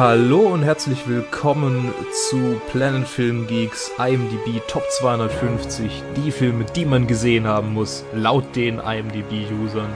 Hallo 0.00 0.54
und 0.54 0.62
herzlich 0.62 1.06
willkommen 1.06 1.92
zu 2.30 2.58
Planet 2.70 3.06
Film 3.06 3.46
Geeks 3.46 3.92
IMDb 3.98 4.62
Top 4.66 4.82
250, 4.92 6.02
die 6.16 6.30
Filme, 6.30 6.64
die 6.74 6.86
man 6.86 7.06
gesehen 7.06 7.46
haben 7.46 7.74
muss, 7.74 8.02
laut 8.14 8.56
den 8.56 8.78
IMDb-Usern, 8.78 9.90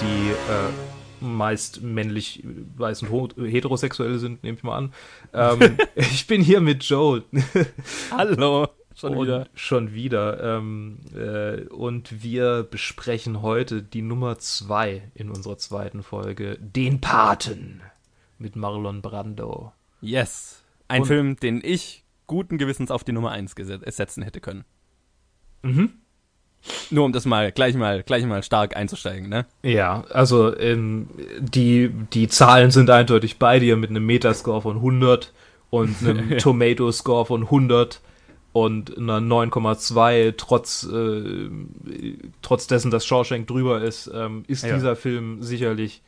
die 0.00 0.30
äh, 0.30 1.22
meist 1.22 1.82
männlich, 1.82 2.42
weiß 2.78 3.02
und 3.02 3.36
heterosexuell 3.36 4.18
sind, 4.18 4.42
nehme 4.44 4.56
ich 4.56 4.64
mal 4.64 4.78
an. 4.78 4.92
Ähm, 5.34 5.76
ich 5.94 6.26
bin 6.26 6.40
hier 6.40 6.62
mit 6.62 6.82
Joe. 6.82 7.22
Hallo. 8.10 8.68
Schon 8.94 9.14
und 9.14 9.26
wieder. 9.26 9.46
Schon 9.54 9.92
wieder. 9.92 10.56
Ähm, 10.56 11.00
äh, 11.14 11.66
und 11.66 12.22
wir 12.22 12.62
besprechen 12.62 13.42
heute 13.42 13.82
die 13.82 14.00
Nummer 14.00 14.38
2 14.38 15.02
in 15.14 15.28
unserer 15.28 15.58
zweiten 15.58 16.02
Folge, 16.02 16.56
den 16.62 17.02
Paten 17.02 17.82
mit 18.38 18.56
Marlon 18.56 19.02
Brando. 19.02 19.72
Yes. 20.00 20.62
Ein 20.88 21.02
Und 21.02 21.06
Film, 21.08 21.36
den 21.36 21.60
ich 21.64 22.04
guten 22.26 22.58
Gewissens 22.58 22.90
auf 22.90 23.04
die 23.04 23.12
Nummer 23.12 23.30
1 23.30 23.54
setzen 23.56 24.22
hätte 24.22 24.40
können. 24.40 24.64
Mhm. 25.62 25.92
Nur 26.90 27.04
um 27.04 27.12
das 27.12 27.26
mal 27.26 27.52
gleich 27.52 27.74
mal 27.74 28.02
gleich 28.02 28.24
mal 28.24 28.42
stark 28.42 28.76
einzusteigen, 28.76 29.28
ne? 29.28 29.44
Ja, 29.62 30.04
also 30.10 30.56
ähm, 30.56 31.08
die 31.38 31.90
die 32.12 32.28
Zahlen 32.28 32.70
sind 32.70 32.88
eindeutig 32.88 33.38
bei 33.38 33.58
dir 33.58 33.76
mit 33.76 33.90
einem 33.90 34.06
Metascore 34.06 34.62
von 34.62 34.76
100 34.76 35.32
und 35.68 35.96
einem 36.00 36.38
Tomato 36.38 36.90
Score 36.90 37.26
von 37.26 37.42
100 37.42 38.00
und 38.52 38.96
einer 38.96 39.18
9,2 39.18 40.34
trotz 40.38 40.88
äh, 40.90 41.50
trotz 42.40 42.66
dessen, 42.66 42.90
dass 42.90 43.04
Shawshank 43.04 43.46
drüber 43.46 43.82
ist, 43.82 44.10
ähm, 44.14 44.44
ist 44.46 44.64
ja. 44.64 44.74
dieser 44.74 44.96
Film 44.96 45.42
sicherlich 45.42 46.02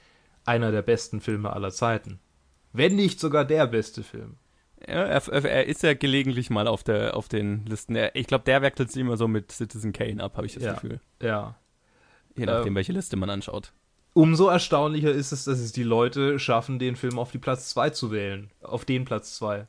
einer 0.46 0.70
der 0.70 0.82
besten 0.82 1.20
Filme 1.20 1.52
aller 1.52 1.70
Zeiten. 1.70 2.18
Wenn 2.72 2.96
nicht 2.96 3.20
sogar 3.20 3.44
der 3.44 3.66
beste 3.66 4.02
Film. 4.02 4.36
Ja, 4.86 5.04
er, 5.04 5.44
er 5.44 5.66
ist 5.66 5.82
ja 5.82 5.94
gelegentlich 5.94 6.50
mal 6.50 6.66
auf, 6.66 6.84
der, 6.84 7.16
auf 7.16 7.28
den 7.28 7.64
Listen. 7.66 7.96
Er, 7.96 8.14
ich 8.14 8.26
glaube, 8.26 8.44
der 8.44 8.62
wechselt 8.62 8.92
sich 8.92 9.00
immer 9.00 9.16
so 9.16 9.26
mit 9.26 9.50
Citizen 9.50 9.92
Kane 9.92 10.22
ab, 10.22 10.36
habe 10.36 10.46
ich 10.46 10.54
das 10.54 10.62
ja, 10.62 10.74
Gefühl. 10.74 11.00
Ja. 11.22 11.56
Je 12.36 12.44
nachdem, 12.44 12.68
ähm, 12.68 12.74
welche 12.74 12.92
Liste 12.92 13.16
man 13.16 13.30
anschaut. 13.30 13.72
Umso 14.12 14.48
erstaunlicher 14.48 15.10
ist 15.10 15.32
es, 15.32 15.44
dass 15.44 15.58
es 15.58 15.72
die 15.72 15.82
Leute 15.82 16.38
schaffen, 16.38 16.78
den 16.78 16.96
Film 16.96 17.18
auf 17.18 17.32
die 17.32 17.38
Platz 17.38 17.70
2 17.70 17.90
zu 17.90 18.10
wählen. 18.10 18.50
Auf 18.62 18.84
den 18.84 19.04
Platz 19.04 19.36
2. 19.36 19.66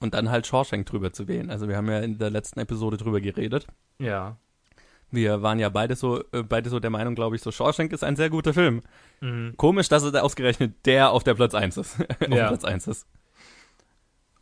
Und 0.00 0.14
dann 0.14 0.30
halt 0.30 0.46
Shawshank 0.46 0.86
drüber 0.86 1.12
zu 1.12 1.28
wählen. 1.28 1.50
Also 1.50 1.68
wir 1.68 1.76
haben 1.76 1.88
ja 1.88 2.00
in 2.00 2.18
der 2.18 2.30
letzten 2.30 2.60
Episode 2.60 2.96
drüber 2.96 3.20
geredet. 3.20 3.66
Ja. 3.98 4.38
Wir 5.10 5.42
waren 5.42 5.58
ja 5.58 5.68
beide 5.68 5.96
so, 5.96 6.22
äh, 6.32 6.42
beide 6.42 6.70
so 6.70 6.80
der 6.80 6.90
Meinung, 6.90 7.14
glaube 7.14 7.36
ich, 7.36 7.42
so 7.42 7.50
Shawshank 7.50 7.92
ist 7.92 8.04
ein 8.04 8.16
sehr 8.16 8.30
guter 8.30 8.54
Film. 8.54 8.82
Mhm. 9.20 9.54
Komisch, 9.56 9.88
dass 9.88 10.02
es 10.02 10.14
ausgerechnet 10.14 10.74
der 10.86 11.10
auf 11.10 11.24
der 11.24 11.34
Platz 11.34 11.54
1 11.54 11.76
ist. 11.76 12.00
auf 12.00 12.28
ja. 12.28 12.48
Platz 12.48 12.64
1 12.64 12.86
ist. 12.86 13.06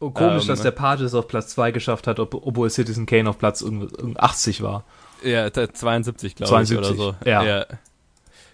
Oh, 0.01 0.11
komisch, 0.11 0.43
ähm, 0.43 0.49
dass 0.49 0.63
der 0.63 0.71
Pate 0.71 1.05
es 1.05 1.15
auf 1.15 1.27
Platz 1.27 1.49
2 1.51 1.73
geschafft 1.73 2.07
hat, 2.07 2.21
ob, 2.21 2.35
obwohl 2.35 2.71
Citizen 2.71 3.07
Kane 3.07 3.29
auf 3.29 3.39
Platz 3.39 3.65
80 4.17 4.63
war. 4.63 4.85
Ja, 5.25 5.51
72, 5.53 6.37
glaube 6.37 6.63
ich, 6.63 6.77
oder 6.77 6.95
so. 6.95 7.15
Ja. 7.25 7.43
ja. 7.43 7.67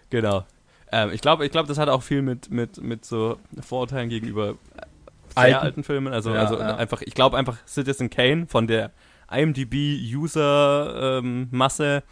Genau. 0.08 0.44
Ähm, 0.90 1.10
ich 1.12 1.20
glaube, 1.20 1.44
ich 1.44 1.52
glaub, 1.52 1.66
das 1.66 1.76
hat 1.76 1.88
auch 1.88 2.02
viel 2.02 2.22
mit, 2.22 2.50
mit, 2.50 2.80
mit 2.80 3.04
so 3.04 3.38
Vorurteilen 3.60 4.08
gegenüber 4.08 4.54
sehr 5.34 5.44
alten, 5.44 5.56
alten 5.56 5.84
Filmen. 5.84 6.12
Also, 6.12 6.32
ja, 6.32 6.40
also 6.40 6.58
ja. 6.58 6.76
einfach, 6.76 7.02
ich 7.02 7.14
glaube 7.14 7.36
einfach 7.36 7.56
Citizen 7.66 8.10
Kane 8.10 8.46
von 8.46 8.66
der 8.66 8.90
IMDb-User-Masse 9.30 11.84
ähm, 11.84 12.02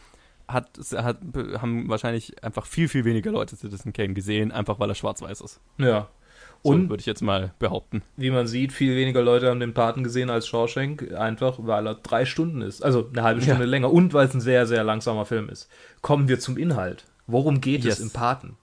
hat, 0.48 0.70
hat, 0.94 1.18
haben 1.60 1.88
wahrscheinlich 1.88 2.42
einfach 2.44 2.66
viel, 2.66 2.88
viel 2.88 3.04
weniger 3.04 3.30
Leute 3.30 3.54
Citizen 3.56 3.92
Kane 3.92 4.14
gesehen, 4.14 4.52
einfach 4.52 4.80
weil 4.80 4.90
er 4.90 4.94
schwarz-weiß 4.94 5.40
ist. 5.40 5.60
Ja. 5.78 6.08
Und 6.62 6.84
so 6.84 6.90
würde 6.90 7.00
ich 7.00 7.06
jetzt 7.06 7.22
mal 7.22 7.52
behaupten. 7.58 8.02
Wie 8.16 8.30
man 8.30 8.46
sieht, 8.46 8.72
viel 8.72 8.96
weniger 8.96 9.20
Leute 9.20 9.48
haben 9.48 9.60
den 9.60 9.74
Paten 9.74 10.04
gesehen 10.04 10.30
als 10.30 10.46
Shawshank, 10.46 11.12
einfach 11.12 11.58
weil 11.58 11.86
er 11.86 11.96
drei 11.96 12.24
Stunden 12.24 12.62
ist. 12.62 12.84
Also 12.84 13.08
eine 13.12 13.22
halbe 13.22 13.42
Stunde 13.42 13.64
ja. 13.64 13.68
länger 13.68 13.92
und 13.92 14.14
weil 14.14 14.28
es 14.28 14.34
ein 14.34 14.40
sehr, 14.40 14.66
sehr 14.66 14.84
langsamer 14.84 15.26
Film 15.26 15.48
ist. 15.48 15.68
Kommen 16.02 16.28
wir 16.28 16.38
zum 16.38 16.56
Inhalt. 16.56 17.04
Worum 17.26 17.60
geht 17.60 17.84
yes. 17.84 17.94
es 17.94 18.00
im 18.00 18.10
Paten? 18.10 18.56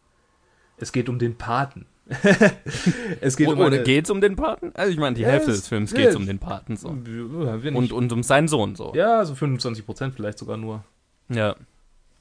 Es 0.78 0.94
geht 0.94 1.10
um 1.10 1.20
den 1.20 1.36
Paten. 1.36 1.86
es 3.22 3.38
geht 3.38 3.48
um 3.48 3.60
Oder 3.60 3.80
geht 3.80 4.06
es 4.06 4.12
um 4.12 4.22
den 4.22 4.36
Paten? 4.36 4.72
Also 4.74 4.92
ich 4.92 4.98
meine, 4.98 5.16
die 5.16 5.22
ja, 5.22 5.30
Hälfte 5.30 5.52
des 5.52 5.68
Films 5.68 5.94
geht 5.94 6.16
um 6.16 6.26
den 6.26 6.40
Paten 6.40 6.76
so. 6.76 6.90
Und, 6.90 7.92
und 7.92 8.12
um 8.12 8.24
seinen 8.24 8.48
Sohn 8.48 8.76
so. 8.76 8.94
Ja, 8.96 9.24
so 9.26 9.36
25 9.36 9.86
Prozent 9.86 10.16
vielleicht 10.16 10.40
sogar 10.40 10.58
nur. 10.58 10.84
Ja. 11.30 11.56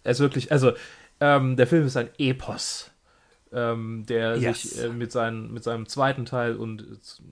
Er 0.05 0.11
ist 0.11 0.21
wirklich, 0.21 0.53
also 0.53 0.73
ähm, 1.21 1.57
der 1.57 1.67
Film 1.67 1.87
ist 1.87 1.97
ein 1.97 2.11
Epos, 2.19 2.91
ähm, 3.53 4.05
der 4.07 4.37
yes. 4.37 4.63
sich 4.63 4.85
äh, 4.85 4.89
mit, 4.89 5.11
seinen, 5.11 5.53
mit 5.53 5.65
seinem 5.65 5.87
zweiten 5.87 6.27
Teil 6.27 6.57
und 6.57 7.03
zu, 7.03 7.23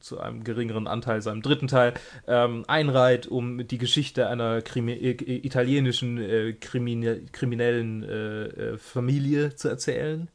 zu 0.00 0.20
einem 0.20 0.42
geringeren 0.44 0.88
Anteil 0.88 1.22
seinem 1.22 1.42
dritten 1.42 1.68
Teil 1.68 1.94
ähm, 2.26 2.64
einreiht, 2.66 3.26
um 3.28 3.66
die 3.66 3.78
Geschichte 3.78 4.28
einer 4.28 4.60
Krimi 4.62 4.92
äh, 4.92 5.46
italienischen 5.46 6.18
äh, 6.18 6.54
Krimine 6.54 7.20
kriminellen 7.30 8.02
äh, 8.02 8.44
äh, 8.44 8.78
Familie 8.78 9.54
zu 9.54 9.68
erzählen 9.68 10.28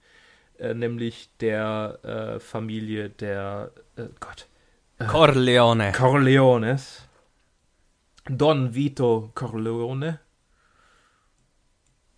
äh, 0.60 0.74
nämlich 0.74 1.30
der 1.40 2.00
äh, 2.04 2.40
Familie 2.40 3.10
der 3.10 3.72
äh, 3.96 4.06
Gott 4.20 4.48
äh, 5.00 5.06
Corleone. 5.06 5.92
Corleones. 5.92 7.08
Don 8.30 8.74
Vito 8.74 9.32
Corleone. 9.36 10.20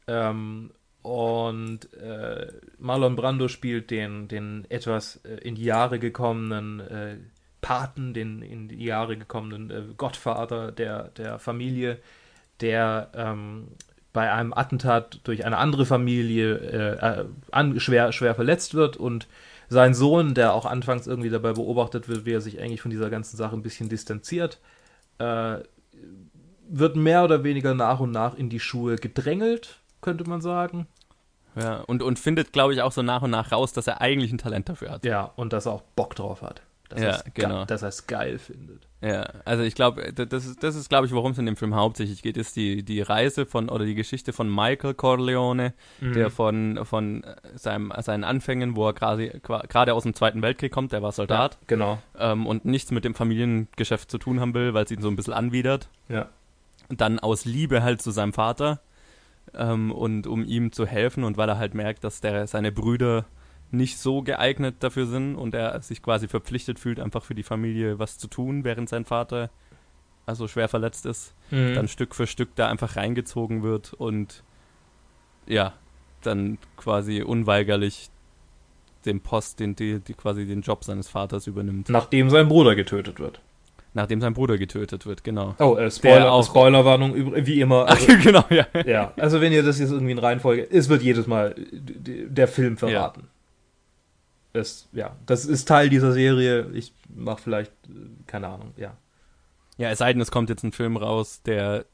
Ähm, 0.08 0.72
und 1.02 1.94
äh, 1.94 2.48
Marlon 2.78 3.16
Brando 3.16 3.48
spielt 3.48 3.92
den, 3.92 4.28
den 4.28 4.66
etwas 4.70 5.18
äh, 5.18 5.36
in 5.36 5.56
die 5.56 5.64
Jahre 5.64 6.00
gekommenen 6.00 7.32
Paten, 7.62 8.14
den 8.14 8.42
in 8.42 8.70
die 8.70 8.86
Jahre 8.86 9.18
gekommenen 9.18 9.96
Gottvater 9.98 10.72
der, 10.72 11.10
der 11.10 11.40
Familie, 11.40 12.00
der 12.62 13.12
ähm, 13.14 13.68
bei 14.20 14.34
einem 14.34 14.54
Attentat 14.54 15.22
durch 15.24 15.46
eine 15.46 15.56
andere 15.58 15.86
Familie 15.86 16.56
äh, 16.56 17.26
an, 17.54 17.80
schwer, 17.80 18.12
schwer 18.12 18.36
verletzt 18.36 18.74
wird 18.74 18.98
und 18.98 19.30
sein 19.70 19.94
Sohn, 19.94 20.34
der 20.34 20.54
auch 20.54 20.66
anfangs 20.66 21.08
irgendwie 21.08 21.30
dabei 21.30 21.54
beobachtet 21.54 22.10
wird, 22.10 22.26
wie 22.26 22.34
er 22.34 22.42
sich 22.42 22.60
eigentlich 22.60 22.82
von 22.82 22.92
dieser 22.92 23.10
ganzen 23.10 23.38
Sache 23.38 23.56
ein 23.56 23.62
bisschen 23.62 23.88
distanziert, 23.88 24.60
äh, 25.20 25.60
wird 26.68 26.98
mehr 26.98 27.24
oder 27.24 27.46
weniger 27.46 27.74
nach 27.76 28.02
und 28.02 28.12
nach 28.12 28.36
in 28.36 28.50
die 28.50 28.60
Schuhe 28.60 28.98
gedrängelt, 28.98 29.80
könnte 30.02 30.28
man 30.30 30.42
sagen. 30.42 30.86
Ja, 31.56 31.78
und, 31.88 32.04
und 32.04 32.20
findet, 32.20 32.52
glaube 32.52 32.74
ich, 32.74 32.82
auch 32.82 32.92
so 32.92 33.02
nach 33.02 33.22
und 33.22 33.32
nach 33.32 33.54
raus, 33.54 33.72
dass 33.72 33.88
er 33.88 34.02
eigentlich 34.02 34.34
ein 34.34 34.38
Talent 34.38 34.68
dafür 34.68 34.92
hat. 34.92 35.06
Ja, 35.06 35.32
und 35.38 35.54
dass 35.54 35.66
er 35.66 35.72
auch 35.72 35.84
Bock 35.96 36.14
drauf 36.16 36.42
hat. 36.42 36.62
Dass 36.90 37.02
ja, 37.02 37.22
genau. 37.34 37.66
Dass 37.66 37.84
er 37.84 37.90
es 37.90 38.08
geil 38.08 38.40
findet. 38.40 38.88
Ja, 39.02 39.30
also 39.46 39.64
ich 39.64 39.76
glaube, 39.76 40.12
das 40.12 40.46
ist, 40.46 40.62
das 40.62 40.76
ist 40.76 40.90
glaube 40.90 41.06
ich, 41.06 41.14
worum 41.14 41.32
es 41.32 41.38
in 41.38 41.46
dem 41.46 41.56
Film 41.56 41.74
hauptsächlich 41.76 42.22
geht, 42.22 42.36
ist 42.36 42.56
die, 42.56 42.84
die 42.84 43.02
Reise 43.02 43.46
von 43.46 43.70
oder 43.70 43.86
die 43.86 43.96
Geschichte 43.96 44.34
von 44.34 44.54
Michael 44.54 44.94
Corleone, 44.94 45.74
mhm. 46.02 46.14
der 46.14 46.30
von, 46.30 46.80
von 46.84 47.24
seinem, 47.56 47.94
seinen 48.00 48.26
Anfängen, 48.26 48.76
wo 48.76 48.90
er 48.90 48.94
gerade 48.94 49.94
aus 49.94 50.04
dem 50.04 50.16
Zweiten 50.16 50.42
Weltkrieg 50.42 50.72
kommt, 50.72 50.92
der 50.92 51.02
war 51.02 51.14
Soldat. 51.14 51.54
Ja, 51.54 51.60
genau. 51.68 52.00
Ähm, 52.18 52.46
und 52.46 52.66
nichts 52.66 52.92
mit 52.92 53.06
dem 53.06 53.16
Familiengeschäft 53.16 54.12
zu 54.12 54.18
tun 54.18 54.42
haben 54.42 54.54
will, 54.54 54.74
weil 54.74 54.84
es 54.84 54.92
ihn 54.92 55.02
so 55.02 55.08
ein 55.10 55.16
bisschen 55.16 55.34
anwidert. 55.34 55.90
Ja. 56.10 56.28
dann 56.90 57.20
aus 57.20 57.46
Liebe 57.46 57.84
halt 57.84 58.02
zu 58.02 58.10
seinem 58.12 58.34
Vater 58.34 58.82
ähm, 59.54 59.92
und 59.92 60.28
um 60.28 60.44
ihm 60.44 60.72
zu 60.72 60.86
helfen 60.86 61.24
und 61.24 61.38
weil 61.38 61.48
er 61.48 61.58
halt 61.58 61.74
merkt, 61.74 62.04
dass 62.04 62.20
der 62.20 62.48
seine 62.48 62.72
Brüder 62.72 63.26
nicht 63.72 63.98
so 64.00 64.22
geeignet 64.22 64.78
dafür 64.80 65.06
sind 65.06 65.36
und 65.36 65.54
er 65.54 65.82
sich 65.82 66.02
quasi 66.02 66.28
verpflichtet 66.28 66.80
fühlt, 66.80 67.00
einfach 67.00 67.24
für 67.24 67.36
die 67.36 67.44
Familie 67.44 68.00
was 68.00 68.18
zu 68.18 68.28
tun, 68.28 68.64
während 68.64 68.90
sein 68.90 69.06
Vater 69.06 69.50
also 70.26 70.48
schwer 70.48 70.70
verletzt 70.70 71.06
ist, 71.06 71.34
mhm. 71.50 71.74
dann 71.74 71.88
Stück 71.88 72.14
für 72.16 72.28
Stück 72.28 72.50
da 72.56 72.68
einfach 72.70 72.96
reingezogen 72.96 73.64
wird 73.64 73.94
und 73.94 74.44
ja, 75.48 75.74
dann 76.22 76.60
quasi 76.78 77.24
unweigerlich 77.24 78.10
den 79.06 79.22
Post, 79.22 79.60
den, 79.60 79.76
die, 79.76 80.00
die 80.00 80.14
quasi 80.14 80.46
den 80.46 80.62
Job 80.62 80.84
seines 80.84 81.10
Vaters 81.10 81.48
übernimmt. 81.48 81.90
Nachdem 81.90 82.30
sein 82.30 82.48
Bruder 82.48 82.76
getötet 82.76 83.20
wird. 83.20 83.42
Nachdem 83.96 84.22
sein 84.22 84.34
Bruder 84.34 84.60
getötet 84.60 85.08
wird, 85.08 85.24
genau. 85.24 85.56
Oh, 85.58 85.76
äh, 85.76 85.90
Spoiler, 85.90 86.32
auch, 86.32 86.46
Spoilerwarnung, 86.46 87.16
wie 87.46 87.60
immer. 87.60 87.86
Also, 87.90 88.06
genau, 88.22 88.44
ja. 88.52 88.68
Ja, 88.86 89.14
also 89.18 89.42
wenn 89.42 89.52
ihr 89.52 89.64
das 89.64 89.80
jetzt 89.80 89.92
irgendwie 89.92 90.12
in 90.12 90.20
Reihenfolge, 90.20 90.70
es 90.70 90.90
wird 90.90 91.02
jedes 91.02 91.26
Mal 91.26 91.56
der 91.72 92.48
Film 92.48 92.78
verraten. 92.78 93.22
Ja 93.22 93.39
das, 94.54 94.88
ja, 94.92 95.16
das 95.26 95.46
ist 95.46 95.68
Teil 95.68 95.90
dieser 95.90 96.12
Serie. 96.12 96.70
Ich 96.74 96.94
mache 97.14 97.42
vielleicht, 97.42 97.72
keine 98.28 98.48
Ahnung, 98.48 98.74
ja. 98.78 98.96
Ja, 99.78 99.90
es 99.92 100.00
sei 100.00 100.12
denn, 100.12 100.22
es 100.22 100.32
kommt 100.32 100.50
jetzt 100.50 100.64
ein 100.64 100.72
Film 100.72 100.98
raus, 100.98 101.42
der, 101.46 101.86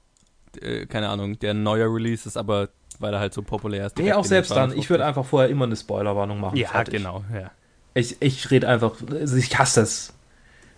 äh, 0.62 0.86
keine 0.86 1.10
Ahnung, 1.10 1.38
der 1.40 1.52
ein 1.52 1.64
neuer 1.64 1.94
Release 1.94 2.28
ist, 2.28 2.38
aber 2.38 2.70
weil 3.00 3.14
er 3.14 3.20
halt 3.20 3.34
so 3.34 3.42
populär 3.42 3.86
ist. 3.88 3.98
Nee, 3.98 4.14
auch 4.14 4.26
selbst 4.26 4.52
dann. 4.52 4.78
Ich 4.78 4.90
würde 4.90 5.06
einfach 5.06 5.26
vorher 5.26 5.50
immer 5.50 5.66
eine 5.66 5.76
Spoilerwarnung 5.76 6.40
machen. 6.40 6.58
Ja, 6.58 6.70
fertig. 6.70 6.96
genau, 6.96 7.24
ja. 7.34 7.52
Ich, 7.94 8.22
ich 8.22 8.52
rede 8.52 8.68
einfach, 8.68 8.96
also 9.12 9.36
ich 9.36 9.58
hasse 9.58 9.82
das. 9.82 10.14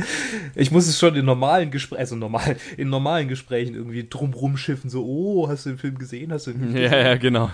ich 0.54 0.70
muss 0.70 0.86
es 0.86 0.98
schon 0.98 1.14
in 1.14 1.24
normalen 1.24 1.70
Gesprächen, 1.70 2.00
also 2.00 2.16
normal, 2.16 2.56
in 2.76 2.88
normalen 2.88 3.28
Gesprächen 3.28 3.74
irgendwie 3.74 4.08
drumrum 4.08 4.56
schiffen, 4.56 4.88
so, 4.88 5.04
oh, 5.04 5.48
hast 5.48 5.66
du 5.66 5.70
den 5.70 5.78
Film 5.78 5.98
gesehen? 5.98 6.32
Hast 6.32 6.46
du 6.46 6.52
den 6.52 6.60
Film 6.60 6.72
gesehen? 6.74 6.92
Ja, 6.92 6.98
ja, 6.98 7.16
genau. 7.16 7.50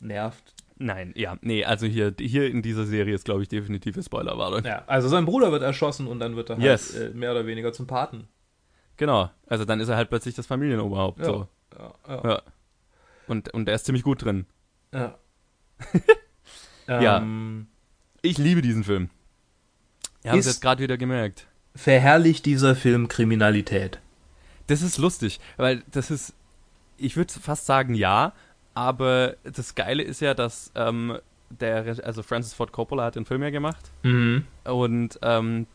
Nervt. 0.00 0.54
Nein, 0.76 1.12
ja, 1.16 1.36
nee, 1.40 1.64
also 1.64 1.86
hier, 1.86 2.14
hier 2.18 2.48
in 2.50 2.60
dieser 2.62 2.84
Serie 2.84 3.14
ist, 3.14 3.24
glaube 3.24 3.42
ich, 3.42 3.48
definitive 3.48 4.02
Spoilerwarnung. 4.02 4.64
Ja, 4.64 4.82
also 4.86 5.08
sein 5.08 5.24
Bruder 5.24 5.52
wird 5.52 5.62
erschossen 5.62 6.06
und 6.08 6.18
dann 6.18 6.34
wird 6.36 6.50
er 6.50 6.56
halt 6.56 6.64
Yes. 6.64 6.94
äh, 6.96 7.10
mehr 7.10 7.30
oder 7.30 7.46
weniger 7.46 7.72
zum 7.72 7.86
Paten. 7.86 8.26
Genau, 8.96 9.30
also 9.46 9.64
dann 9.64 9.78
ist 9.80 9.88
er 9.88 9.96
halt 9.96 10.08
plötzlich 10.08 10.34
das 10.34 10.46
Familienoberhaupt. 10.46 11.20
Ja. 11.20 11.24
So. 11.24 11.48
Ja, 11.78 11.94
ja. 12.08 12.28
Ja. 12.30 12.42
Und, 13.28 13.54
und 13.54 13.68
er 13.68 13.74
ist 13.76 13.86
ziemlich 13.86 14.02
gut 14.04 14.24
drin. 14.24 14.46
ja. 14.92 15.16
Ja. 16.86 17.16
Ähm, 17.18 17.66
Ich 18.22 18.36
liebe 18.38 18.60
diesen 18.62 18.84
Film. 18.84 19.08
Wir 20.22 20.32
haben 20.32 20.38
es 20.38 20.46
jetzt 20.46 20.60
gerade 20.60 20.82
wieder 20.82 20.96
gemerkt. 20.98 21.46
verherrlicht 21.74 22.44
dieser 22.46 22.76
Film 22.76 23.08
Kriminalität? 23.08 24.00
Das 24.66 24.82
ist 24.82 24.98
lustig, 24.98 25.40
weil 25.56 25.82
das 25.90 26.10
ist, 26.10 26.34
ich 26.96 27.16
würde 27.16 27.32
fast 27.32 27.66
sagen 27.66 27.94
ja, 27.94 28.32
aber 28.74 29.36
das 29.44 29.74
Geile 29.74 30.02
ist 30.02 30.20
ja, 30.20 30.34
dass 30.34 30.70
ähm, 30.74 31.18
der, 31.50 31.96
also 32.04 32.22
Francis 32.22 32.54
Ford 32.54 32.72
Coppola 32.72 33.04
hat 33.04 33.16
den 33.16 33.24
Film 33.24 33.42
ja 33.42 33.50
gemacht 33.50 33.90
Mhm. 34.02 34.44
und 34.64 35.18
ähm, 35.22 35.66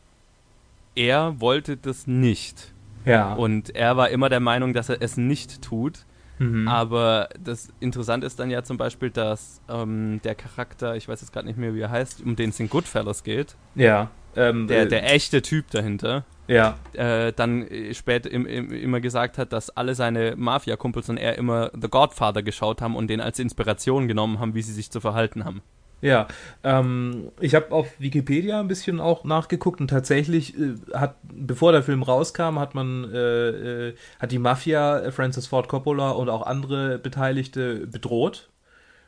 er 0.94 1.40
wollte 1.40 1.76
das 1.76 2.06
nicht. 2.06 2.72
Ja. 3.04 3.32
Und 3.34 3.74
er 3.74 3.96
war 3.96 4.10
immer 4.10 4.28
der 4.28 4.40
Meinung, 4.40 4.74
dass 4.74 4.88
er 4.88 5.00
es 5.00 5.16
nicht 5.16 5.62
tut. 5.62 6.00
mhm. 6.38 6.68
Aber 6.68 7.28
das 7.42 7.68
Interessante 7.80 8.26
ist 8.26 8.38
dann 8.38 8.50
ja 8.50 8.62
zum 8.62 8.76
Beispiel, 8.76 9.10
dass 9.10 9.60
ähm, 9.68 10.20
der 10.24 10.34
Charakter, 10.34 10.96
ich 10.96 11.08
weiß 11.08 11.20
jetzt 11.22 11.32
gerade 11.32 11.46
nicht 11.46 11.58
mehr, 11.58 11.74
wie 11.74 11.80
er 11.80 11.90
heißt, 11.90 12.22
um 12.22 12.36
den 12.36 12.50
es 12.50 12.60
in 12.60 12.68
Goodfellas 12.68 13.24
geht, 13.24 13.56
ja. 13.74 14.10
Ähm, 14.36 14.68
der, 14.68 14.82
äh, 14.82 14.88
der 14.88 15.12
echte 15.12 15.42
Typ 15.42 15.70
dahinter, 15.70 16.24
ja. 16.50 16.76
äh, 16.92 17.32
dann 17.32 17.66
äh, 17.66 17.94
später 17.94 18.30
im, 18.30 18.46
im, 18.46 18.72
immer 18.72 19.00
gesagt 19.00 19.38
hat, 19.38 19.52
dass 19.52 19.70
alle 19.70 19.94
seine 19.94 20.34
Mafia-Kumpels 20.36 21.08
und 21.08 21.16
er 21.16 21.38
immer 21.38 21.70
The 21.80 21.88
Godfather 21.88 22.42
geschaut 22.42 22.82
haben 22.82 22.96
und 22.96 23.08
den 23.08 23.20
als 23.20 23.38
Inspiration 23.38 24.08
genommen 24.08 24.38
haben, 24.40 24.54
wie 24.54 24.62
sie 24.62 24.72
sich 24.72 24.90
zu 24.90 25.00
verhalten 25.00 25.44
haben. 25.44 25.62
Ja, 26.02 26.28
ähm, 26.64 27.30
ich 27.40 27.54
habe 27.54 27.72
auf 27.72 27.88
Wikipedia 27.98 28.58
ein 28.58 28.68
bisschen 28.68 29.00
auch 29.00 29.24
nachgeguckt 29.24 29.80
und 29.80 29.88
tatsächlich 29.88 30.58
äh, 30.58 30.74
hat, 30.94 31.16
bevor 31.22 31.72
der 31.72 31.82
Film 31.82 32.02
rauskam, 32.02 32.58
hat 32.58 32.74
man, 32.74 33.12
äh, 33.12 33.88
äh, 33.88 33.94
hat 34.18 34.32
die 34.32 34.38
Mafia 34.38 34.98
äh, 35.00 35.12
Francis 35.12 35.46
Ford 35.46 35.68
Coppola 35.68 36.10
und 36.12 36.30
auch 36.30 36.46
andere 36.46 36.98
Beteiligte 36.98 37.86
bedroht. 37.86 38.48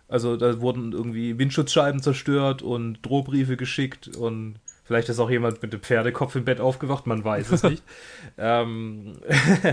Also 0.07 0.37
da 0.37 0.61
wurden 0.61 0.93
irgendwie 0.93 1.39
Windschutzscheiben 1.39 2.03
zerstört 2.03 2.61
und 2.61 3.01
Drohbriefe 3.01 3.57
geschickt 3.57 4.15
und 4.15 4.57
vielleicht 4.93 5.09
ist 5.09 5.21
auch 5.21 5.31
jemand 5.31 5.63
mit 5.63 5.73
dem 5.73 5.81
Pferdekopf 5.81 6.37
im 6.37 6.45
Bett 6.45 6.61
aufgewacht, 6.61 7.07
man 7.07 7.25
weiß 7.25 7.51
es 7.51 7.63
nicht. 7.63 7.83
ähm, 8.39 9.17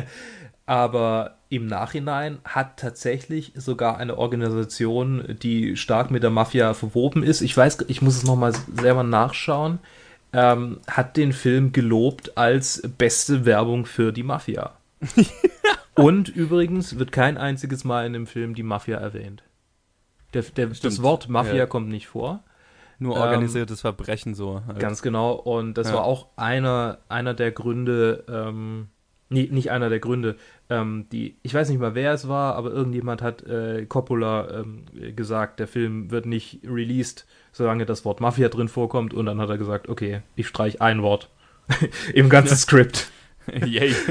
aber 0.66 1.36
im 1.50 1.68
Nachhinein 1.68 2.38
hat 2.46 2.78
tatsächlich 2.78 3.52
sogar 3.56 3.98
eine 3.98 4.18
Organisation, 4.18 5.38
die 5.42 5.76
stark 5.76 6.10
mit 6.10 6.24
der 6.24 6.30
Mafia 6.30 6.74
verwoben 6.74 7.22
ist, 7.22 7.42
ich 7.42 7.58
weiß, 7.58 7.86
ich 7.90 8.02
muss 8.02 8.16
es 8.16 8.24
nochmal 8.24 8.54
selber 8.74 9.04
nachschauen, 9.04 9.80
ähm, 10.32 10.80
hat 10.88 11.18
den 11.18 11.34
Film 11.34 11.74
gelobt 11.74 12.38
als 12.38 12.82
beste 12.98 13.44
Werbung 13.44 13.86
für 13.86 14.14
die 14.14 14.24
Mafia. 14.24 14.72
Und 15.96 16.30
übrigens 16.30 16.98
wird 16.98 17.12
kein 17.12 17.38
einziges 17.38 17.84
Mal 17.84 18.06
in 18.06 18.14
dem 18.14 18.26
Film 18.26 18.56
die 18.56 18.64
Mafia 18.64 19.00
erwähnt. 19.00 19.44
Der, 20.34 20.44
der, 20.44 20.68
das. 20.68 21.04
Wort 21.04 21.28
Mafia 21.28 21.56
Ja. 21.56 21.66
kommt 21.66 21.90
nicht 21.90 22.08
vor. 22.08 22.42
Nur 23.00 23.16
Ähm, 23.16 23.22
organisiertes 23.22 23.82
Verbrechen 23.82 24.36
so. 24.36 24.62
halt. 24.68 24.80
Ganz 24.80 25.02
genau. 25.02 25.32
Und 25.34 25.76
das 25.76 25.88
Ja. 25.90 25.96
war 25.96 26.04
auch 26.04 26.28
einer, 26.36 27.00
einer 27.08 27.34
der 27.34 27.52
Gründe, 27.52 28.26
ähm, 28.28 28.90
nee, 29.30 29.48
nicht 29.52 29.72
einer 29.72 29.90
der 29.90 30.00
Gründe, 30.00 30.36
ähm, 30.70 31.08
die, 31.12 31.38
ich 31.42 31.54
weiß 31.54 31.70
nicht 31.70 31.80
mal, 31.80 31.96
wer 31.96 32.14
es 32.14 32.28
war, 32.28 32.56
aber 32.56 32.72
irgendjemand 32.72 33.22
hat 33.22 33.42
äh, 33.44 33.86
Coppola 33.86 34.60
ähm, 34.60 34.86
gesagt, 35.16 35.60
der 35.60 35.68
Film 35.68 36.12
wird 36.12 36.26
nicht 36.26 36.60
released, 36.66 37.26
solange 37.54 37.86
das 37.86 38.04
Wort 38.06 38.20
Mafia 38.22 38.50
drin 38.50 38.68
vorkommt. 38.68 39.14
Und 39.14 39.26
dann 39.28 39.40
hat 39.40 39.50
er 39.50 39.58
gesagt, 39.58 39.88
okay, 39.90 40.22
ich 40.36 40.48
streich 40.48 40.82
ein 40.82 41.02
Wort 41.02 41.30
im 42.14 42.28
ganzen 42.30 42.58
Skript. 42.58 43.12
Yay. 43.66 43.96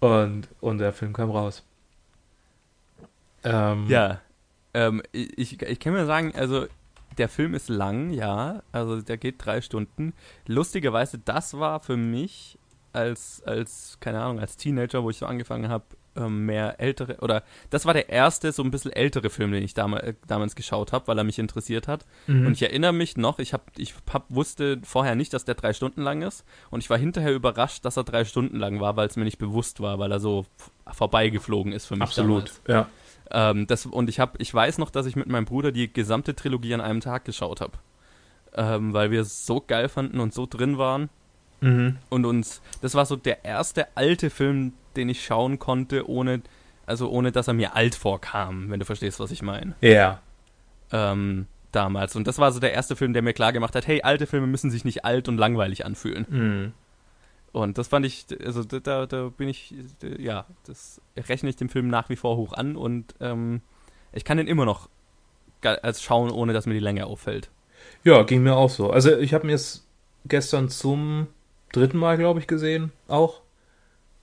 Und, 0.00 0.48
und 0.60 0.78
der 0.78 0.92
Film 0.92 1.12
kam 1.12 1.30
raus. 1.30 1.64
Ähm, 3.44 3.86
Ja, 3.88 4.20
ähm, 4.74 5.02
ich, 5.12 5.60
ich, 5.60 5.80
kann 5.80 5.92
mir 5.92 6.06
sagen, 6.06 6.32
also 6.34 6.66
der 7.18 7.28
Film 7.28 7.54
ist 7.54 7.68
lang, 7.68 8.10
ja, 8.10 8.62
also 8.72 9.00
der 9.02 9.18
geht 9.18 9.36
drei 9.38 9.60
Stunden. 9.60 10.14
Lustigerweise, 10.46 11.18
das 11.18 11.58
war 11.58 11.80
für 11.80 11.96
mich 11.96 12.58
als, 12.92 13.42
als 13.44 13.98
keine 14.00 14.20
Ahnung, 14.22 14.40
als 14.40 14.56
Teenager, 14.56 15.02
wo 15.02 15.10
ich 15.10 15.18
so 15.18 15.26
angefangen 15.26 15.68
habe, 15.68 15.84
ähm, 16.14 16.44
mehr 16.44 16.78
ältere, 16.78 17.16
oder 17.20 17.42
das 17.70 17.86
war 17.86 17.94
der 17.94 18.10
erste 18.10 18.52
so 18.52 18.62
ein 18.62 18.70
bisschen 18.70 18.92
ältere 18.92 19.30
Film, 19.30 19.52
den 19.52 19.62
ich 19.62 19.72
damals, 19.72 20.02
äh, 20.04 20.14
damals 20.26 20.54
geschaut 20.54 20.92
habe, 20.92 21.06
weil 21.06 21.16
er 21.16 21.24
mich 21.24 21.38
interessiert 21.38 21.88
hat. 21.88 22.04
Mhm. 22.26 22.46
Und 22.46 22.52
ich 22.52 22.62
erinnere 22.62 22.92
mich 22.92 23.16
noch, 23.16 23.38
ich, 23.38 23.54
hab, 23.54 23.70
ich 23.78 23.94
hab, 24.12 24.26
wusste 24.28 24.80
vorher 24.84 25.14
nicht, 25.14 25.32
dass 25.32 25.44
der 25.44 25.54
drei 25.54 25.72
Stunden 25.72 26.02
lang 26.02 26.22
ist. 26.22 26.44
Und 26.70 26.80
ich 26.80 26.90
war 26.90 26.98
hinterher 26.98 27.32
überrascht, 27.32 27.84
dass 27.84 27.96
er 27.96 28.04
drei 28.04 28.24
Stunden 28.24 28.58
lang 28.58 28.80
war, 28.80 28.96
weil 28.96 29.08
es 29.08 29.16
mir 29.16 29.24
nicht 29.24 29.38
bewusst 29.38 29.80
war, 29.80 29.98
weil 29.98 30.12
er 30.12 30.20
so 30.20 30.44
vorbeigeflogen 30.92 31.72
ist 31.72 31.86
für 31.86 31.94
mich. 31.94 32.02
Absolut, 32.02 32.60
Damals. 32.66 32.88
ja. 32.88 32.88
Ähm, 33.32 33.66
das, 33.66 33.86
und 33.86 34.08
ich, 34.08 34.20
hab, 34.20 34.40
ich 34.40 34.52
weiß 34.52 34.78
noch, 34.78 34.90
dass 34.90 35.06
ich 35.06 35.16
mit 35.16 35.26
meinem 35.26 35.46
Bruder 35.46 35.72
die 35.72 35.92
gesamte 35.92 36.34
Trilogie 36.36 36.74
an 36.74 36.80
einem 36.80 37.00
Tag 37.00 37.24
geschaut 37.24 37.60
habe. 37.60 37.72
Ähm, 38.54 38.92
weil 38.92 39.10
wir 39.10 39.22
es 39.22 39.46
so 39.46 39.62
geil 39.66 39.88
fanden 39.88 40.20
und 40.20 40.34
so 40.34 40.46
drin 40.46 40.76
waren. 40.76 41.08
Mhm. 41.60 41.96
Und 42.10 42.26
uns, 42.26 42.60
das 42.82 42.94
war 42.94 43.06
so 43.06 43.16
der 43.16 43.44
erste 43.44 43.86
alte 43.96 44.28
Film, 44.28 44.74
den 44.96 45.08
ich 45.08 45.24
schauen 45.24 45.58
konnte, 45.58 46.08
ohne, 46.08 46.42
also 46.84 47.08
ohne 47.08 47.32
dass 47.32 47.48
er 47.48 47.54
mir 47.54 47.74
alt 47.74 47.94
vorkam, 47.94 48.70
wenn 48.70 48.80
du 48.80 48.84
verstehst, 48.84 49.20
was 49.20 49.30
ich 49.30 49.42
meine. 49.42 49.74
Ja. 49.80 50.20
Ähm, 50.90 51.46
damals. 51.70 52.16
Und 52.16 52.26
das 52.26 52.38
war 52.38 52.52
so 52.52 52.60
der 52.60 52.74
erste 52.74 52.96
Film, 52.96 53.14
der 53.14 53.22
mir 53.22 53.32
klar 53.32 53.52
gemacht 53.52 53.74
hat, 53.74 53.86
hey, 53.86 54.02
alte 54.02 54.26
Filme 54.26 54.46
müssen 54.46 54.70
sich 54.70 54.84
nicht 54.84 55.06
alt 55.06 55.28
und 55.28 55.38
langweilig 55.38 55.86
anfühlen. 55.86 56.26
Mhm. 56.28 56.72
Und 57.52 57.76
das 57.76 57.88
fand 57.88 58.06
ich, 58.06 58.26
also 58.44 58.64
da- 58.64 59.06
da, 59.06 59.28
bin 59.28 59.48
ich, 59.48 59.74
ja, 60.18 60.46
das 60.64 61.00
rechne 61.16 61.50
ich 61.50 61.56
dem 61.56 61.68
Film 61.68 61.88
nach 61.88 62.08
wie 62.08 62.16
vor 62.16 62.36
hoch 62.36 62.54
an 62.54 62.76
und 62.76 63.14
ähm, 63.20 63.60
ich 64.12 64.24
kann 64.24 64.38
den 64.38 64.46
immer 64.46 64.64
noch 64.64 64.88
als 65.62 66.02
schauen, 66.02 66.30
ohne 66.30 66.52
dass 66.52 66.66
mir 66.66 66.74
die 66.74 66.80
Länge 66.80 67.06
auffällt. 67.06 67.50
Ja, 68.04 68.22
ging 68.22 68.42
mir 68.42 68.56
auch 68.56 68.70
so. 68.70 68.90
Also 68.90 69.16
ich 69.16 69.34
habe 69.34 69.46
mir 69.46 69.54
es 69.54 69.86
gestern 70.24 70.68
zum 70.70 71.28
dritten 71.72 71.98
Mal, 71.98 72.16
glaube 72.16 72.40
ich, 72.40 72.46
gesehen, 72.46 72.92
auch. 73.06 73.42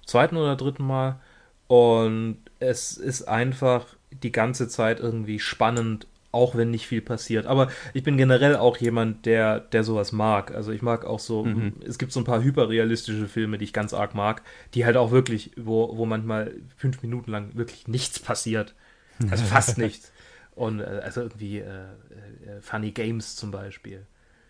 Zweiten 0.06 0.38
oder 0.38 0.56
dritten 0.56 0.86
Mal. 0.86 1.20
Und 1.68 2.40
es 2.60 2.98
ist 2.98 3.24
einfach 3.24 3.86
die 4.12 4.32
ganze 4.32 4.68
Zeit 4.68 5.00
irgendwie 5.00 5.40
spannend, 5.40 6.08
auch 6.32 6.56
wenn 6.56 6.70
nicht 6.72 6.86
viel 6.88 7.02
passiert. 7.02 7.48
Aber 7.48 7.70
ich 7.94 8.04
bin 8.04 8.18
generell 8.18 8.56
auch 8.56 8.78
jemand, 8.78 9.26
der, 9.26 9.60
der 9.60 9.84
sowas 9.84 10.12
mag. 10.12 10.54
Also 10.54 10.72
ich 10.72 10.82
mag 10.82 11.06
auch 11.06 11.20
so, 11.20 11.44
Mhm. 11.44 11.74
es 11.88 11.98
gibt 11.98 12.12
so 12.12 12.20
ein 12.20 12.24
paar 12.26 12.44
hyperrealistische 12.44 13.28
Filme, 13.28 13.58
die 13.58 13.66
ich 13.66 13.74
ganz 13.74 13.94
arg 13.94 14.14
mag, 14.14 14.44
die 14.76 14.86
halt 14.86 14.96
auch 14.98 15.12
wirklich, 15.12 15.52
wo, 15.58 15.98
wo 15.98 16.06
manchmal 16.06 16.54
fünf 16.78 17.02
Minuten 17.02 17.32
lang 17.32 17.56
wirklich 17.56 17.88
nichts 17.88 18.20
passiert. 18.20 18.76
Also 19.32 19.44
fast 19.46 19.78
nichts. 19.78 20.12
Und 20.56 20.82
äh, 20.82 21.02
also 21.04 21.22
irgendwie 21.22 21.60
äh, 21.60 21.66
äh, 21.68 22.62
Funny 22.62 22.92
Games 22.92 23.36
zum 23.36 23.52
Beispiel. 23.52 24.06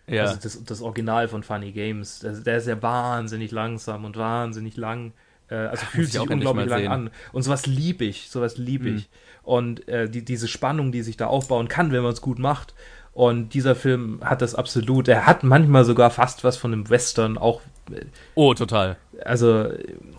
Ja, 0.08 0.24
Also 0.24 0.38
das, 0.42 0.64
das 0.64 0.82
Original 0.82 1.28
von 1.28 1.44
Funny 1.44 1.72
Games. 1.72 2.20
Das, 2.20 2.44
der 2.44 2.58
ist 2.58 2.68
ja 2.68 2.82
wahnsinnig 2.82 3.52
langsam 3.52 4.06
und 4.06 4.18
wahnsinnig 4.18 4.76
lang. 4.76 5.14
Äh, 5.50 5.56
also 5.56 5.86
fühlt 5.86 6.08
ich 6.08 6.14
sich 6.14 6.22
auch 6.22 6.30
unglaublich 6.30 6.68
lang 6.68 6.88
an. 6.88 7.10
Und 7.32 7.44
sowas 7.44 7.66
liebe 7.68 8.06
ich. 8.06 8.30
Sowas 8.30 8.58
liebe 8.58 8.90
Mhm. 8.90 9.06
Und 9.44 9.88
äh, 9.88 10.10
die, 10.10 10.24
diese 10.24 10.48
Spannung, 10.48 10.92
die 10.92 11.02
sich 11.02 11.18
da 11.18 11.28
aufbauen 11.28 11.68
kann, 11.68 11.92
wenn 11.92 12.04
man 12.04 12.14
es 12.14 12.22
gut 12.22 12.40
macht. 12.40 12.74
Und 13.12 13.54
dieser 13.54 13.76
Film 13.76 14.20
hat 14.24 14.42
das 14.42 14.56
absolut. 14.56 15.08
Er 15.08 15.26
hat 15.26 15.44
manchmal 15.44 15.84
sogar 15.84 16.10
fast 16.10 16.44
was 16.44 16.58
von 16.58 16.74
einem 16.74 16.90
Western. 16.90 17.38
Auch, 17.38 17.62
äh, 17.92 18.06
oh, 18.36 18.54
total, 18.54 18.98
also, 19.26 19.70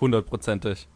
hundertprozentig. 0.01 0.89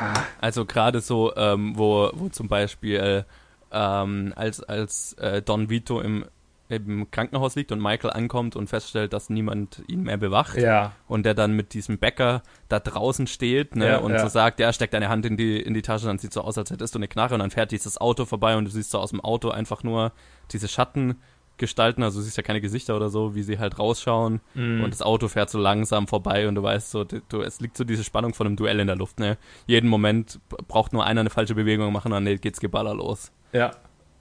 ja, 0.00 0.14
Also 0.40 0.64
gerade 0.64 1.00
so, 1.00 1.34
ähm, 1.36 1.76
wo, 1.76 2.10
wo 2.14 2.28
zum 2.28 2.48
Beispiel 2.48 3.24
ähm, 3.70 4.32
als, 4.36 4.62
als 4.62 5.12
äh, 5.14 5.42
Don 5.42 5.68
Vito 5.68 6.00
im, 6.00 6.24
im 6.68 7.10
Krankenhaus 7.10 7.54
liegt 7.54 7.70
und 7.72 7.80
Michael 7.80 8.10
ankommt 8.10 8.56
und 8.56 8.68
feststellt, 8.68 9.12
dass 9.12 9.30
niemand 9.30 9.82
ihn 9.86 10.02
mehr 10.02 10.16
bewacht. 10.16 10.56
ja, 10.58 10.92
und 11.06 11.24
der 11.24 11.34
dann 11.34 11.52
mit 11.52 11.74
diesem 11.74 11.98
Bäcker 11.98 12.42
da 12.68 12.80
draußen 12.80 13.26
steht 13.26 13.76
ne, 13.76 13.86
Ja, 13.88 13.98
und 13.98 14.12
ja. 14.12 14.18
so 14.20 14.28
sagt, 14.28 14.58
ja, 14.60 14.72
steck 14.72 14.90
deine 14.90 15.08
Hand 15.08 15.24
in 15.26 15.36
die, 15.36 15.60
in 15.60 15.74
die 15.74 15.82
Tasche, 15.82 16.06
dann 16.06 16.18
sieht 16.18 16.32
so 16.32 16.40
aus, 16.40 16.58
als 16.58 16.70
hättest 16.70 16.94
du 16.94 16.98
eine 16.98 17.08
Knarre 17.08 17.34
und 17.34 17.40
dann 17.40 17.50
fährt 17.50 17.70
dieses 17.70 17.98
Auto 18.00 18.24
vorbei 18.24 18.56
und 18.56 18.64
du 18.64 18.70
siehst 18.70 18.90
so 18.90 18.98
aus 18.98 19.10
dem 19.10 19.20
Auto 19.20 19.50
einfach 19.50 19.82
nur 19.84 20.12
diese 20.52 20.66
Schattengestalten, 20.66 22.02
also 22.02 22.18
du 22.18 22.24
siehst 22.24 22.36
ja 22.36 22.42
keine 22.42 22.60
Gesichter 22.60 22.96
oder 22.96 23.08
so, 23.08 23.34
wie 23.34 23.42
sie 23.42 23.58
halt 23.58 23.78
rausschauen 23.78 24.40
Mhm. 24.54 24.82
und 24.84 24.90
das 24.92 25.02
Auto 25.02 25.28
fährt 25.28 25.50
so 25.50 25.58
langsam 25.58 26.06
vorbei 26.08 26.48
und 26.48 26.54
du 26.56 26.62
weißt 26.62 26.90
so, 26.90 27.04
du, 27.04 27.42
es 27.42 27.60
liegt 27.60 27.76
so 27.76 27.84
diese 27.84 28.04
Spannung 28.04 28.34
von 28.34 28.46
einem 28.46 28.56
Duell 28.56 28.80
in 28.80 28.86
der 28.88 28.96
Luft, 28.96 29.20
ne? 29.20 29.38
Jeden 29.66 29.88
Moment 29.88 30.40
braucht 30.68 30.92
nur 30.92 31.04
einer 31.04 31.20
eine 31.20 31.30
falsche 31.30 31.54
Bewegung 31.54 31.92
machen 31.92 32.12
und 32.12 32.24
dann 32.24 32.40
geht's 32.40 32.60
Geballer 32.60 32.94
los. 32.94 33.30
ja. 33.52 33.70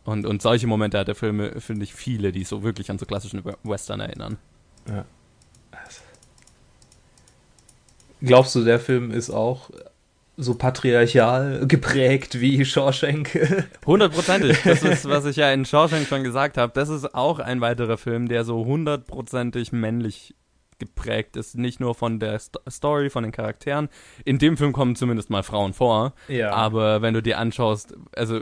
Und, 0.05 0.25
und 0.25 0.41
solche 0.41 0.67
Momente 0.67 0.99
hat 0.99 1.07
der 1.07 1.15
Film, 1.15 1.59
finde 1.59 1.83
ich, 1.83 1.93
viele, 1.93 2.31
die 2.31 2.43
so 2.43 2.63
wirklich 2.63 2.91
an 2.91 2.99
so 2.99 3.05
klassischen 3.05 3.43
Western 3.63 3.99
erinnern. 3.99 4.37
Glaubst 8.21 8.55
du, 8.55 8.63
der 8.63 8.79
Film 8.79 9.11
ist 9.11 9.31
auch 9.31 9.69
so 10.37 10.55
patriarchal 10.55 11.65
geprägt 11.65 12.39
wie 12.39 12.65
Shawshank. 12.65 13.67
Hundertprozentig. 13.85 14.61
Das 14.63 14.83
ist, 14.83 15.07
was 15.07 15.25
ich 15.25 15.37
ja 15.37 15.51
in 15.51 15.65
Shawshank 15.65 16.07
schon 16.07 16.23
gesagt 16.23 16.57
habe. 16.57 16.73
Das 16.73 16.89
ist 16.89 17.15
auch 17.15 17.39
ein 17.39 17.61
weiterer 17.61 17.97
Film, 17.97 18.27
der 18.27 18.43
so 18.43 18.65
hundertprozentig 18.65 19.71
männlich 19.71 20.35
geprägt 20.79 21.37
ist. 21.37 21.57
Nicht 21.57 21.79
nur 21.79 21.95
von 21.95 22.19
der 22.19 22.39
St 22.39 22.57
Story, 22.69 23.09
von 23.09 23.23
den 23.23 23.31
Charakteren. 23.31 23.89
In 24.23 24.37
dem 24.37 24.57
Film 24.57 24.73
kommen 24.73 24.95
zumindest 24.95 25.29
mal 25.29 25.43
Frauen 25.43 25.73
vor. 25.73 26.13
Ja. 26.27 26.51
Aber 26.51 27.01
wenn 27.01 27.13
du 27.13 27.21
dir 27.21 27.39
anschaust, 27.39 27.95
also 28.15 28.41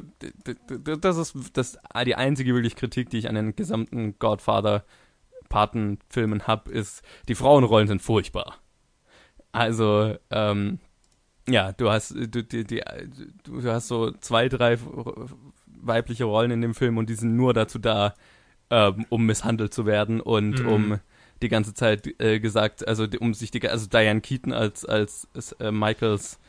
das 0.99 1.17
ist 1.17 1.35
das, 1.53 1.77
die 2.05 2.15
einzige 2.15 2.53
wirklich 2.53 2.75
Kritik, 2.75 3.09
die 3.09 3.19
ich 3.19 3.29
an 3.29 3.35
den 3.35 3.55
gesamten 3.55 4.17
Godfather 4.19 4.83
Patenfilmen 5.49 6.47
habe, 6.47 6.71
ist, 6.71 7.03
die 7.27 7.35
Frauenrollen 7.35 7.87
sind 7.87 8.01
furchtbar. 8.01 8.55
Also, 9.51 10.15
ähm, 10.31 10.79
ja, 11.47 11.73
du 11.73 11.91
hast, 11.91 12.11
du, 12.11 12.43
die, 12.43 12.63
die, 12.63 12.81
du 13.43 13.63
hast 13.63 13.87
so 13.87 14.11
zwei, 14.11 14.49
drei 14.49 14.79
weibliche 15.67 16.23
Rollen 16.23 16.51
in 16.51 16.61
dem 16.61 16.73
Film 16.73 16.97
und 16.97 17.09
die 17.09 17.15
sind 17.15 17.35
nur 17.35 17.53
dazu 17.53 17.77
da, 17.77 18.15
ähm, 18.69 19.05
um 19.09 19.25
misshandelt 19.25 19.73
zu 19.73 19.85
werden 19.85 20.21
und 20.21 20.63
mhm. 20.63 20.67
um 20.67 20.99
die 21.43 21.50
ganze 21.50 21.73
Zeit 21.73 22.07
äh, 22.19 22.39
gesagt, 22.39 22.88
also 22.88 23.05
um 23.19 23.33
sich 23.33 23.51
die, 23.51 23.67
also 23.67 23.88
Diane 23.88 24.21
Keaton 24.21 24.53
als 24.53 24.85
als 24.85 25.27
äh, 25.59 25.71
Michaels 25.71 26.39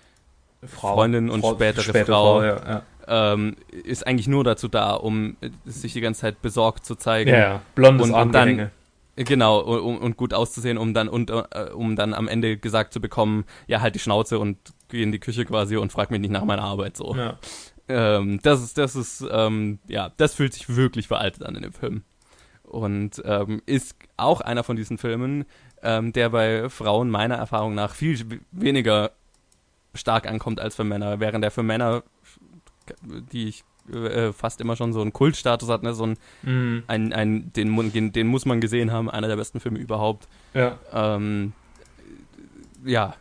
Frau, 0.66 0.94
Freundin 0.94 1.28
und 1.28 1.40
Frau, 1.40 1.54
spätere, 1.54 1.82
spätere, 1.82 2.06
Frau, 2.06 2.38
Frau 2.38 2.42
ja, 2.42 2.56
ja. 2.66 2.82
Ähm, 3.06 3.56
ist 3.84 4.06
eigentlich 4.06 4.28
nur 4.28 4.44
dazu 4.44 4.68
da, 4.68 4.94
um 4.94 5.36
äh, 5.42 5.50
sich 5.66 5.92
die 5.92 6.00
ganze 6.00 6.22
Zeit 6.22 6.40
besorgt 6.40 6.86
zu 6.86 6.94
zeigen. 6.94 7.30
Ja, 7.30 7.38
ja. 7.38 7.62
blondes 7.74 8.08
und, 8.08 8.14
und 8.14 8.32
dann 8.32 8.70
Genau, 9.16 9.60
um, 9.60 9.98
und 9.98 10.16
gut 10.16 10.34
auszusehen, 10.34 10.76
um 10.76 10.92
dann 10.92 11.08
und 11.08 11.30
uh, 11.30 11.44
um 11.74 11.94
dann 11.94 12.14
am 12.14 12.26
Ende 12.26 12.56
gesagt 12.56 12.92
zu 12.92 13.00
bekommen, 13.00 13.44
ja, 13.68 13.80
halt 13.80 13.94
die 13.94 14.00
Schnauze 14.00 14.38
und 14.40 14.58
geh 14.88 15.02
in 15.02 15.12
die 15.12 15.20
Küche 15.20 15.44
quasi 15.44 15.76
und 15.76 15.92
frag 15.92 16.10
mich 16.10 16.20
nicht 16.20 16.32
nach 16.32 16.44
meiner 16.44 16.62
Arbeit 16.62 16.96
so. 16.96 17.14
Ja. 17.14 17.38
Ähm, 17.86 18.40
das 18.42 18.62
ist, 18.62 18.76
das 18.76 18.96
ist, 18.96 19.24
ähm, 19.30 19.78
ja, 19.86 20.10
das 20.16 20.34
fühlt 20.34 20.52
sich 20.52 20.74
wirklich 20.74 21.06
veraltet 21.06 21.44
an 21.44 21.54
in 21.54 21.62
dem 21.62 21.72
Film. 21.72 22.02
Und 22.75 23.23
ähm, 23.25 23.62
ist 23.66 23.95
auch 24.16 24.40
einer 24.40 24.64
von 24.64 24.75
diesen 24.75 24.99
Filmen, 24.99 25.45
ähm, 25.81 26.12
der 26.12 26.31
bei 26.31 26.69
Frauen 26.69 27.09
meiner 27.09 27.37
Erfahrung 27.37 27.76
nach 27.76 27.95
viel 27.95 28.40
weniger 28.50 29.12
stark 29.95 30.26
ankommt 30.26 30.59
als 30.59 30.75
für 30.75 30.83
Männer, 30.83 31.21
während 31.21 31.45
der 31.45 31.52
für 31.52 31.62
Männer, 31.62 32.02
die 33.33 33.47
ich 33.47 33.64
äh, 33.95 34.33
fast 34.33 34.61
immer 34.61 34.75
schon 34.75 34.93
so 34.93 35.00
einen 35.02 35.12
Kultstatus 35.12 35.69
hat, 35.69 35.85
ne? 35.85 35.95
so 35.95 36.07
ein, 36.07 36.16
mhm. 36.43 36.83
ein, 36.88 37.12
ein 37.12 37.52
den, 37.52 37.93
den, 37.93 38.11
den, 38.11 38.26
muss 38.26 38.45
man 38.45 38.61
gesehen 38.61 38.90
haben, 38.90 39.09
einer 39.09 39.28
der 39.28 39.37
besten 39.37 39.61
Filme 39.61 39.78
überhaupt. 39.78 40.26
Ja. 40.52 40.76
Ähm, 40.93 41.52
ja, 42.85 43.14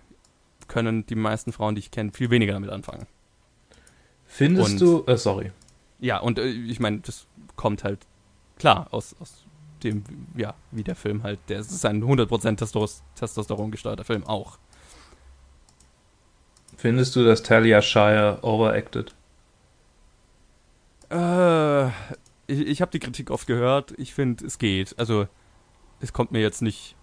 können 0.68 1.06
die 1.06 1.16
meisten 1.16 1.52
Frauen, 1.52 1.76
die 1.76 1.80
ich 1.80 1.92
kenne, 1.92 2.12
viel 2.12 2.32
weniger 2.32 2.54
damit 2.54 2.72
anfangen. 2.72 3.06
Findest 4.26 4.72
und, 4.72 4.82
du, 4.82 5.04
äh, 5.06 5.16
sorry. 5.16 5.52
Ja, 6.00 6.18
und 6.18 6.40
äh, 6.40 6.48
ich 6.48 6.80
meine, 6.80 7.02
das 7.02 7.28
kommt 7.56 7.84
halt 7.84 8.00
klar 8.64 8.88
aus, 8.92 9.14
aus 9.20 9.44
dem, 9.84 10.06
ja, 10.38 10.54
wie 10.72 10.84
der 10.84 10.96
Film 10.96 11.24
halt, 11.24 11.38
der 11.50 11.60
ist 11.60 11.86
ein 11.86 12.02
100% 12.02 12.56
Testos 12.56 13.04
Testosteron 13.16 13.72
gesteuerter 13.72 14.06
Film 14.06 14.26
auch. 14.26 14.58
Findest 16.78 17.14
du, 17.18 17.26
dass 17.26 17.44
Talia 17.44 17.82
Shire 17.82 18.40
overacted? 18.42 19.14
Äh, 21.10 21.88
ich, 22.48 22.68
ich 22.68 22.82
habe 22.82 22.92
die 22.92 23.00
Kritik 23.00 23.32
oft 23.32 23.48
gehört. 23.48 23.94
Ich 23.98 24.14
finde, 24.14 24.46
es 24.46 24.58
geht. 24.60 24.98
Also, 24.98 25.28
es 26.00 26.14
kommt 26.14 26.32
mir 26.32 26.42
jetzt 26.42 26.62
nicht. 26.62 26.96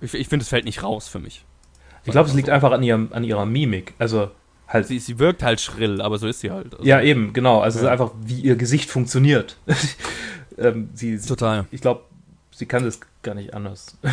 Ich, 0.00 0.14
ich 0.14 0.28
finde, 0.28 0.42
es 0.42 0.48
fällt 0.48 0.64
nicht 0.64 0.82
raus 0.82 1.06
für 1.06 1.20
mich. 1.20 1.44
Ich 2.04 2.12
glaube, 2.12 2.30
es 2.30 2.34
liegt 2.34 2.48
einfach 2.48 2.72
an, 2.72 2.82
ihrem, 2.82 3.12
an 3.12 3.24
ihrer 3.24 3.44
Mimik. 3.44 3.92
Also, 3.98 4.30
halt. 4.68 4.86
Sie, 4.86 4.98
sie 4.98 5.18
wirkt 5.18 5.42
halt 5.42 5.60
schrill, 5.60 6.00
aber 6.00 6.16
so 6.18 6.26
ist 6.26 6.40
sie 6.40 6.50
halt. 6.50 6.74
Also, 6.74 6.86
ja, 6.86 7.02
eben, 7.02 7.34
genau. 7.34 7.60
Also, 7.60 7.78
ja. 7.78 7.82
es 7.82 7.86
ist 7.86 7.92
einfach, 7.92 8.14
wie 8.24 8.40
ihr 8.40 8.56
Gesicht 8.56 8.90
funktioniert. 8.90 9.58
Ähm, 10.64 10.90
sie, 10.94 11.18
Total. 11.18 11.66
Ich 11.70 11.80
glaube, 11.80 12.04
sie 12.50 12.66
kann 12.66 12.84
das 12.84 13.00
gar 13.22 13.34
nicht 13.34 13.54
anders. 13.54 13.98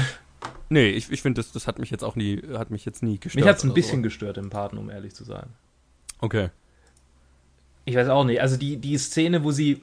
Nee, 0.72 0.90
ich, 0.90 1.12
ich 1.12 1.24
finde, 1.24 1.40
das, 1.40 1.52
das 1.52 1.68
hat 1.68 1.80
mich 1.80 1.90
jetzt 1.90 2.04
auch 2.04 2.16
nie, 2.16 2.42
hat 2.54 2.70
mich 2.70 2.86
jetzt 2.86 3.02
nie 3.02 3.20
gestört. 3.20 3.44
Mich 3.44 3.50
hat 3.50 3.58
es 3.58 3.64
ein 3.64 3.74
bisschen 3.74 4.00
so. 4.00 4.04
gestört 4.04 4.38
im 4.38 4.52
Paten, 4.52 4.78
um 4.78 4.90
ehrlich 4.90 5.16
zu 5.16 5.24
sein. 5.24 5.48
Okay. 6.20 6.50
Ich 7.86 7.96
weiß 7.96 8.10
auch 8.10 8.24
nicht. 8.24 8.42
Also 8.42 8.56
die, 8.56 8.78
die 8.78 8.98
Szene, 8.98 9.44
wo 9.44 9.52
sie. 9.52 9.82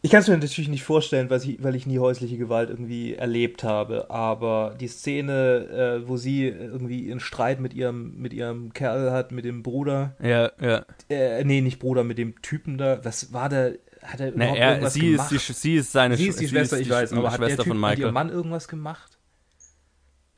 Ich 0.00 0.10
kann 0.10 0.20
es 0.20 0.28
mir 0.28 0.36
natürlich 0.36 0.68
nicht 0.68 0.84
vorstellen, 0.84 1.28
weil 1.28 1.40
ich, 1.42 1.62
weil 1.62 1.74
ich 1.74 1.86
nie 1.86 1.98
häusliche 1.98 2.38
Gewalt 2.38 2.70
irgendwie 2.70 3.14
erlebt 3.14 3.64
habe, 3.64 4.10
aber 4.10 4.76
die 4.80 4.86
Szene, 4.86 6.00
äh, 6.02 6.08
wo 6.08 6.16
sie 6.16 6.46
irgendwie 6.46 7.10
einen 7.10 7.20
Streit 7.20 7.60
mit 7.60 7.74
ihrem, 7.74 8.16
mit 8.16 8.32
ihrem 8.32 8.72
Kerl 8.72 9.10
hat, 9.10 9.32
mit 9.32 9.44
dem 9.44 9.62
Bruder. 9.62 10.16
Ja, 10.22 10.52
ja. 10.60 10.84
Äh, 11.08 11.44
nee, 11.44 11.60
nicht 11.60 11.78
Bruder, 11.78 12.04
mit 12.04 12.18
dem 12.18 12.40
Typen 12.42 12.78
da. 12.78 13.04
Was 13.04 13.32
war 13.32 13.48
der? 13.48 13.74
Hat 14.02 14.20
er 14.20 14.32
überhaupt 14.32 14.58
Na, 14.58 14.58
er, 14.58 14.70
irgendwas 14.72 14.94
sie 14.94 15.10
gemacht? 15.12 15.32
Ist 15.32 15.48
die, 15.48 15.54
sie 15.54 15.76
ist 15.76 15.92
seine 15.92 16.16
sie 16.16 16.28
ist 16.28 16.40
die 16.40 16.48
Schwester, 16.48 16.76
ist 16.76 16.84
die 16.84 16.88
ich 16.88 16.94
weiß, 16.94 17.12
aber 17.12 17.32
hat 17.32 17.40
der 17.40 17.56
typ 17.56 17.74
mit 17.74 17.98
ihrem 17.98 18.14
Mann 18.14 18.30
irgendwas 18.30 18.68
gemacht? 18.68 19.18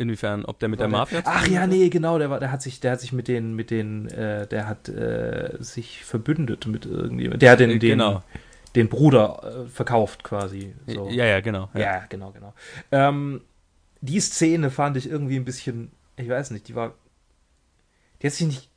Inwiefern, 0.01 0.47
ob 0.47 0.59
der 0.59 0.71
mit 0.71 0.81
der, 0.81 0.89
der 0.89 0.99
Mafia? 0.99 1.21
Ach 1.27 1.47
ja, 1.47 1.67
nee, 1.67 1.91
genau, 1.91 2.19
der 2.19 2.31
war, 2.31 2.41
der 2.41 2.51
hat 2.51 2.63
sich, 2.63 2.81
der 2.81 2.93
hat 2.93 3.01
sich 3.01 3.13
mit 3.13 3.29
den, 3.29 3.55
mit 3.55 3.71
den, 3.71 4.09
äh, 4.09 4.47
der 4.47 4.67
hat 4.67 4.89
äh, 4.89 5.59
sich 5.61 6.07
verbündet 6.07 6.67
mit 6.67 6.87
irgendjemandem. 6.87 7.41
Der 7.41 7.51
hat 7.53 7.61
den, 7.61 7.69
den, 7.69 7.81
genau. 7.81 8.23
den 8.75 8.89
Bruder 8.89 9.67
äh, 9.67 9.69
verkauft 9.69 10.25
quasi. 10.25 10.75
So. 10.87 11.11
Ja, 11.11 11.27
ja, 11.27 11.41
genau. 11.41 11.69
Ja, 11.75 11.81
ja 11.81 12.07
genau, 12.09 12.33
genau. 12.33 12.55
Ähm, 12.91 13.43
die 14.01 14.21
Szene 14.21 14.71
fand 14.71 14.97
ich 14.97 15.11
irgendwie 15.11 15.37
ein 15.37 15.45
bisschen, 15.45 15.93
ich 16.17 16.31
weiß 16.31 16.53
nicht, 16.53 16.69
die 16.69 16.75
war, 16.75 16.95
die 18.23 18.29
hat 18.29 18.33
sich 18.33 18.47
nicht 18.47 18.71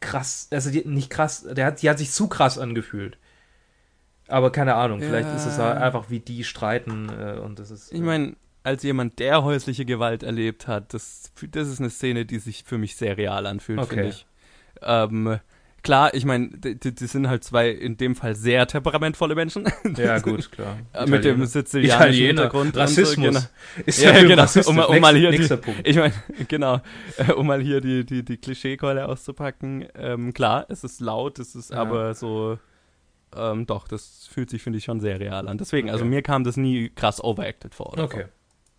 krass, 0.00 0.48
also 0.50 0.70
die, 0.70 0.86
nicht 0.86 1.10
krass, 1.10 1.46
der 1.50 1.66
hat, 1.66 1.82
die 1.82 1.90
hat 1.90 1.98
sich 1.98 2.12
zu 2.12 2.28
krass 2.28 2.58
angefühlt. 2.58 3.18
Aber 4.32 4.50
keine 4.50 4.76
Ahnung, 4.76 5.00
ja. 5.00 5.08
vielleicht 5.08 5.28
ist 5.36 5.44
es 5.44 5.58
halt 5.58 5.76
einfach 5.76 6.08
wie 6.08 6.18
die 6.18 6.42
streiten 6.42 7.10
äh, 7.10 7.38
und 7.38 7.58
das 7.58 7.70
ist. 7.70 7.92
Ich 7.92 8.00
meine, 8.00 8.34
als 8.62 8.82
jemand, 8.82 9.18
der 9.18 9.44
häusliche 9.44 9.84
Gewalt 9.84 10.22
erlebt 10.22 10.66
hat, 10.66 10.94
das, 10.94 11.32
das 11.50 11.68
ist 11.68 11.80
eine 11.80 11.90
Szene, 11.90 12.24
die 12.24 12.38
sich 12.38 12.64
für 12.64 12.78
mich 12.78 12.96
sehr 12.96 13.18
real 13.18 13.44
anfühlt, 13.46 13.78
okay. 13.78 13.94
finde 13.94 14.08
ich. 14.08 14.26
Ähm, 14.80 15.38
klar, 15.82 16.14
ich 16.14 16.24
meine, 16.24 16.48
die, 16.48 16.94
die, 16.94 17.06
sind 17.06 17.28
halt 17.28 17.44
zwei 17.44 17.68
in 17.68 17.98
dem 17.98 18.16
Fall 18.16 18.34
sehr 18.34 18.66
temperamentvolle 18.66 19.34
Menschen. 19.34 19.70
Ja, 19.98 20.18
gut, 20.18 20.50
klar. 20.52 20.78
Mit 21.06 21.26
dem 21.26 21.44
sizilianischen 21.44 22.26
Hintergrund. 22.28 22.74
Rassismus. 22.74 23.14
So, 23.16 23.22
genau. 23.22 23.40
Ist 23.84 24.02
ja, 24.02 24.12
ja 24.12 24.22
genau. 24.22 24.46
Um, 24.64 24.78
um, 24.78 25.00
mal 25.00 25.14
hier 25.14 25.30
die, 25.30 25.46
ich 25.84 25.96
meine, 25.96 26.14
genau, 26.48 26.80
äh, 27.18 27.32
um 27.32 27.46
mal 27.46 27.60
hier 27.60 27.82
die, 27.82 28.06
die, 28.06 28.24
die 28.24 28.38
Klischeekeule 28.38 29.06
auszupacken. 29.06 29.84
Ähm, 29.94 30.32
klar, 30.32 30.64
es 30.70 30.84
ist 30.84 31.02
laut, 31.02 31.38
es 31.38 31.54
ist 31.54 31.70
ja. 31.70 31.76
aber 31.76 32.14
so, 32.14 32.58
ähm, 33.36 33.66
doch, 33.66 33.88
das 33.88 34.26
fühlt 34.26 34.50
sich, 34.50 34.62
finde 34.62 34.78
ich, 34.78 34.84
schon 34.84 35.00
sehr 35.00 35.20
real 35.20 35.48
an. 35.48 35.58
Deswegen, 35.58 35.88
also 35.88 36.02
okay. 36.02 36.04
also 36.04 36.16
mir 36.16 36.22
kam 36.22 36.44
das 36.44 36.56
nie 36.56 36.90
krass 36.90 37.22
overacted 37.22 37.74
vor. 37.74 37.98
okay. 37.98 38.24
Vor. 38.24 38.30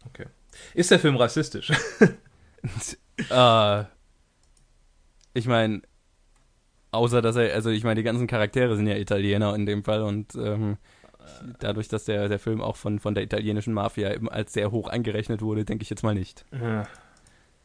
Okay. 0.05 0.25
Ist 0.73 0.91
der 0.91 0.99
Film 0.99 1.15
rassistisch? 1.15 1.71
äh, 3.29 3.83
ich 5.33 5.47
meine, 5.47 5.81
außer 6.91 7.21
dass 7.21 7.35
er, 7.35 7.53
also 7.53 7.69
ich 7.69 7.83
meine, 7.83 7.95
die 7.95 8.03
ganzen 8.03 8.27
Charaktere 8.27 8.75
sind 8.75 8.87
ja 8.87 8.95
Italiener 8.95 9.55
in 9.55 9.65
dem 9.65 9.83
Fall 9.83 10.03
und 10.03 10.35
ähm, 10.35 10.77
dadurch, 11.59 11.87
dass 11.87 12.05
der, 12.05 12.29
der 12.29 12.39
Film 12.39 12.61
auch 12.61 12.75
von, 12.75 12.99
von 12.99 13.15
der 13.15 13.23
italienischen 13.23 13.73
Mafia 13.73 14.13
eben 14.13 14.29
als 14.29 14.53
sehr 14.53 14.71
hoch 14.71 14.89
angerechnet 14.89 15.41
wurde, 15.41 15.65
denke 15.65 15.83
ich 15.83 15.89
jetzt 15.89 16.03
mal 16.03 16.13
nicht. 16.13 16.45
Ja. 16.51 16.83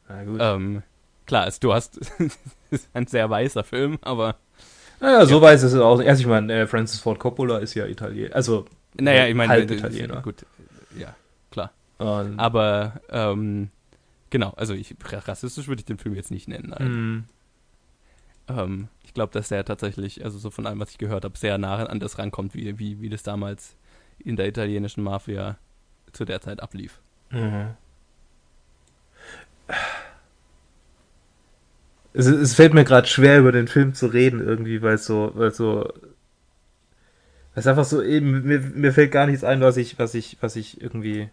Na 0.08 0.24
gut. 0.24 0.38
Ähm, 0.40 0.82
klar, 1.26 1.46
es, 1.46 1.60
du 1.60 1.72
hast, 1.72 1.98
ist 2.70 2.88
ein 2.94 3.06
sehr 3.06 3.28
weißer 3.28 3.64
Film, 3.64 3.98
aber. 4.02 4.36
Naja, 5.00 5.26
so 5.26 5.36
ja. 5.36 5.42
weiß 5.42 5.62
es 5.62 5.74
auch. 5.74 6.00
Erst, 6.00 6.20
ich 6.20 6.26
meine, 6.26 6.52
äh, 6.52 6.66
Francis 6.66 7.00
Ford 7.00 7.18
Coppola 7.18 7.58
ist 7.58 7.74
ja 7.74 7.86
Italiener. 7.86 8.34
Also, 8.34 8.66
naja, 8.94 9.26
ich 9.26 9.34
meine, 9.34 9.52
halt 9.52 9.70
Italiener. 9.70 10.22
Gut, 10.22 10.44
ja. 10.96 11.14
Und 11.98 12.38
Aber 12.38 13.00
ähm, 13.10 13.70
genau, 14.30 14.50
also 14.56 14.72
ich, 14.72 14.94
rassistisch 15.04 15.68
würde 15.68 15.80
ich 15.80 15.86
den 15.86 15.98
Film 15.98 16.14
jetzt 16.14 16.30
nicht 16.30 16.48
nennen. 16.48 17.26
Mm. 18.46 18.52
Ähm, 18.52 18.88
ich 19.04 19.14
glaube, 19.14 19.32
dass 19.32 19.48
der 19.48 19.64
tatsächlich, 19.64 20.24
also 20.24 20.38
so 20.38 20.50
von 20.50 20.66
allem, 20.66 20.78
was 20.80 20.90
ich 20.90 20.98
gehört 20.98 21.24
habe, 21.24 21.36
sehr 21.36 21.58
nah 21.58 21.84
an 21.84 22.00
das 22.00 22.18
rankommt, 22.18 22.54
wie, 22.54 22.78
wie, 22.78 23.00
wie 23.00 23.08
das 23.08 23.22
damals 23.24 23.76
in 24.18 24.36
der 24.36 24.46
italienischen 24.46 25.02
Mafia 25.02 25.58
zu 26.12 26.24
der 26.24 26.40
Zeit 26.40 26.62
ablief. 26.62 27.00
Mhm. 27.30 27.70
Es, 32.12 32.26
es, 32.26 32.54
fällt 32.54 32.74
mir 32.74 32.84
gerade 32.84 33.06
schwer, 33.06 33.38
über 33.38 33.52
den 33.52 33.68
Film 33.68 33.94
zu 33.94 34.06
reden, 34.06 34.40
irgendwie, 34.40 34.82
weil 34.82 34.94
es 34.94 35.04
so, 35.04 35.32
weil 35.34 35.52
so. 35.52 35.92
Weil 37.54 37.60
es 37.60 37.66
einfach 37.66 37.84
so 37.84 38.02
eben, 38.02 38.44
mir, 38.44 38.60
mir 38.60 38.92
fällt 38.92 39.12
gar 39.12 39.26
nichts 39.26 39.44
ein, 39.44 39.60
was 39.60 39.76
ich, 39.76 39.98
was 39.98 40.14
ich, 40.14 40.38
was 40.40 40.56
ich 40.56 40.80
irgendwie 40.80 41.30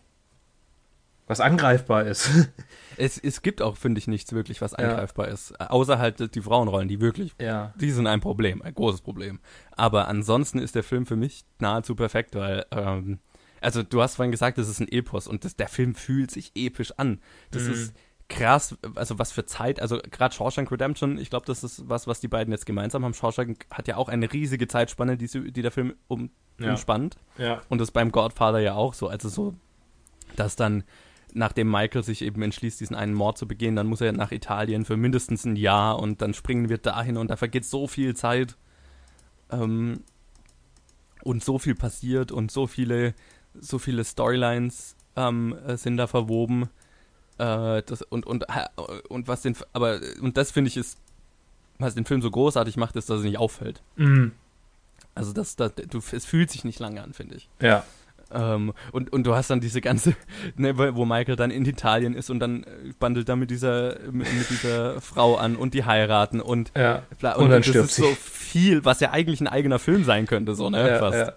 was 1.28 1.40
angreifbar 1.40 2.06
ist. 2.06 2.30
Es, 2.98 3.18
es 3.18 3.42
gibt 3.42 3.62
auch, 3.62 3.76
finde 3.76 4.00
ich, 4.00 4.08
nichts 4.08 4.32
wirklich, 4.32 4.62
was 4.62 4.74
angreifbar 4.74 5.28
ja. 5.28 5.34
ist. 5.34 5.60
Außer 5.60 6.00
halt 6.00 6.34
die 6.34 6.42
Frauenrollen, 6.42 6.88
die 6.88 7.02
wirklich, 7.02 7.36
ja. 7.42 7.74
die 7.76 7.92
sind 7.92 8.08
ein 8.08 8.22
Problem, 8.22 8.62
ein 8.62 8.74
großes 8.74 9.02
Problem. 9.02 9.42
Aber 9.72 10.08
ansonsten 10.08 10.60
ist 10.60 10.76
der 10.76 10.84
Film 10.84 11.06
für 11.06 11.18
mich 11.18 11.44
nahezu 11.60 11.94
perfekt, 11.96 12.36
weil, 12.36 12.66
ähm, 12.72 13.20
also 13.60 13.84
du 13.84 14.02
hast 14.02 14.16
vorhin 14.16 14.32
gesagt, 14.32 14.58
das 14.58 14.70
ist 14.70 14.80
ein 14.80 14.88
Epos 14.88 15.28
und 15.28 15.44
das, 15.44 15.58
der 15.58 15.68
Film 15.68 15.94
fühlt 15.94 16.32
sich 16.32 16.54
episch 16.56 16.94
an. 16.96 17.20
Das 17.52 17.64
mhm. 17.64 17.74
ist 17.74 17.94
krass, 18.28 18.76
also 18.96 19.20
was 19.20 19.32
für 19.32 19.46
Zeit, 19.46 19.80
also 19.80 20.00
gerade 20.12 20.34
Shawshank 20.34 20.72
Redemption, 20.72 21.18
ich 21.18 21.30
glaube, 21.30 21.46
das 21.46 21.64
ist 21.64 21.88
was, 21.88 22.08
was 22.08 22.20
die 22.20 22.28
beiden 22.28 22.52
jetzt 22.52 22.66
gemeinsam 22.66 23.06
haben. 23.06 23.14
Shawshank 23.14 23.66
hat 23.72 23.88
ja 23.88 23.98
auch 23.98 24.10
eine 24.10 24.32
riesige 24.32 24.68
Zeitspanne, 24.68 25.18
die, 25.18 25.28
sie, 25.28 25.52
die 25.52 25.62
der 25.62 25.72
Film 25.72 25.94
um, 26.08 26.32
Ja. 26.60 26.72
umspannt. 26.72 27.18
Ja. 27.38 27.62
Und 27.70 27.80
das 27.80 27.92
beim 27.92 28.12
Godfather 28.12 28.60
ja 28.60 28.74
auch 28.74 28.94
so. 28.94 29.08
Also 29.08 29.30
so, 29.30 29.54
dass 30.36 30.56
dann, 30.56 30.84
nachdem 31.34 31.70
Michael 31.70 32.04
sich 32.04 32.24
eben 32.24 32.42
entschließt, 32.42 32.80
diesen 32.80 32.96
einen 32.96 33.14
Mord 33.14 33.38
zu 33.38 33.48
begehen, 33.48 33.76
dann 33.76 33.88
muss 33.88 34.02
er 34.02 34.12
nach 34.12 34.32
Italien 34.32 34.86
für 34.86 34.98
mindestens 34.98 35.46
ein 35.46 35.56
Jahr 35.56 36.00
und 36.00 36.22
dann 36.22 36.34
springen 36.34 36.70
wir 36.70 36.80
dahin 36.80 37.18
und 37.18 37.30
da 37.30 37.36
vergeht 37.36 37.66
so 37.66 37.88
viel 37.88 38.16
Zeit. 38.16 38.58
Ähm, 39.52 40.02
und 41.24 41.44
so 41.44 41.60
viel 41.60 41.76
passiert 41.76 42.32
und 42.32 42.52
so 42.52 42.68
viele, 42.68 43.14
so 43.54 43.80
viele 43.80 44.04
Storylines 44.04 44.96
ähm, 45.16 45.56
äh, 45.66 45.76
sind 45.78 45.98
da 45.98 46.08
verwoben. 46.08 46.70
Äh, 47.38 47.84
das, 47.86 48.02
und, 48.02 48.26
und, 48.26 48.46
und 49.10 49.28
was 49.28 49.42
den, 49.42 49.56
aber, 49.74 50.00
und 50.22 50.38
das 50.38 50.52
finde 50.52 50.70
ich 50.70 50.78
ist, 50.78 50.98
was 51.80 51.96
den 51.96 52.06
Film 52.06 52.22
so 52.22 52.32
großartig 52.32 52.78
macht, 52.78 52.96
ist, 52.96 53.10
dass 53.10 53.20
es 53.20 53.24
nicht 53.26 53.38
auffällt. 53.38 53.82
Mhm. 53.98 54.32
Also 55.14 55.34
das, 55.34 55.56
das, 55.56 55.74
du, 55.76 56.02
es 56.12 56.26
fühlt 56.26 56.50
sich 56.52 56.64
nicht 56.64 56.80
lange 56.80 57.02
an, 57.04 57.14
finde 57.14 57.36
ich. 57.36 57.50
Ja. 57.62 57.84
Ähm, 58.34 58.74
und, 58.92 59.14
und 59.14 59.24
du 59.26 59.36
hast 59.36 59.50
dann 59.50 59.60
diese 59.60 59.82
ganze, 59.82 60.16
ne, 60.56 60.78
wo 60.96 61.06
Michael 61.06 61.36
dann 61.36 61.52
in 61.52 61.64
Italien 61.66 62.14
ist 62.16 62.30
und 62.30 62.40
dann 62.40 62.64
äh, 62.64 62.68
bandelt 63.00 63.30
er 63.30 63.36
mit 63.36 63.52
dieser, 63.52 64.00
mit, 64.12 64.34
mit 64.34 64.50
dieser 64.50 65.00
Frau 65.00 65.36
an 65.36 65.56
und 65.56 65.74
die 65.74 65.86
heiraten 65.86 66.42
und, 66.42 66.72
Ja. 66.76 67.04
bla, 67.20 67.36
Und 67.36 67.50
dann 67.50 67.60
das 67.62 67.68
stirbt 67.68 67.90
ist 67.90 67.96
sie. 67.96 68.02
so 68.02 68.16
viel, 68.16 68.84
was 68.84 69.00
ja 69.00 69.12
eigentlich 69.12 69.42
ein 69.42 69.48
eigener 69.48 69.78
Film 69.80 70.04
sein 70.06 70.26
könnte, 70.26 70.56
so, 70.56 70.70
ne, 70.70 70.88
ja, 70.90 71.00
fast. 71.00 71.18
ja. 71.18 71.34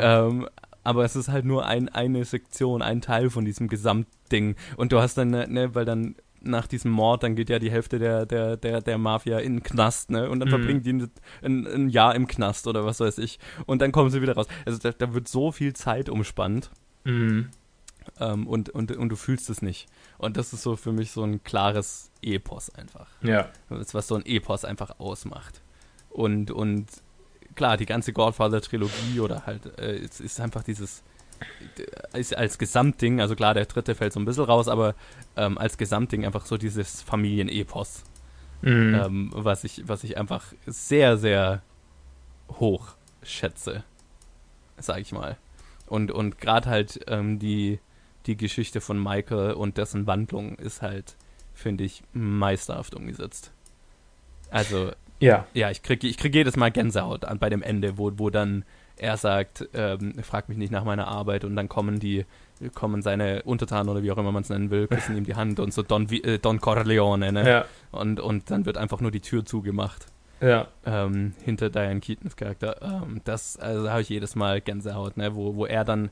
Ja. 0.00 0.26
Ähm, 0.26 0.48
aber 0.84 1.04
es 1.04 1.16
ist 1.16 1.28
halt 1.28 1.44
nur 1.44 1.66
ein, 1.66 1.88
eine 1.88 2.24
Sektion, 2.24 2.82
ein 2.82 3.00
Teil 3.00 3.30
von 3.30 3.44
diesem 3.44 3.68
Gesamtding. 3.68 4.56
Und 4.76 4.92
du 4.92 5.00
hast 5.00 5.16
dann, 5.18 5.30
ne, 5.30 5.46
ne, 5.48 5.74
weil 5.74 5.84
dann 5.84 6.16
nach 6.42 6.66
diesem 6.66 6.90
Mord, 6.90 7.22
dann 7.22 7.36
geht 7.36 7.50
ja 7.50 7.58
die 7.58 7.70
Hälfte 7.70 7.98
der, 7.98 8.24
der, 8.24 8.56
der, 8.56 8.80
der 8.80 8.96
Mafia 8.96 9.38
in 9.40 9.56
den 9.56 9.62
Knast, 9.62 10.10
ne? 10.10 10.30
Und 10.30 10.40
dann 10.40 10.48
Mhm. 10.48 10.52
verbringen 10.52 10.82
die 10.82 11.08
ein, 11.46 11.66
ein 11.66 11.88
Jahr 11.90 12.14
im 12.14 12.26
Knast 12.26 12.66
oder 12.66 12.86
was 12.86 13.00
weiß 13.00 13.18
ich. 13.18 13.38
Und 13.66 13.82
dann 13.82 13.92
kommen 13.92 14.10
sie 14.10 14.22
wieder 14.22 14.34
raus. 14.34 14.46
Also 14.64 14.78
da, 14.78 14.90
da 14.92 15.12
wird 15.12 15.28
so 15.28 15.52
viel 15.52 15.74
Zeit 15.74 16.08
umspannt. 16.08 16.70
Mhm. 17.04 17.50
Ähm, 18.18 18.46
und, 18.46 18.70
und, 18.70 18.90
und 18.96 19.08
du 19.10 19.16
fühlst 19.16 19.50
es 19.50 19.60
nicht. 19.60 19.86
Und 20.16 20.38
das 20.38 20.54
ist 20.54 20.62
so 20.62 20.76
für 20.76 20.92
mich 20.92 21.10
so 21.10 21.22
ein 21.22 21.44
klares 21.44 22.10
Epos 22.22 22.70
einfach. 22.74 23.08
Ja. 23.22 23.48
Das 23.68 23.92
was 23.92 24.08
so 24.08 24.14
ein 24.14 24.24
Epos 24.24 24.64
einfach 24.64 24.98
ausmacht. 24.98 25.60
Und, 26.08 26.50
und 26.50 26.86
klar, 27.54 27.76
die 27.76 27.86
ganze 27.86 28.12
Godfather-Trilogie 28.12 29.20
oder 29.20 29.46
halt, 29.46 29.78
äh, 29.78 29.96
es 29.96 30.20
ist 30.20 30.40
einfach 30.40 30.62
dieses, 30.62 31.02
äh, 32.12 32.20
ist 32.20 32.36
als 32.36 32.58
Gesamtding, 32.58 33.20
also 33.20 33.34
klar, 33.34 33.54
der 33.54 33.66
dritte 33.66 33.94
fällt 33.94 34.12
so 34.12 34.20
ein 34.20 34.24
bisschen 34.24 34.44
raus, 34.44 34.68
aber 34.68 34.94
ähm, 35.36 35.58
als 35.58 35.78
Gesamtding 35.78 36.24
einfach 36.24 36.46
so 36.46 36.56
dieses 36.56 37.02
Familienepos, 37.02 38.04
Mhm. 38.62 38.94
ähm, 38.94 39.30
was, 39.34 39.64
ich, 39.64 39.88
was 39.88 40.04
ich 40.04 40.18
einfach 40.18 40.52
sehr, 40.66 41.16
sehr 41.16 41.62
hoch 42.58 42.88
schätze, 43.22 43.84
sag 44.76 44.98
ich 44.98 45.12
mal. 45.12 45.38
Und, 45.86 46.10
und 46.10 46.38
gerade 46.38 46.68
halt 46.68 47.00
ähm, 47.06 47.38
die, 47.38 47.80
die 48.26 48.36
Geschichte 48.36 48.82
von 48.82 49.02
Michael 49.02 49.52
und 49.54 49.78
dessen 49.78 50.06
Wandlung 50.06 50.56
ist 50.56 50.82
halt, 50.82 51.16
finde 51.54 51.84
ich, 51.84 52.02
meisterhaft 52.12 52.94
umgesetzt. 52.94 53.50
Also, 54.50 54.92
ja. 55.20 55.46
ja, 55.54 55.70
ich 55.70 55.82
kriege 55.82 56.06
ich 56.06 56.16
krieg 56.18 56.34
jedes 56.34 56.56
Mal 56.56 56.70
Gänsehaut 56.70 57.24
an, 57.24 57.38
bei 57.38 57.48
dem 57.50 57.62
Ende, 57.62 57.98
wo, 57.98 58.12
wo 58.16 58.30
dann 58.30 58.64
er 58.96 59.16
sagt, 59.16 59.66
ähm, 59.72 60.14
frag 60.22 60.48
mich 60.50 60.58
nicht 60.58 60.70
nach 60.72 60.84
meiner 60.84 61.08
Arbeit 61.08 61.44
und 61.44 61.56
dann 61.56 61.70
kommen 61.70 62.00
die, 62.00 62.26
kommen 62.74 63.00
seine 63.00 63.42
Untertanen 63.44 63.88
oder 63.88 64.02
wie 64.02 64.12
auch 64.12 64.18
immer 64.18 64.30
man 64.32 64.42
es 64.42 64.50
nennen 64.50 64.70
will, 64.70 64.88
küssen 64.88 65.16
ihm 65.16 65.24
die 65.24 65.36
Hand 65.36 65.58
und 65.58 65.72
so 65.72 65.82
Don, 65.82 66.06
äh, 66.10 66.38
Don 66.38 66.60
Corleone, 66.60 67.32
ne? 67.32 67.48
Ja. 67.48 67.64
Und, 67.92 68.20
und 68.20 68.50
dann 68.50 68.66
wird 68.66 68.76
einfach 68.76 69.00
nur 69.00 69.10
die 69.10 69.20
Tür 69.20 69.46
zugemacht 69.46 70.04
Ja. 70.42 70.68
ähm, 70.84 71.32
hinter 71.42 71.70
Diane 71.70 72.00
Keatons 72.00 72.36
Charakter. 72.36 72.76
Ähm, 72.82 73.22
das, 73.24 73.56
also 73.58 73.84
da 73.84 73.92
habe 73.92 74.02
ich 74.02 74.10
jedes 74.10 74.36
Mal 74.36 74.60
Gänsehaut, 74.60 75.16
ne? 75.16 75.34
Wo, 75.34 75.56
wo 75.56 75.64
er 75.64 75.84
dann, 75.86 76.10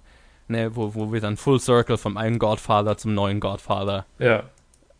ne, 0.48 0.74
wo, 0.74 0.94
wo 0.94 1.12
wir 1.12 1.20
dann 1.20 1.36
Full 1.36 1.60
Circle 1.60 1.98
vom 1.98 2.16
einen 2.16 2.38
Godfather 2.38 2.96
zum 2.96 3.12
neuen 3.12 3.38
Godfather 3.38 4.06
Ja. 4.18 4.44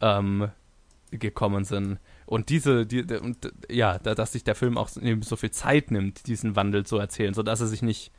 ähm, 0.03 0.51
gekommen 1.11 1.65
sind. 1.65 1.99
Und 2.29 2.51
diese, 2.51 2.85
die, 2.85 3.05
und, 3.05 3.39
ja, 3.71 3.99
da, 3.99 4.15
dass 4.15 4.33
sich 4.33 4.45
der 4.45 4.55
Film 4.55 4.77
auch 4.77 4.95
eben 5.01 5.23
so 5.23 5.35
viel 5.37 5.51
Zeit 5.51 5.91
nimmt, 5.91 6.27
diesen 6.27 6.57
Wandel 6.57 6.85
zu 6.85 6.99
erzählen, 6.99 7.33
sodass 7.33 7.63
er 7.63 7.67
sich 7.69 7.81
nicht 7.81 8.13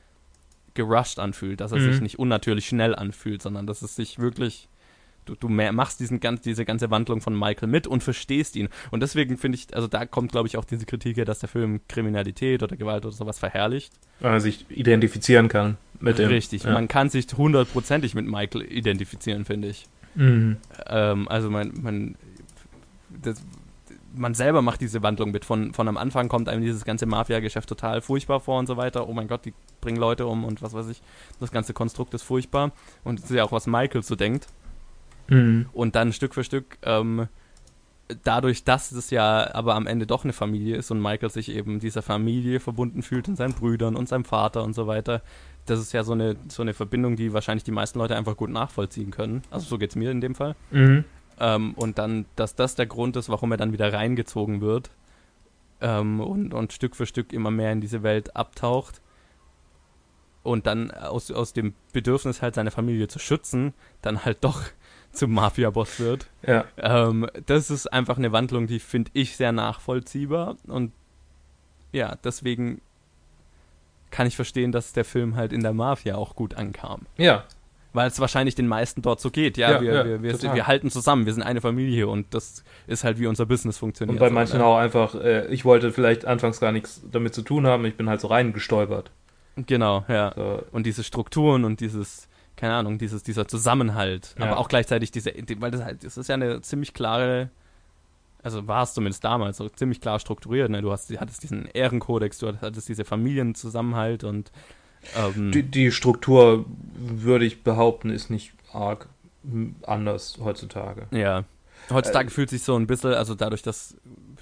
gerusht 0.74 1.20
anfühlt, 1.20 1.62
dass 1.62 1.72
er 1.72 1.78
Mhm. 1.80 1.92
sich 1.92 2.02
nicht 2.02 2.18
unnatürlich 2.18 2.66
schnell 2.68 2.96
anfühlt, 2.96 3.42
sondern 3.44 3.68
dass 3.68 3.84
es 3.84 3.96
sich 3.96 4.18
wirklich, 4.18 4.68
du, 5.26 5.36
du 5.36 5.48
mehr, 5.48 5.72
machst 5.74 6.00
diesen 6.00 6.20
ganz, 6.20 6.42
diese 6.42 6.66
ganze 6.66 6.90
Wandlung 6.90 7.22
von 7.22 7.38
Michael 7.38 7.68
mit 7.70 7.86
und 7.86 8.02
verstehst 8.04 8.56
ihn. 8.56 8.70
Und 8.90 9.02
deswegen 9.04 9.38
finde 9.38 9.58
ich, 9.60 9.76
also 9.76 9.88
da 9.88 10.08
kommt, 10.08 10.32
glaube 10.32 10.48
ich, 10.48 10.58
auch 10.58 10.66
diese 10.66 10.88
Kritik 10.88 11.18
her, 11.18 11.26
dass 11.26 11.38
der 11.40 11.50
Film 11.50 11.82
Kriminalität 11.88 12.64
oder 12.64 12.76
Gewalt 12.78 13.06
oder 13.06 13.14
sowas 13.16 13.38
verherrlicht. 13.38 13.94
Weil 14.22 14.32
man 14.32 14.40
sich 14.42 14.66
identifizieren 14.72 15.50
kann 15.50 15.78
mit 16.00 16.18
dem. 16.18 16.30
Richtig, 16.30 16.64
Ja. 16.64 16.72
man 16.74 16.88
kann 16.88 17.12
sich 17.12 17.28
hundertprozentig 17.38 18.16
mit 18.16 18.26
Michael 18.26 18.64
identifizieren, 18.64 19.46
finde 19.46 19.68
ich. 19.68 19.86
Mhm. 20.16 20.58
Ähm, 20.88 21.28
also 21.28 21.52
man, 21.52 21.74
man, 21.80 22.16
das, 23.22 23.44
man 24.16 24.34
selber 24.34 24.62
macht 24.62 24.82
diese 24.82 25.04
Wandlung 25.04 25.32
mit. 25.32 25.46
Von, 25.46 25.74
von 25.74 25.88
am 25.88 25.98
Anfang 25.98 26.28
kommt 26.28 26.50
einem 26.50 26.62
dieses 26.62 26.86
ganze 26.86 27.06
Mafia-Geschäft 27.06 27.70
total 27.70 28.02
furchtbar 28.02 28.40
vor 28.40 28.60
und 28.60 28.68
so 28.68 28.78
weiter. 28.78 29.08
Oh 29.08 29.14
mein 29.14 29.28
Gott, 29.28 29.46
die 29.46 29.54
bringen 29.82 29.98
Leute 29.98 30.26
um 30.28 30.44
und 30.46 30.62
was 30.62 30.74
weiß 30.74 30.88
ich. 30.90 31.02
Das 31.40 31.52
ganze 31.52 31.74
Konstrukt 31.74 32.14
ist 32.14 32.24
furchtbar. 32.24 32.72
Und 33.04 33.20
das 33.20 33.30
ist 33.30 33.36
ja 33.36 33.44
auch, 33.44 33.52
was 33.52 33.68
Michael 33.68 34.04
so 34.04 34.16
denkt. 34.16 34.48
Mhm. 35.28 35.68
Und 35.74 35.96
dann 35.96 36.14
Stück 36.14 36.34
für 36.34 36.44
Stück, 36.44 36.78
ähm, 36.84 37.28
dadurch, 38.24 38.64
dass 38.64 38.92
es 38.92 39.12
ja 39.12 39.54
aber 39.54 39.76
am 39.76 39.88
Ende 39.88 40.08
doch 40.08 40.24
eine 40.24 40.34
Familie 40.34 40.76
ist 40.76 40.92
und 40.92 41.02
Michael 41.02 41.30
sich 41.30 41.50
eben 41.50 41.80
dieser 41.80 42.02
Familie 42.02 42.60
verbunden 42.60 43.04
fühlt 43.04 43.28
und 43.28 43.36
seinen 43.36 43.54
Brüdern 43.54 43.96
und 43.96 44.10
seinem 44.10 44.26
Vater 44.26 44.64
und 44.64 44.74
so 44.74 44.88
weiter, 44.88 45.22
das 45.66 45.80
ist 45.80 45.94
ja 45.94 46.04
so 46.04 46.14
eine, 46.14 46.36
so 46.48 46.64
eine 46.64 46.74
Verbindung, 46.74 47.16
die 47.16 47.34
wahrscheinlich 47.34 47.64
die 47.64 47.72
meisten 47.72 48.00
Leute 48.00 48.16
einfach 48.16 48.36
gut 48.36 48.50
nachvollziehen 48.50 49.12
können. 49.12 49.44
Also 49.52 49.68
so 49.68 49.78
geht 49.78 49.92
es 49.92 49.96
mir 49.96 50.10
in 50.10 50.22
dem 50.22 50.34
Fall. 50.34 50.56
Mhm. 50.72 51.06
Ähm, 51.40 51.74
und 51.76 51.98
dann, 51.98 52.26
dass 52.36 52.56
das 52.56 52.76
der 52.76 52.86
Grund 52.86 53.16
ist, 53.16 53.30
warum 53.30 53.52
er 53.52 53.58
dann 53.58 53.74
wieder 53.74 53.92
reingezogen 53.94 54.62
wird 54.62 54.90
ähm, 55.82 56.20
und, 56.20 56.54
und 56.54 56.74
Stück 56.74 56.96
für 56.96 57.06
Stück 57.06 57.34
immer 57.34 57.52
mehr 57.52 57.72
in 57.72 57.82
diese 57.82 58.04
Welt 58.04 58.36
abtaucht. 58.36 59.02
Und 60.42 60.68
dann 60.68 60.92
aus, 60.92 61.32
aus 61.32 61.54
dem 61.54 61.74
Bedürfnis 61.94 62.42
halt 62.42 62.56
seine 62.56 62.72
Familie 62.72 63.08
zu 63.08 63.20
schützen, 63.20 63.74
dann 64.02 64.26
halt 64.26 64.38
doch 64.44 64.62
zum 65.12 65.34
Mafia-Boss 65.34 66.00
wird. 66.00 66.28
Ja. 66.46 66.66
Ähm, 66.78 67.28
das 67.46 67.72
ist 67.72 67.88
einfach 67.88 68.18
eine 68.18 68.32
Wandlung, 68.32 68.68
die 68.68 68.80
finde 68.80 69.12
ich 69.14 69.36
sehr 69.38 69.52
nachvollziehbar. 69.52 70.58
Und 70.68 70.92
ja, 71.92 72.16
deswegen 72.24 72.82
kann 74.12 74.28
ich 74.28 74.36
verstehen, 74.36 74.72
dass 74.72 74.94
der 74.94 75.06
Film 75.06 75.36
halt 75.36 75.54
in 75.54 75.62
der 75.62 75.74
Mafia 75.74 76.16
auch 76.16 76.36
gut 76.36 76.56
ankam. 76.56 77.06
Ja. 77.18 77.46
Weil 77.92 78.08
es 78.08 78.20
wahrscheinlich 78.20 78.54
den 78.54 78.68
meisten 78.68 79.02
dort 79.02 79.20
so 79.20 79.32
geht. 79.32 79.58
Ja, 79.58 79.72
Ja, 79.72 79.82
wir, 79.82 79.94
ja, 79.94 80.06
wir, 80.06 80.22
wir, 80.22 80.54
wir 80.54 80.68
halten 80.68 80.92
zusammen, 80.92 81.26
wir 81.26 81.34
sind 81.34 81.42
eine 81.42 81.60
Familie 81.60 82.08
und 82.08 82.34
das 82.36 82.64
ist 82.86 83.04
halt, 83.04 83.18
wie 83.20 83.26
unser 83.26 83.48
Business 83.48 83.80
funktioniert. 83.80 84.14
Und 84.14 84.20
bei 84.20 84.30
manchen 84.30 84.62
auch 84.62 84.78
einfach, 84.78 85.16
äh, 85.16 85.48
ich 85.48 85.66
wollte 85.66 85.92
vielleicht 85.92 86.26
anfangs 86.26 86.60
gar 86.60 86.72
nichts 86.72 87.02
damit 87.12 87.34
zu 87.34 87.42
tun 87.42 87.66
haben, 87.66 87.86
ich 87.86 87.96
bin 87.98 88.08
halt 88.08 88.22
so 88.22 88.28
reingestolpert. 88.28 89.10
Genau, 89.56 90.06
ja. 90.08 90.34
So, 90.36 90.62
Und 90.72 90.86
diese 90.86 91.04
Strukturen 91.04 91.66
und 91.66 91.80
dieses, 91.80 92.28
keine 92.56 92.76
Ahnung, 92.76 93.00
dieses, 93.00 93.24
dieser 93.24 93.48
Zusammenhalt. 93.48 94.36
Ja. 94.38 94.46
Aber 94.46 94.58
auch 94.60 94.68
gleichzeitig 94.70 95.10
diese, 95.12 95.32
die- 95.32 95.60
weil 95.60 95.72
das 95.72 95.84
halt, 95.84 96.04
das 96.04 96.16
ist 96.16 96.28
ja 96.30 96.36
eine 96.36 96.62
ziemlich 96.62 96.94
klare, 96.94 97.50
also 98.44 98.68
war 98.68 98.84
es 98.84 98.94
zumindest 98.94 99.24
damals, 99.24 99.58
so 99.58 99.68
ziemlich 99.68 100.00
klar 100.00 100.20
strukturiert. 100.20 100.70
Ne? 100.70 100.82
Du 100.84 100.92
hast, 100.92 101.12
hattest 101.20 101.42
diesen 101.42 101.66
Ehrenkodex, 101.66 102.38
du 102.38 102.54
hattest 102.62 102.88
diese 102.88 103.04
Familienzusammenhalt 103.04 104.24
und 104.24 104.52
ähm, 105.18 105.52
die, 105.52 105.64
die 105.64 105.92
Struktur, 105.92 106.66
würde 106.98 107.46
ich 107.46 107.64
behaupten, 107.64 108.10
ist 108.10 108.30
nicht 108.30 108.54
arg 108.74 109.08
anders 109.84 110.38
heutzutage. 110.44 111.08
Ja. 111.12 111.44
Heutzutage 111.90 112.28
Äh, 112.28 112.32
fühlt 112.32 112.50
sich 112.50 112.62
so 112.62 112.76
ein 112.76 112.88
bisschen, 112.88 113.14
also 113.14 113.36
dadurch, 113.36 113.62
dass, 113.62 113.96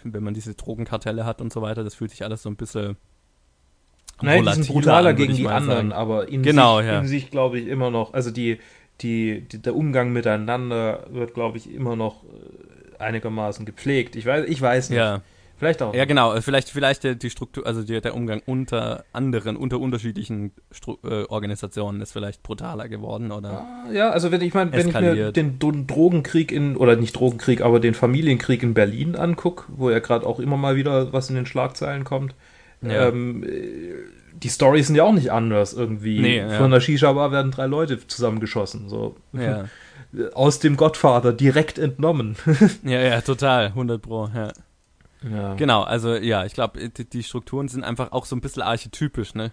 wenn 0.04 0.24
man 0.24 0.34
diese 0.34 0.54
Drogenkartelle 0.56 1.26
hat 1.26 1.40
und 1.40 1.54
so 1.54 1.62
weiter, 1.62 1.84
das 1.84 1.96
fühlt 1.96 2.12
sich 2.12 2.24
alles 2.24 2.44
so 2.44 2.50
ein 2.50 2.56
bisschen. 2.56 2.98
Nein, 4.22 4.44
die 4.44 4.54
sind 4.54 4.68
brutaler 4.68 5.12
an, 5.12 5.16
gegen 5.16 5.36
die 5.36 5.48
anderen, 5.48 5.90
sagen. 5.90 5.94
aber 5.94 6.28
in 6.28 6.42
Genau, 6.42 6.80
sich, 6.80 6.88
ja. 6.88 7.04
sich 7.06 7.32
glaube 7.32 7.60
ich 7.60 7.68
immer 7.68 7.92
noch, 7.92 8.14
also 8.14 8.32
die, 8.32 8.60
die, 9.02 9.42
die, 9.42 9.62
der 9.62 9.76
Umgang 9.76 10.12
miteinander 10.12 11.06
wird, 11.12 11.36
glaube 11.36 11.58
ich, 11.58 11.72
immer 11.72 11.96
noch 11.96 12.24
äh, 12.24 12.98
einigermaßen 13.02 13.66
gepflegt. 13.66 14.16
Ich 14.16 14.26
weiß, 14.26 14.46
ich 14.48 14.60
weiß 14.60 14.90
nicht. 14.90 14.98
Ja, 14.98 15.22
Vielleicht 15.58 15.82
auch. 15.82 15.94
ja 15.94 16.06
genau. 16.06 16.34
äh, 16.34 16.42
Vielleicht, 16.42 16.70
vielleicht 16.70 17.04
der, 17.04 17.16
die 17.16 17.30
Struktur, 17.30 17.66
also 17.66 17.82
die, 17.84 18.00
der 18.00 18.16
Umgang 18.16 18.42
unter 18.46 19.04
anderen, 19.14 19.58
unter 19.58 19.80
unterschiedlichen 19.80 20.52
Stru 20.72 20.98
äh, 21.04 21.24
Organisationen 21.26 22.02
ist 22.02 22.12
vielleicht 22.12 22.44
brutaler 22.44 22.88
geworden 22.88 23.32
oder. 23.32 23.50
Ah, 23.66 23.92
Ja, 23.92 24.10
also 24.12 24.32
wenn 24.32 24.42
ich 24.42 24.54
meine, 24.54 24.72
wenn 24.74 24.88
ich 24.88 24.94
mir 25.00 25.32
den 25.32 25.58
Dro- 25.60 25.72
Drogenkrieg 25.88 26.52
in, 26.52 26.78
oder 26.78 26.96
nicht 26.96 27.14
Drogenkrieg, 27.16 27.62
aber 27.62 27.80
den 27.80 27.94
Familienkrieg 27.96 28.62
in 28.64 28.74
Berlin 28.74 29.16
anguck, 29.16 29.66
wo 29.70 29.90
ja 29.90 30.00
gerade 30.00 30.26
auch 30.26 30.40
immer 30.40 30.58
mal 30.58 30.76
wieder 30.76 31.12
was 31.14 31.30
in 31.30 31.36
den 31.36 31.46
Schlagzeilen 31.46 32.04
kommt, 32.04 32.36
Ja. 32.82 33.08
ähm, 33.10 33.44
äh, 33.44 33.48
die 34.34 34.50
Storys 34.50 34.86
sind 34.86 34.96
ja 34.96 35.04
auch 35.04 35.14
nicht 35.14 35.32
anders 35.32 35.74
irgendwie. 35.74 36.20
Nee, 36.20 36.38
ja. 36.38 36.50
Von 36.50 36.70
der 36.70 36.80
Shisha-Bar 36.80 37.32
werden 37.32 37.50
drei 37.52 37.66
Leute 37.66 38.06
zusammengeschossen. 38.06 38.88
So. 38.90 39.16
Ja. 39.34 39.66
aus 40.36 40.60
dem 40.60 40.78
Godfather 40.78 41.34
direkt 41.34 41.80
entnommen. 41.80 42.36
ja, 42.84 43.02
ja, 43.02 43.22
total, 43.22 43.66
100 43.68 44.00
Pro, 44.02 44.30
ja. 44.34 44.52
Ja. 45.32 45.54
Genau, 45.56 45.84
also 45.84 46.16
ja, 46.16 46.46
ich 46.46 46.54
glaube, 46.54 46.90
die, 46.90 47.06
die 47.06 47.24
Strukturen 47.24 47.68
sind 47.68 47.84
einfach 47.84 48.12
auch 48.12 48.26
so 48.26 48.36
ein 48.36 48.42
bisschen 48.42 48.62
archetypisch, 48.64 49.34
ne? 49.36 49.52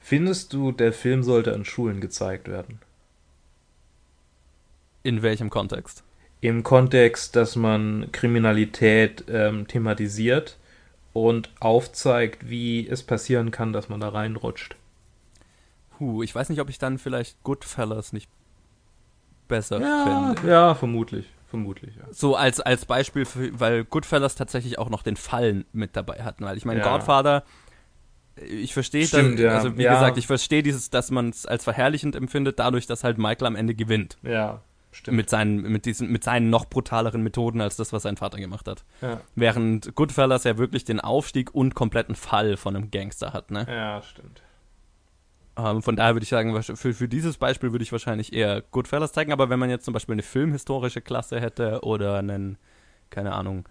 Findest 0.00 0.52
du, 0.52 0.72
der 0.72 0.92
Film 0.92 1.22
sollte 1.22 1.54
an 1.54 1.64
Schulen 1.64 2.00
gezeigt 2.00 2.48
werden? 2.48 2.80
In 5.02 5.22
welchem 5.22 5.50
Kontext? 5.50 6.04
Im 6.40 6.62
Kontext, 6.62 7.36
dass 7.36 7.54
man 7.56 8.10
Kriminalität 8.12 9.24
ähm, 9.28 9.68
thematisiert 9.68 10.58
und 11.12 11.50
aufzeigt, 11.60 12.48
wie 12.48 12.88
es 12.88 13.02
passieren 13.02 13.50
kann, 13.50 13.72
dass 13.72 13.88
man 13.88 14.00
da 14.00 14.08
reinrutscht. 14.08 14.76
Huh, 16.00 16.22
ich 16.22 16.34
weiß 16.34 16.48
nicht, 16.48 16.60
ob 16.60 16.68
ich 16.68 16.78
dann 16.78 16.98
vielleicht 16.98 17.42
Goodfellas 17.44 18.12
nicht 18.12 18.28
besser 19.46 19.80
Ja, 19.80 20.34
finde. 20.34 20.50
ja, 20.50 20.74
vermutlich. 20.74 21.26
Vermutlich, 21.52 21.94
ja. 21.96 22.04
So 22.10 22.34
als, 22.34 22.60
als 22.60 22.86
Beispiel, 22.86 23.26
für, 23.26 23.60
weil 23.60 23.84
Goodfellas 23.84 24.34
tatsächlich 24.34 24.78
auch 24.78 24.88
noch 24.88 25.02
den 25.02 25.16
Fallen 25.16 25.66
mit 25.72 25.94
dabei 25.96 26.22
hatten, 26.22 26.44
weil 26.46 26.56
ich 26.56 26.64
meine, 26.64 26.80
Ja. 26.80 26.90
Godfather, 26.90 27.44
ich 28.36 28.72
verstehe 28.72 29.06
dann, 29.08 29.36
ja. 29.36 29.50
also 29.50 29.76
wie 29.76 29.82
Ja. 29.82 29.92
gesagt, 29.94 30.16
ich 30.16 30.26
verstehe 30.26 30.62
dieses, 30.62 30.88
dass 30.88 31.10
man 31.10 31.28
es 31.28 31.44
als 31.44 31.64
verherrlichend 31.64 32.16
empfindet, 32.16 32.58
dadurch, 32.58 32.86
dass 32.86 33.04
halt 33.04 33.18
Michael 33.18 33.46
am 33.46 33.56
Ende 33.56 33.74
gewinnt. 33.74 34.16
Ja, 34.22 34.62
stimmt. 34.90 35.16
Mit 35.18 35.28
seinen, 35.30 35.60
mit 35.62 35.84
diesen, 35.84 36.10
mit 36.10 36.24
seinen 36.24 36.48
noch 36.48 36.64
brutaleren 36.64 37.22
Methoden 37.22 37.60
als 37.60 37.76
das, 37.76 37.92
was 37.92 38.04
sein 38.04 38.16
Vater 38.16 38.38
gemacht 38.38 38.66
hat. 38.68 38.84
ja. 39.02 39.20
Während 39.34 39.94
Goodfellas 39.94 40.44
ja 40.44 40.56
wirklich 40.56 40.84
den 40.84 41.00
Aufstieg 41.00 41.54
und 41.54 41.74
kompletten 41.74 42.14
Fall 42.14 42.56
von 42.56 42.74
einem 42.74 42.90
Gangster 42.90 43.32
hat, 43.34 43.50
ne? 43.50 43.66
ja, 43.68 44.00
stimmt. 44.02 44.41
Ähm, 45.56 45.82
von 45.82 45.96
daher 45.96 46.14
würde 46.14 46.24
ich 46.24 46.30
sagen, 46.30 46.60
für, 46.62 46.94
für 46.94 47.08
dieses 47.08 47.36
Beispiel 47.36 47.72
würde 47.72 47.82
ich 47.82 47.92
wahrscheinlich 47.92 48.32
eher 48.32 48.62
Goodfellas 48.70 49.12
zeigen, 49.12 49.32
aber 49.32 49.50
wenn 49.50 49.58
man 49.58 49.70
jetzt 49.70 49.84
zum 49.84 49.92
Beispiel 49.92 50.14
eine 50.14 50.22
filmhistorische 50.22 51.02
Klasse 51.02 51.40
hätte 51.40 51.80
oder 51.82 52.16
einen, 52.16 52.56
keine 53.10 53.32
Ahnung, 53.32 53.68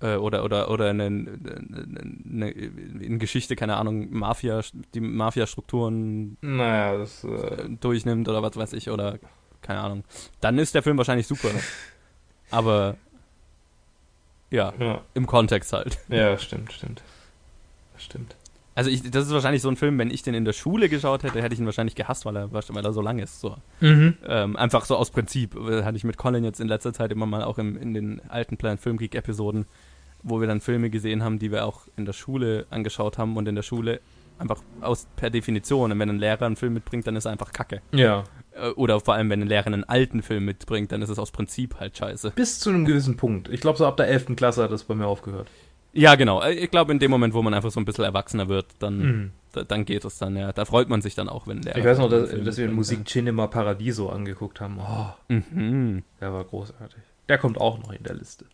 äh, 0.00 0.16
oder, 0.16 0.44
oder, 0.44 0.70
oder 0.70 0.90
einen, 0.90 2.22
eine, 2.30 2.50
in 2.50 3.18
Geschichte, 3.18 3.56
keine 3.56 3.76
Ahnung, 3.76 4.12
Mafia, 4.12 4.60
die 4.94 5.00
Mafia-Strukturen 5.00 6.36
Naja, 6.40 6.98
das. 6.98 7.24
Äh, 7.24 7.70
durchnimmt 7.80 8.28
oder 8.28 8.42
was 8.42 8.56
weiß 8.56 8.72
ich, 8.74 8.90
oder 8.90 9.18
keine 9.62 9.80
Ahnung, 9.80 10.04
dann 10.40 10.58
ist 10.58 10.74
der 10.74 10.82
Film 10.82 10.96
wahrscheinlich 10.98 11.26
super. 11.26 11.48
aber 12.50 12.96
ja, 14.50 14.72
ja. 14.78 15.00
im 15.14 15.26
Kontext 15.26 15.72
halt. 15.72 15.98
ja, 16.08 16.38
stimmt, 16.38 16.72
stimmt. 16.72 17.02
Stimmt. 17.96 18.36
Also 18.74 18.90
ich, 18.90 19.08
das 19.08 19.26
ist 19.26 19.32
wahrscheinlich 19.32 19.62
so 19.62 19.68
ein 19.68 19.76
Film, 19.76 19.98
wenn 19.98 20.10
ich 20.10 20.22
den 20.22 20.34
in 20.34 20.44
der 20.44 20.52
Schule 20.52 20.88
geschaut 20.88 21.22
hätte, 21.22 21.40
hätte 21.40 21.54
ich 21.54 21.60
ihn 21.60 21.66
wahrscheinlich 21.66 21.94
gehasst, 21.94 22.26
weil 22.26 22.36
er, 22.36 22.52
weil 22.52 22.84
er 22.84 22.92
so 22.92 23.00
lang 23.00 23.20
ist. 23.20 23.40
So. 23.40 23.56
Mhm. 23.80 24.16
Ähm, 24.26 24.56
einfach 24.56 24.84
so 24.84 24.96
aus 24.96 25.10
Prinzip. 25.10 25.54
Äh, 25.54 25.84
Hatte 25.84 25.96
ich 25.96 26.04
mit 26.04 26.16
Colin 26.16 26.42
jetzt 26.42 26.60
in 26.60 26.68
letzter 26.68 26.92
Zeit 26.92 27.12
immer 27.12 27.26
mal 27.26 27.44
auch 27.44 27.58
im, 27.58 27.76
in 27.76 27.94
den 27.94 28.20
alten 28.28 28.56
Planet 28.56 28.80
Filmkrieg-Episoden, 28.80 29.66
wo 30.22 30.40
wir 30.40 30.48
dann 30.48 30.60
Filme 30.60 30.90
gesehen 30.90 31.22
haben, 31.22 31.38
die 31.38 31.52
wir 31.52 31.64
auch 31.64 31.82
in 31.96 32.04
der 32.04 32.14
Schule 32.14 32.66
angeschaut 32.70 33.16
haben 33.16 33.36
und 33.36 33.46
in 33.46 33.54
der 33.54 33.62
Schule 33.62 34.00
einfach 34.38 34.60
aus 34.80 35.06
per 35.14 35.30
Definition. 35.30 35.92
Und 35.92 35.98
wenn 36.00 36.10
ein 36.10 36.18
Lehrer 36.18 36.46
einen 36.46 36.56
Film 36.56 36.74
mitbringt, 36.74 37.06
dann 37.06 37.14
ist 37.14 37.26
er 37.26 37.32
einfach 37.32 37.52
Kacke. 37.52 37.80
Ja. 37.92 38.24
Äh, 38.52 38.70
Oder 38.70 39.00
vor 39.00 39.14
allem, 39.14 39.30
wenn 39.30 39.40
ein 39.40 39.48
Lehrer 39.48 39.66
einen 39.66 39.84
alten 39.84 40.22
Film 40.22 40.44
mitbringt, 40.46 40.92
dann 40.92 41.02
ist 41.02 41.10
es 41.10 41.18
aus 41.18 41.30
Prinzip 41.30 41.78
halt 41.78 41.96
scheiße. 41.96 42.32
Bis 42.34 42.58
zu 42.58 42.70
einem 42.70 42.84
gewissen 42.84 43.16
Punkt. 43.16 43.48
Ich 43.48 43.60
glaube, 43.60 43.78
so 43.78 43.86
ab 43.86 43.96
der 43.96 44.08
11. 44.08 44.34
Klasse 44.36 44.64
hat 44.64 44.72
das 44.72 44.84
bei 44.84 44.94
mir 44.94 45.06
aufgehört. 45.06 45.48
Ja, 45.94 46.14
genau. 46.16 46.42
Äh, 46.42 46.52
Ich 46.54 46.70
glaube, 46.70 46.92
in 46.92 46.98
dem 46.98 47.10
Moment, 47.10 47.34
wo 47.34 47.42
man 47.42 47.54
einfach 47.54 47.70
so 47.70 47.80
ein 47.80 47.84
bisschen 47.84 48.04
erwachsener 48.04 48.48
wird, 48.48 48.66
dann, 48.80 48.98
Mhm. 48.98 49.30
da, 49.52 49.62
dann 49.64 49.84
geht 49.84 50.04
es 50.04 50.18
dann, 50.18 50.36
ja. 50.36 50.52
Da 50.52 50.64
freut 50.64 50.88
man 50.88 51.00
sich 51.02 51.14
dann 51.14 51.28
auch, 51.28 51.46
wenn 51.46 51.62
Lehrer 51.62 51.78
Ich 51.78 51.84
weiß 51.84 51.98
noch, 51.98 52.10
dass, 52.10 52.30
dass 52.30 52.32
wir 52.32 52.44
mitbringt, 52.46 52.74
Musik 52.74 53.06
Cinema 53.06 53.46
Paradiso 53.46 54.08
angeguckt 54.10 54.60
haben. 54.60 54.78
Oh. 54.80 55.32
Mhm. 55.32 56.02
der 56.20 56.32
war 56.32 56.44
großartig. 56.44 56.98
Der 57.28 57.38
kommt 57.38 57.58
auch 57.60 57.78
noch 57.78 57.92
in 57.92 58.02
der 58.02 58.14
Liste. 58.16 58.44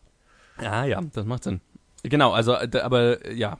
Ja, 0.62 0.84
ja, 0.84 1.00
das 1.14 1.24
macht 1.24 1.44
Sinn. 1.44 1.60
Genau, 2.02 2.32
also, 2.32 2.54
äh, 2.54 2.68
aber 2.82 3.24
äh, 3.24 3.34
ja. 3.34 3.58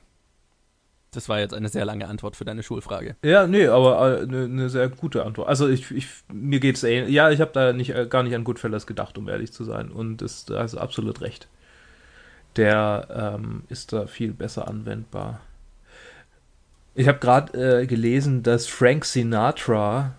Das 1.13 1.27
war 1.27 1.39
jetzt 1.41 1.53
eine 1.53 1.67
sehr 1.67 1.83
lange 1.83 2.07
Antwort 2.07 2.37
für 2.37 2.45
deine 2.45 2.63
Schulfrage. 2.63 3.17
Ja, 3.21 3.45
nee, 3.45 3.67
aber 3.67 3.99
eine 4.01 4.47
ne 4.47 4.69
sehr 4.69 4.87
gute 4.87 5.25
Antwort. 5.25 5.49
Also 5.49 5.67
ich, 5.67 5.91
ich 5.91 6.07
mir 6.31 6.61
geht's 6.61 6.83
ähnlich. 6.83 7.13
Ja, 7.13 7.29
ich 7.31 7.41
habe 7.41 7.51
da 7.51 7.73
nicht 7.73 7.89
äh, 7.93 8.07
gar 8.07 8.23
nicht 8.23 8.33
an 8.33 8.45
Goodfellas 8.45 8.87
gedacht, 8.87 9.17
um 9.17 9.27
ehrlich 9.27 9.51
zu 9.51 9.65
sein. 9.65 9.91
Und 9.91 10.21
das, 10.21 10.45
da 10.45 10.63
hast 10.63 10.73
du 10.75 10.77
absolut 10.77 11.19
recht. 11.19 11.49
Der 12.57 13.35
ähm, 13.37 13.63
ist 13.69 13.93
da 13.93 14.07
viel 14.07 14.33
besser 14.33 14.67
anwendbar. 14.67 15.39
Ich 16.95 17.07
habe 17.07 17.19
gerade 17.19 17.81
äh, 17.81 17.87
gelesen, 17.87 18.43
dass 18.43 18.67
Frank 18.67 19.05
Sinatra 19.05 20.15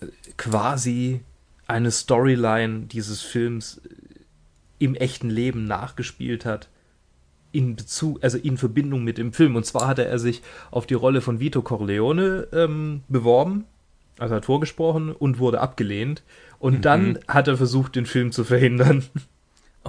äh, 0.00 0.06
quasi 0.36 1.20
eine 1.66 1.90
Storyline 1.90 2.82
dieses 2.86 3.22
Films 3.22 3.78
äh, 3.84 3.88
im 4.78 4.94
echten 4.94 5.28
Leben 5.28 5.64
nachgespielt 5.64 6.44
hat. 6.46 6.68
In 7.50 7.74
Bezug, 7.74 8.22
also 8.22 8.38
in 8.38 8.56
Verbindung 8.56 9.02
mit 9.02 9.18
dem 9.18 9.32
Film. 9.32 9.56
Und 9.56 9.64
zwar 9.66 9.88
hatte 9.88 10.04
er 10.04 10.18
sich 10.20 10.42
auf 10.70 10.86
die 10.86 10.94
Rolle 10.94 11.20
von 11.20 11.40
Vito 11.40 11.62
Corleone 11.62 12.46
ähm, 12.52 13.02
beworben, 13.08 13.64
also 14.18 14.34
hat 14.36 14.44
vorgesprochen 14.44 15.10
und 15.10 15.38
wurde 15.40 15.60
abgelehnt. 15.60 16.22
Und 16.60 16.74
Mhm. 16.78 16.82
dann 16.82 17.18
hat 17.26 17.48
er 17.48 17.56
versucht, 17.56 17.96
den 17.96 18.06
Film 18.06 18.30
zu 18.30 18.44
verhindern. 18.44 19.02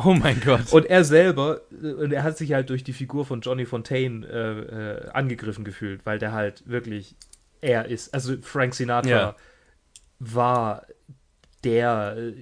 Oh 0.05 0.13
mein 0.13 0.39
Gott. 0.41 0.71
Und 0.71 0.85
er 0.85 1.03
selber, 1.03 1.61
äh, 1.83 1.93
und 1.93 2.11
er 2.11 2.23
hat 2.23 2.37
sich 2.37 2.53
halt 2.53 2.69
durch 2.69 2.83
die 2.83 2.93
Figur 2.93 3.25
von 3.25 3.41
Johnny 3.41 3.65
Fontaine 3.65 4.25
äh, 4.25 5.07
äh, 5.07 5.09
angegriffen 5.11 5.63
gefühlt, 5.63 6.05
weil 6.05 6.19
der 6.19 6.31
halt 6.31 6.67
wirklich 6.67 7.15
er 7.61 7.85
ist. 7.85 8.13
Also 8.13 8.35
Frank 8.41 8.75
Sinatra 8.75 9.09
Ja. 9.09 9.35
war 10.19 10.85
der, 11.63 12.15
äh, 12.17 12.33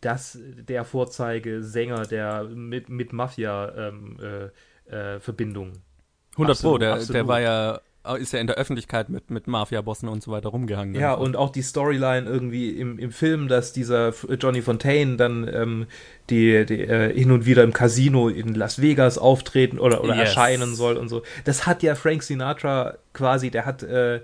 das, 0.00 0.38
der 0.42 0.84
Vorzeigesänger 0.84 2.06
der 2.06 2.44
mit, 2.44 2.88
mit 2.88 3.12
Mafia-Verbindung. 3.12 4.50
Äh, 4.90 5.14
äh, 5.16 5.20
Verbindung. 5.20 5.72
100 6.32 6.60
Pro, 6.60 6.78
der, 6.78 6.98
der 7.04 7.28
war 7.28 7.40
ja, 7.40 7.80
ist 8.16 8.32
ja 8.32 8.38
in 8.40 8.46
der 8.46 8.56
Öffentlichkeit 8.56 9.08
mit, 9.08 9.30
mit 9.30 9.46
Mafia-Bossen 9.46 10.08
und 10.08 10.22
so 10.22 10.30
weiter 10.30 10.48
rumgehangen. 10.50 10.94
Ja, 10.94 11.12
Einfach. 11.12 11.24
und 11.24 11.36
auch 11.36 11.50
die 11.50 11.62
Storyline 11.62 12.28
irgendwie 12.28 12.70
im, 12.70 12.98
im 12.98 13.10
Film, 13.12 13.48
dass 13.48 13.72
dieser 13.72 14.08
F- 14.08 14.26
Johnny 14.40 14.62
Fontaine 14.62 15.16
dann 15.16 15.48
ähm, 15.52 15.86
die, 16.30 16.64
die 16.66 16.80
äh, 16.82 17.12
hin 17.14 17.30
und 17.32 17.46
wieder 17.46 17.62
im 17.64 17.72
Casino 17.72 18.28
in 18.28 18.54
Las 18.54 18.80
Vegas 18.80 19.18
auftreten 19.18 19.78
oder, 19.78 20.02
oder 20.02 20.14
Yes. 20.14 20.28
erscheinen 20.28 20.74
soll 20.74 20.96
und 20.96 21.08
so. 21.08 21.22
Das 21.44 21.66
hat 21.66 21.82
ja 21.82 21.94
Frank 21.94 22.22
Sinatra 22.22 22.98
quasi, 23.12 23.50
der 23.50 23.66
hat, 23.66 23.82
äh, 23.82 24.20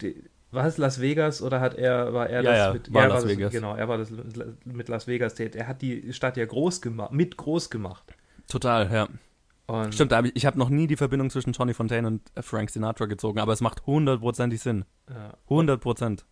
die, 0.00 0.22
war 0.52 0.66
es 0.66 0.78
Las 0.78 1.00
Vegas 1.00 1.42
oder 1.42 1.60
hat 1.60 1.74
er, 1.76 2.12
war 2.12 2.28
er 2.28 2.42
Ja, 2.42 2.50
das 2.50 2.58
ja, 2.58 2.72
mit, 2.72 2.92
war 2.92 3.02
er 3.02 3.08
Las 3.08 3.22
das, 3.22 3.30
Vegas. 3.32 3.52
Genau, 3.52 3.74
er 3.76 3.88
war 3.88 3.98
das 3.98 4.10
mit 4.64 4.88
Las 4.88 5.06
Vegas 5.06 5.34
tätig. 5.34 5.60
Er 5.60 5.68
hat 5.68 5.80
die 5.82 6.12
Stadt 6.12 6.36
ja 6.36 6.44
groß 6.44 6.80
gemacht, 6.82 7.12
mit 7.12 7.36
groß 7.36 7.70
gemacht. 7.70 8.02
Total, 8.48 8.90
ja. 8.92 9.08
Und 9.70 9.94
Stimmt, 9.94 10.12
hab 10.12 10.24
ich, 10.24 10.34
ich 10.34 10.46
habe 10.46 10.58
noch 10.58 10.68
nie 10.68 10.86
die 10.88 10.96
Verbindung 10.96 11.30
zwischen 11.30 11.52
Johnny 11.52 11.74
Fontaine 11.74 12.06
und 12.06 12.22
Frank 12.40 12.70
Sinatra 12.70 13.06
gezogen, 13.06 13.38
aber 13.38 13.52
es 13.52 13.60
macht 13.60 13.86
hundertprozentig 13.86 14.60
Sinn. 14.60 14.84
Ja. 15.08 15.34
100 15.44 15.80
Prozent. 15.80 16.26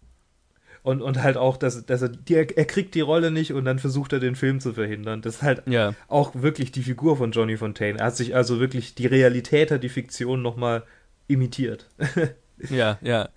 Und, 0.82 1.02
und 1.02 1.22
halt 1.22 1.36
auch, 1.36 1.56
dass, 1.56 1.86
dass 1.86 2.02
er, 2.02 2.08
die, 2.08 2.34
er 2.34 2.64
kriegt 2.64 2.94
die 2.94 3.00
Rolle 3.00 3.30
nicht 3.30 3.52
und 3.52 3.64
dann 3.64 3.78
versucht 3.78 4.12
er 4.12 4.20
den 4.20 4.34
Film 4.34 4.58
zu 4.58 4.72
verhindern. 4.74 5.22
Das 5.22 5.36
ist 5.36 5.42
halt 5.42 5.62
Ja. 5.68 5.94
auch 6.08 6.34
wirklich 6.34 6.72
die 6.72 6.82
Figur 6.82 7.16
von 7.16 7.30
Johnny 7.30 7.56
Fontaine. 7.56 7.98
Er 7.98 8.06
hat 8.06 8.16
sich 8.16 8.34
also 8.34 8.58
wirklich 8.58 8.94
die 8.94 9.06
Realität 9.06 9.70
hat 9.70 9.82
die 9.82 9.88
Fiktion 9.88 10.42
nochmal 10.42 10.84
imitiert. 11.26 11.88
Ja, 12.70 12.98
ja. 13.02 13.28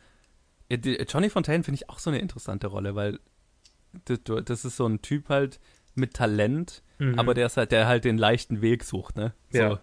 Ja, 0.72 0.78
Johnny 1.08 1.30
Fontaine 1.30 1.64
finde 1.64 1.76
ich 1.76 1.90
auch 1.92 2.00
so 2.00 2.10
eine 2.10 2.18
interessante 2.18 2.66
Rolle, 2.66 2.96
weil 2.96 3.20
das, 4.06 4.66
ist 4.66 4.78
so 4.78 4.88
ein 4.88 5.04
Typ 5.04 5.30
halt 5.30 5.60
mit 5.94 6.16
Talent, 6.16 6.82
aber 7.18 7.36
der 7.36 7.46
ist 7.46 7.56
halt, 7.56 7.72
der 7.72 7.86
halt 7.88 8.04
den 8.04 8.18
leichten 8.18 8.64
Weg 8.64 8.84
sucht, 8.84 9.18
ne? 9.18 9.34
So. 9.52 9.60
Ja. 9.60 9.80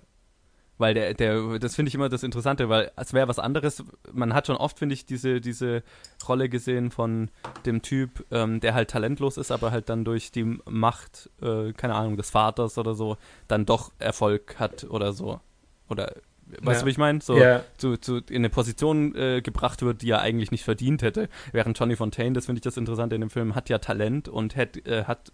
Weil 0.79 0.95
der, 0.95 1.13
der, 1.15 1.59
das 1.59 1.75
finde 1.75 1.89
ich 1.89 1.95
immer 1.97 2.09
das 2.09 2.23
Interessante, 2.23 2.69
weil 2.69 2.93
es 2.97 3.13
wäre 3.13 3.27
was 3.27 3.41
anderes. 3.41 3.83
Man 4.13 4.33
hat 4.33 4.47
schon 4.47 4.57
oft, 4.57 4.79
finde 4.79 4.93
ich, 4.95 5.07
diese, 5.07 5.41
diese 5.41 5.83
Rolle 6.29 6.49
gesehen 6.49 6.91
von 6.93 7.31
dem 7.67 7.83
Typ, 7.83 8.25
ähm, 8.31 8.61
der 8.61 8.75
halt 8.75 8.91
talentlos 8.91 9.37
ist, 9.39 9.51
aber 9.51 9.73
halt 9.73 9.89
dann 9.89 10.05
durch 10.05 10.31
die 10.31 10.45
Macht, 10.67 11.31
äh, 11.43 11.73
keine 11.73 11.95
Ahnung, 11.97 12.17
des 12.17 12.31
Vaters 12.31 12.79
oder 12.79 12.95
so, 12.95 13.17
dann 13.49 13.67
doch 13.67 13.91
Erfolg 13.99 14.61
hat 14.61 14.85
oder 14.85 15.13
so. 15.13 15.41
Oder, 15.89 16.15
weißt 16.63 16.81
Ja. 16.81 16.81
du, 16.83 16.87
wie 16.87 16.91
ich 16.91 16.99
meine? 16.99 17.21
So, 17.23 17.37
Ja. 17.39 17.65
zu, 17.77 17.97
zu, 17.97 18.19
in 18.19 18.37
eine 18.37 18.51
Position 18.51 19.17
äh, 19.17 19.41
gebracht 19.43 19.83
wird, 19.83 20.03
die 20.03 20.11
er 20.11 20.21
eigentlich 20.21 20.53
nicht 20.53 20.63
verdient 20.65 21.03
hätte. 21.03 21.29
Während 21.51 21.77
Johnny 21.77 21.97
Fontaine, 21.97 22.35
das 22.35 22.47
finde 22.47 22.59
ich 22.61 22.63
das 22.63 22.77
Interessante 22.77 23.17
in 23.17 23.21
dem 23.23 23.31
Film, 23.31 23.57
hat 23.57 23.69
ja 23.69 23.79
Talent 23.79 24.29
und 24.29 24.55
hätt, 24.55 24.87
äh, 24.87 25.05
hat, 25.05 25.33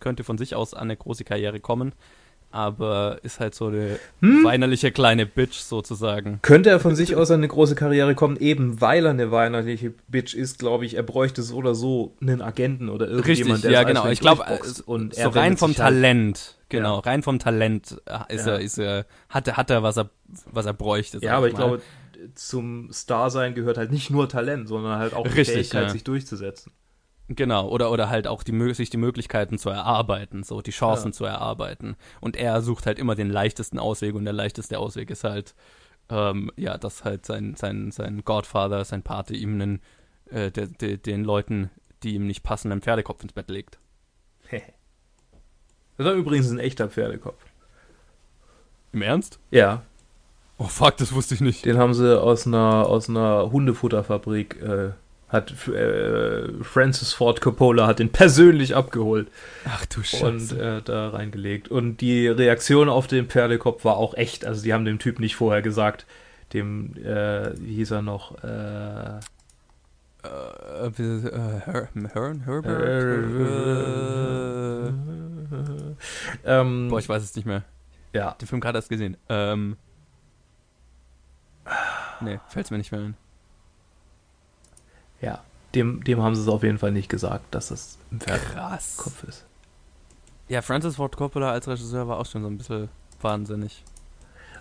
könnte 0.00 0.24
von 0.24 0.36
sich 0.36 0.56
aus 0.56 0.74
an 0.74 0.82
eine 0.82 0.96
große 0.96 1.22
Karriere 1.22 1.60
kommen, 1.60 1.92
aber 2.50 3.18
ist 3.22 3.40
halt 3.40 3.54
so 3.54 3.66
eine 3.66 3.98
Hm? 4.20 4.44
weinerliche 4.44 4.90
kleine 4.90 5.26
Bitch 5.26 5.58
sozusagen. 5.60 6.40
Könnte 6.42 6.70
er 6.70 6.80
von 6.80 6.94
sich 6.96 7.14
aus 7.16 7.30
an 7.30 7.38
eine 7.40 7.48
große 7.48 7.74
Karriere 7.74 8.14
kommen, 8.14 8.36
eben 8.36 8.80
weil 8.80 9.04
er 9.06 9.10
eine 9.10 9.30
weinerliche 9.30 9.92
Bitch 10.08 10.34
ist, 10.34 10.58
glaube 10.58 10.84
ich, 10.86 10.94
er 10.94 11.02
bräuchte 11.02 11.42
so 11.42 11.56
oder 11.56 11.74
so 11.74 12.14
einen 12.20 12.42
Agenten 12.42 12.88
oder 12.88 13.08
irgendjemand, 13.08 13.56
Richtig, 13.56 13.62
der 13.62 13.70
ja 13.72 13.82
genau. 13.84 14.08
Ich 14.08 14.20
glaube, 14.20 14.42
durchboxt. 14.46 14.86
und 14.88 15.14
so 15.14 15.28
rein 15.28 15.56
vom 15.56 15.70
halt- 15.70 15.76
Talent, 15.78 16.58
genau, 16.68 16.96
Ja. 16.96 17.00
rein 17.00 17.22
vom 17.22 17.38
Talent 17.38 18.00
äh, 18.06 18.34
ist 18.34 18.46
Ja. 18.46 18.52
er, 18.54 18.60
ist 18.60 18.78
er, 18.78 19.06
hat 19.28 19.46
er, 19.48 19.56
hat 19.56 19.70
er, 19.70 19.82
was 19.82 19.96
er, 19.96 20.10
was 20.50 20.66
er 20.66 20.74
bräuchte. 20.74 21.18
Ja, 21.22 21.36
aber 21.36 21.46
ich 21.48 21.52
mal. 21.54 21.58
glaube, 21.58 21.82
zum 22.34 22.92
Star 22.92 23.30
sein 23.30 23.54
gehört 23.54 23.78
halt 23.78 23.92
nicht 23.92 24.10
nur 24.10 24.28
Talent, 24.28 24.68
sondern 24.68 24.98
halt 24.98 25.14
auch 25.14 25.22
die 25.26 25.30
Richtig, 25.34 25.54
Fähigkeit, 25.54 25.84
ja. 25.84 25.88
sich 25.90 26.04
durchzusetzen. 26.04 26.72
Genau, 27.32 27.68
oder, 27.68 27.92
oder 27.92 28.10
halt 28.10 28.26
auch 28.26 28.42
die, 28.42 28.74
sich 28.74 28.90
die 28.90 28.96
Möglichkeiten 28.96 29.56
zu 29.56 29.70
erarbeiten, 29.70 30.42
so 30.42 30.62
die 30.62 30.72
Chancen 30.72 31.08
ja. 31.08 31.12
zu 31.12 31.24
erarbeiten. 31.24 31.94
Und 32.20 32.34
er 32.34 32.60
sucht 32.60 32.86
halt 32.86 32.98
immer 32.98 33.14
den 33.14 33.30
leichtesten 33.30 33.78
Ausweg 33.78 34.16
und 34.16 34.24
der 34.24 34.32
leichteste 34.32 34.80
Ausweg 34.80 35.10
ist 35.10 35.22
halt, 35.22 35.54
ähm, 36.08 36.50
ja, 36.56 36.76
dass 36.76 37.04
halt 37.04 37.24
sein, 37.24 37.54
sein, 37.54 37.92
sein 37.92 38.24
Godfather, 38.24 38.84
sein 38.84 39.04
Pate 39.04 39.36
ihm 39.36 39.54
einen, 39.54 39.80
äh, 40.28 40.50
de, 40.50 40.66
de, 40.66 40.96
den 40.96 41.22
Leuten, 41.22 41.70
die 42.02 42.16
ihm 42.16 42.26
nicht 42.26 42.42
passen, 42.42 42.72
einen 42.72 42.82
Pferdekopf 42.82 43.22
ins 43.22 43.32
Bett 43.32 43.48
legt. 43.48 43.78
das 44.50 44.60
war 45.98 46.14
übrigens 46.14 46.50
ein 46.50 46.58
echter 46.58 46.88
Pferdekopf. 46.88 47.40
Im 48.92 49.02
Ernst? 49.02 49.38
Ja. 49.52 49.84
Oh 50.58 50.64
fuck, 50.64 50.96
das 50.96 51.12
wusste 51.12 51.36
ich 51.36 51.40
nicht. 51.40 51.64
Den 51.64 51.78
haben 51.78 51.94
sie 51.94 52.20
aus 52.20 52.44
einer, 52.48 52.88
aus 52.88 53.08
einer 53.08 53.52
Hundefutterfabrik 53.52 54.60
äh, 54.60 54.90
hat 55.30 55.68
äh, 55.68 56.52
Francis 56.62 57.12
Ford 57.12 57.40
Coppola 57.40 57.86
hat 57.86 58.00
den 58.00 58.10
persönlich 58.10 58.74
abgeholt. 58.74 59.28
Ach 59.64 59.86
du 59.86 60.02
Scheiße. 60.02 60.26
Und 60.26 60.60
äh, 60.60 60.82
da 60.82 61.10
reingelegt. 61.10 61.68
Und 61.68 62.00
die 62.00 62.26
Reaktion 62.26 62.88
auf 62.88 63.06
den 63.06 63.26
Pferdekopf 63.26 63.84
war 63.84 63.96
auch 63.96 64.14
echt. 64.14 64.44
Also 64.44 64.62
die 64.62 64.74
haben 64.74 64.84
dem 64.84 64.98
Typ 64.98 65.20
nicht 65.20 65.36
vorher 65.36 65.62
gesagt, 65.62 66.06
dem, 66.52 66.96
äh, 66.96 67.52
wie 67.60 67.76
hieß 67.76 67.92
er 67.92 68.02
noch? 68.02 68.42
Äh, 68.42 69.20
Hearn, 70.22 72.42
Herbert? 72.44 72.84
ähm, 76.44 76.88
Boah, 76.88 76.98
ich 76.98 77.08
weiß 77.08 77.22
es 77.22 77.34
nicht 77.36 77.46
mehr. 77.46 77.62
Ja. 78.12 78.32
Den 78.32 78.48
Film 78.48 78.60
gerade 78.60 78.78
erst 78.78 78.88
gesehen. 78.88 79.16
Ähm, 79.28 79.76
nee, 82.20 82.38
fällt's 82.48 82.70
mir 82.70 82.78
nicht 82.78 82.92
mehr 82.92 83.00
ein. 83.00 83.16
Ja, 85.20 85.42
dem, 85.74 86.02
dem 86.04 86.22
haben 86.22 86.34
sie 86.34 86.42
es 86.42 86.48
auf 86.48 86.62
jeden 86.62 86.78
Fall 86.78 86.92
nicht 86.92 87.08
gesagt, 87.08 87.54
dass 87.54 87.70
es 87.70 87.98
ein 88.10 88.20
Pferdekopf 88.20 89.24
ist. 89.24 89.44
Ja, 90.48 90.62
Francis 90.62 90.96
Ford 90.96 91.16
Coppola 91.16 91.52
als 91.52 91.68
Regisseur 91.68 92.08
war 92.08 92.18
auch 92.18 92.26
schon 92.26 92.42
so 92.42 92.48
ein 92.48 92.58
bisschen 92.58 92.88
wahnsinnig. 93.20 93.84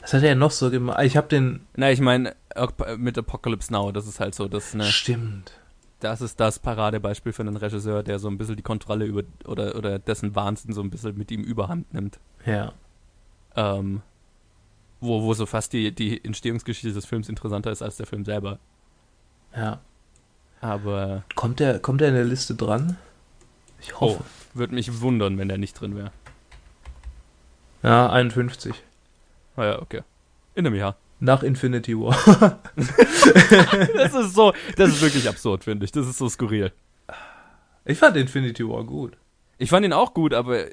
Was 0.01 0.13
hat 0.13 0.23
er 0.23 0.35
noch 0.35 0.51
so 0.51 0.69
gemacht? 0.69 1.01
Ich 1.03 1.17
habe 1.17 1.27
den. 1.27 1.61
Na, 1.75 1.91
ich 1.91 1.99
meine, 1.99 2.35
mit 2.97 3.17
Apocalypse 3.17 3.71
Now, 3.73 3.91
das 3.91 4.07
ist 4.07 4.19
halt 4.19 4.35
so 4.35 4.47
das, 4.47 4.73
ne? 4.73 4.85
Stimmt. 4.85 5.53
Das 5.99 6.21
ist 6.21 6.39
das 6.39 6.59
Paradebeispiel 6.59 7.33
für 7.33 7.41
einen 7.41 7.57
Regisseur, 7.57 8.03
der 8.03 8.19
so 8.19 8.29
ein 8.29 8.37
bisschen 8.37 8.55
die 8.55 8.61
Kontrolle 8.61 9.05
über 9.05 9.23
oder, 9.45 9.75
oder 9.75 9.99
dessen 9.99 10.35
Wahnsinn 10.35 10.73
so 10.73 10.81
ein 10.81 10.89
bisschen 10.89 11.17
mit 11.17 11.29
ihm 11.31 11.43
überhand 11.43 11.93
nimmt. 11.93 12.19
Ja. 12.45 12.71
Ähm, 13.55 14.01
wo, 15.01 15.23
wo 15.23 15.33
so 15.33 15.45
fast 15.45 15.73
die, 15.73 15.93
die 15.93 16.23
Entstehungsgeschichte 16.23 16.93
des 16.93 17.05
Films 17.05 17.27
interessanter 17.27 17.71
ist 17.71 17.81
als 17.81 17.97
der 17.97 18.05
Film 18.05 18.23
selber. 18.23 18.59
Ja. 19.53 19.81
Aber. 20.61 21.23
Kommt 21.35 21.59
der, 21.59 21.79
kommt 21.79 22.01
der 22.01 22.09
in 22.09 22.15
der 22.15 22.25
Liste 22.25 22.55
dran? 22.55 22.97
Ich 23.81 23.99
hoffe. 23.99 24.23
Oh, 24.23 24.57
würde 24.57 24.75
mich 24.75 25.01
wundern, 25.01 25.37
wenn 25.37 25.47
der 25.47 25.57
nicht 25.57 25.79
drin 25.79 25.95
wäre. 25.95 26.11
Ja, 27.81 28.09
51. 28.09 28.73
Ah 29.55 29.65
ja, 29.65 29.81
okay. 29.81 30.01
In 30.55 30.65
einem 30.65 30.75
Jahr. 30.75 30.97
Nach 31.21 31.43
Infinity 31.43 31.97
War. 31.97 32.15
das 32.75 34.13
ist 34.13 34.33
so, 34.33 34.53
das 34.77 34.89
ist 34.89 35.01
wirklich 35.01 35.27
absurd, 35.27 35.65
finde 35.65 35.85
ich. 35.85 35.91
Das 35.91 36.07
ist 36.07 36.17
so 36.17 36.29
skurril. 36.29 36.71
Ich 37.85 37.97
fand 37.97 38.15
Infinity 38.17 38.67
War 38.67 38.83
gut. 38.83 39.17
Ich 39.57 39.69
fand 39.69 39.85
ihn 39.85 39.93
auch 39.93 40.13
gut, 40.13 40.33
aber, 40.33 40.65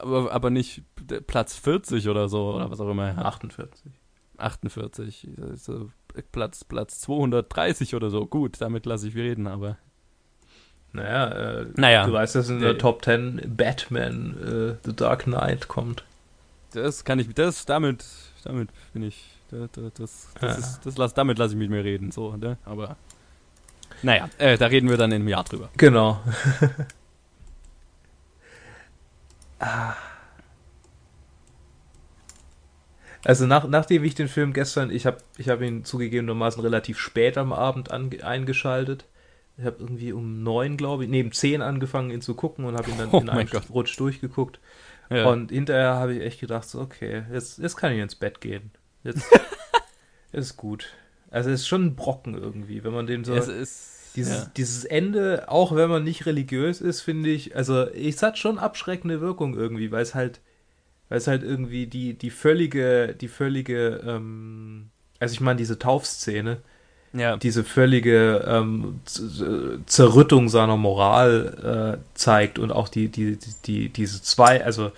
aber, 0.00 0.30
aber 0.30 0.50
nicht 0.50 0.82
Platz 1.26 1.56
40 1.56 2.08
oder 2.08 2.28
so, 2.28 2.54
oder 2.54 2.70
was 2.70 2.80
auch 2.80 2.90
immer. 2.90 3.18
48. 3.18 3.90
48. 4.38 5.28
So 5.56 5.90
Platz, 6.32 6.64
Platz 6.64 7.00
230 7.00 7.94
oder 7.94 8.10
so. 8.10 8.26
Gut, 8.26 8.60
damit 8.60 8.86
lasse 8.86 9.08
ich 9.08 9.16
reden, 9.16 9.46
aber. 9.46 9.76
Naja, 10.92 11.28
äh, 11.28 11.66
naja, 11.74 12.06
du 12.06 12.12
weißt, 12.12 12.36
dass 12.36 12.48
in 12.48 12.60
der 12.60 12.78
Top 12.78 13.04
10 13.04 13.56
Batman 13.56 14.36
äh, 14.40 14.76
The 14.84 14.94
Dark 14.94 15.24
Knight 15.24 15.66
kommt. 15.66 16.04
Das 16.72 17.04
kann 17.04 17.18
ich, 17.18 17.34
das, 17.34 17.66
damit, 17.66 18.04
damit 18.44 18.68
bin 18.92 19.02
ich, 19.02 19.24
das, 19.50 19.70
das, 19.72 19.92
das, 19.94 20.28
ja. 20.40 20.54
ist, 20.54 20.80
das 20.84 20.96
lass, 20.96 21.14
damit 21.14 21.38
lasse 21.38 21.54
ich 21.54 21.58
mit 21.58 21.70
mir 21.70 21.82
reden, 21.82 22.12
so, 22.12 22.36
ne? 22.36 22.58
Aber, 22.64 22.96
naja, 24.02 24.28
äh, 24.38 24.56
da 24.56 24.66
reden 24.66 24.88
wir 24.88 24.96
dann 24.96 25.10
in 25.10 25.22
einem 25.22 25.28
Jahr 25.28 25.42
drüber. 25.42 25.68
Genau. 25.76 26.20
ah. 29.58 29.94
Also 33.24 33.46
nach, 33.46 33.66
nachdem 33.66 34.04
ich 34.04 34.14
den 34.14 34.28
Film 34.28 34.52
gestern, 34.52 34.90
ich 34.90 35.06
habe 35.06 35.18
ich 35.38 35.48
hab 35.48 35.60
ihn 35.62 35.84
zugegebenermaßen 35.84 36.62
relativ 36.62 36.98
spät 36.98 37.38
am 37.38 37.52
Abend 37.52 37.90
an, 37.90 38.10
eingeschaltet. 38.22 39.06
Ich 39.56 39.64
habe 39.64 39.76
irgendwie 39.80 40.12
um 40.12 40.42
neun, 40.42 40.76
glaube 40.76 41.04
ich, 41.04 41.10
neben 41.10 41.32
zehn 41.32 41.62
angefangen, 41.62 42.10
ihn 42.10 42.20
zu 42.20 42.34
gucken 42.34 42.64
und 42.64 42.76
habe 42.76 42.90
ihn 42.90 42.98
dann 42.98 43.10
oh 43.12 43.20
in 43.20 43.28
einem 43.28 43.48
Gott. 43.48 43.70
Rutsch 43.70 43.98
durchgeguckt. 43.98 44.58
Ja. 45.10 45.26
Und 45.26 45.50
hinterher 45.50 45.94
habe 45.94 46.14
ich 46.14 46.22
echt 46.22 46.40
gedacht, 46.40 46.68
so, 46.68 46.80
okay, 46.80 47.24
jetzt, 47.32 47.58
jetzt 47.58 47.76
kann 47.76 47.92
ich 47.92 48.00
ins 48.00 48.16
Bett 48.16 48.40
gehen. 48.40 48.72
Jetzt 49.04 49.24
ist 50.32 50.56
gut. 50.56 50.88
Also 51.30 51.50
es 51.50 51.62
ist 51.62 51.68
schon 51.68 51.86
ein 51.86 51.96
Brocken 51.96 52.34
irgendwie, 52.34 52.84
wenn 52.84 52.92
man 52.92 53.06
den 53.06 53.24
so. 53.24 53.34
Ist, 53.34 54.16
dieses, 54.16 54.44
ja. 54.44 54.50
dieses 54.56 54.84
Ende, 54.84 55.48
auch 55.48 55.74
wenn 55.74 55.90
man 55.90 56.04
nicht 56.04 56.26
religiös 56.26 56.80
ist, 56.80 57.00
finde 57.00 57.30
ich, 57.30 57.56
also 57.56 57.82
es 57.82 58.22
hat 58.22 58.38
schon 58.38 58.58
abschreckende 58.58 59.20
Wirkung 59.20 59.54
irgendwie, 59.54 59.90
weil 59.90 60.02
es 60.02 60.14
halt 60.14 60.40
weil 61.08 61.18
es 61.18 61.26
halt 61.26 61.42
irgendwie 61.42 61.86
die, 61.86 62.14
die 62.14 62.30
völlige, 62.30 63.14
die 63.20 63.28
völlige, 63.28 64.02
ähm, 64.06 64.90
also 65.20 65.32
ich 65.32 65.40
meine, 65.40 65.58
diese 65.58 65.78
Taufszene, 65.78 66.58
ja. 67.12 67.36
diese 67.36 67.64
völlige 67.64 68.44
ähm, 68.46 69.00
Zerrüttung 69.86 70.48
seiner 70.48 70.76
Moral 70.76 71.98
äh, 72.00 72.04
zeigt 72.14 72.58
und 72.58 72.72
auch 72.72 72.88
die, 72.88 73.08
die, 73.08 73.38
die, 73.64 73.88
diese 73.88 74.22
zwei, 74.22 74.64
also 74.64 74.92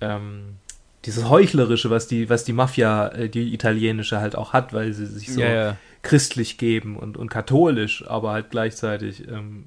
ähm, 0.00 0.56
dieses 1.04 1.28
Heuchlerische, 1.28 1.90
was 1.90 2.06
die, 2.06 2.30
was 2.30 2.44
die 2.44 2.52
Mafia, 2.52 3.08
äh, 3.08 3.28
die 3.28 3.52
italienische 3.52 4.20
halt 4.20 4.36
auch 4.36 4.52
hat, 4.52 4.72
weil 4.72 4.92
sie 4.92 5.06
sich 5.06 5.32
so 5.32 5.40
ja, 5.40 5.54
ja. 5.54 5.76
christlich 6.02 6.58
geben 6.58 6.96
und, 6.96 7.16
und 7.16 7.28
katholisch, 7.28 8.06
aber 8.06 8.32
halt 8.32 8.50
gleichzeitig 8.50 9.26
ähm, 9.28 9.66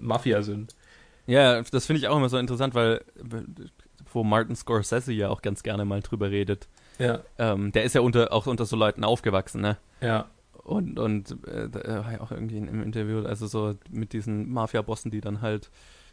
Mafia 0.00 0.42
sind. 0.42 0.74
Ja, 1.26 1.62
das 1.62 1.86
finde 1.86 2.00
ich 2.00 2.08
auch 2.08 2.16
immer 2.16 2.28
so 2.28 2.38
interessant, 2.38 2.74
weil 2.74 3.02
wo 4.14 4.24
Martin 4.24 4.56
Scorsese 4.56 5.12
ja 5.12 5.28
auch 5.28 5.42
ganz 5.42 5.62
gerne 5.62 5.84
mal 5.84 6.00
drüber 6.00 6.30
redet. 6.30 6.68
Ja. 6.98 7.20
Ähm, 7.38 7.72
der 7.72 7.84
ist 7.84 7.94
ja 7.94 8.00
unter, 8.00 8.32
auch 8.32 8.46
unter 8.46 8.64
so 8.64 8.76
Leuten 8.76 9.04
aufgewachsen, 9.04 9.60
ne? 9.60 9.78
Ja. 10.00 10.26
Und, 10.64 10.98
und 10.98 11.32
äh, 11.48 11.72
war 11.74 12.12
ja 12.12 12.20
auch 12.20 12.30
irgendwie 12.30 12.58
im 12.58 12.82
Interview, 12.82 13.26
also 13.26 13.46
so 13.46 13.74
mit 13.90 14.12
diesen 14.12 14.52
Mafia-Bossen, 14.52 15.10
die 15.10 15.20
dann 15.20 15.40
halt 15.40 15.70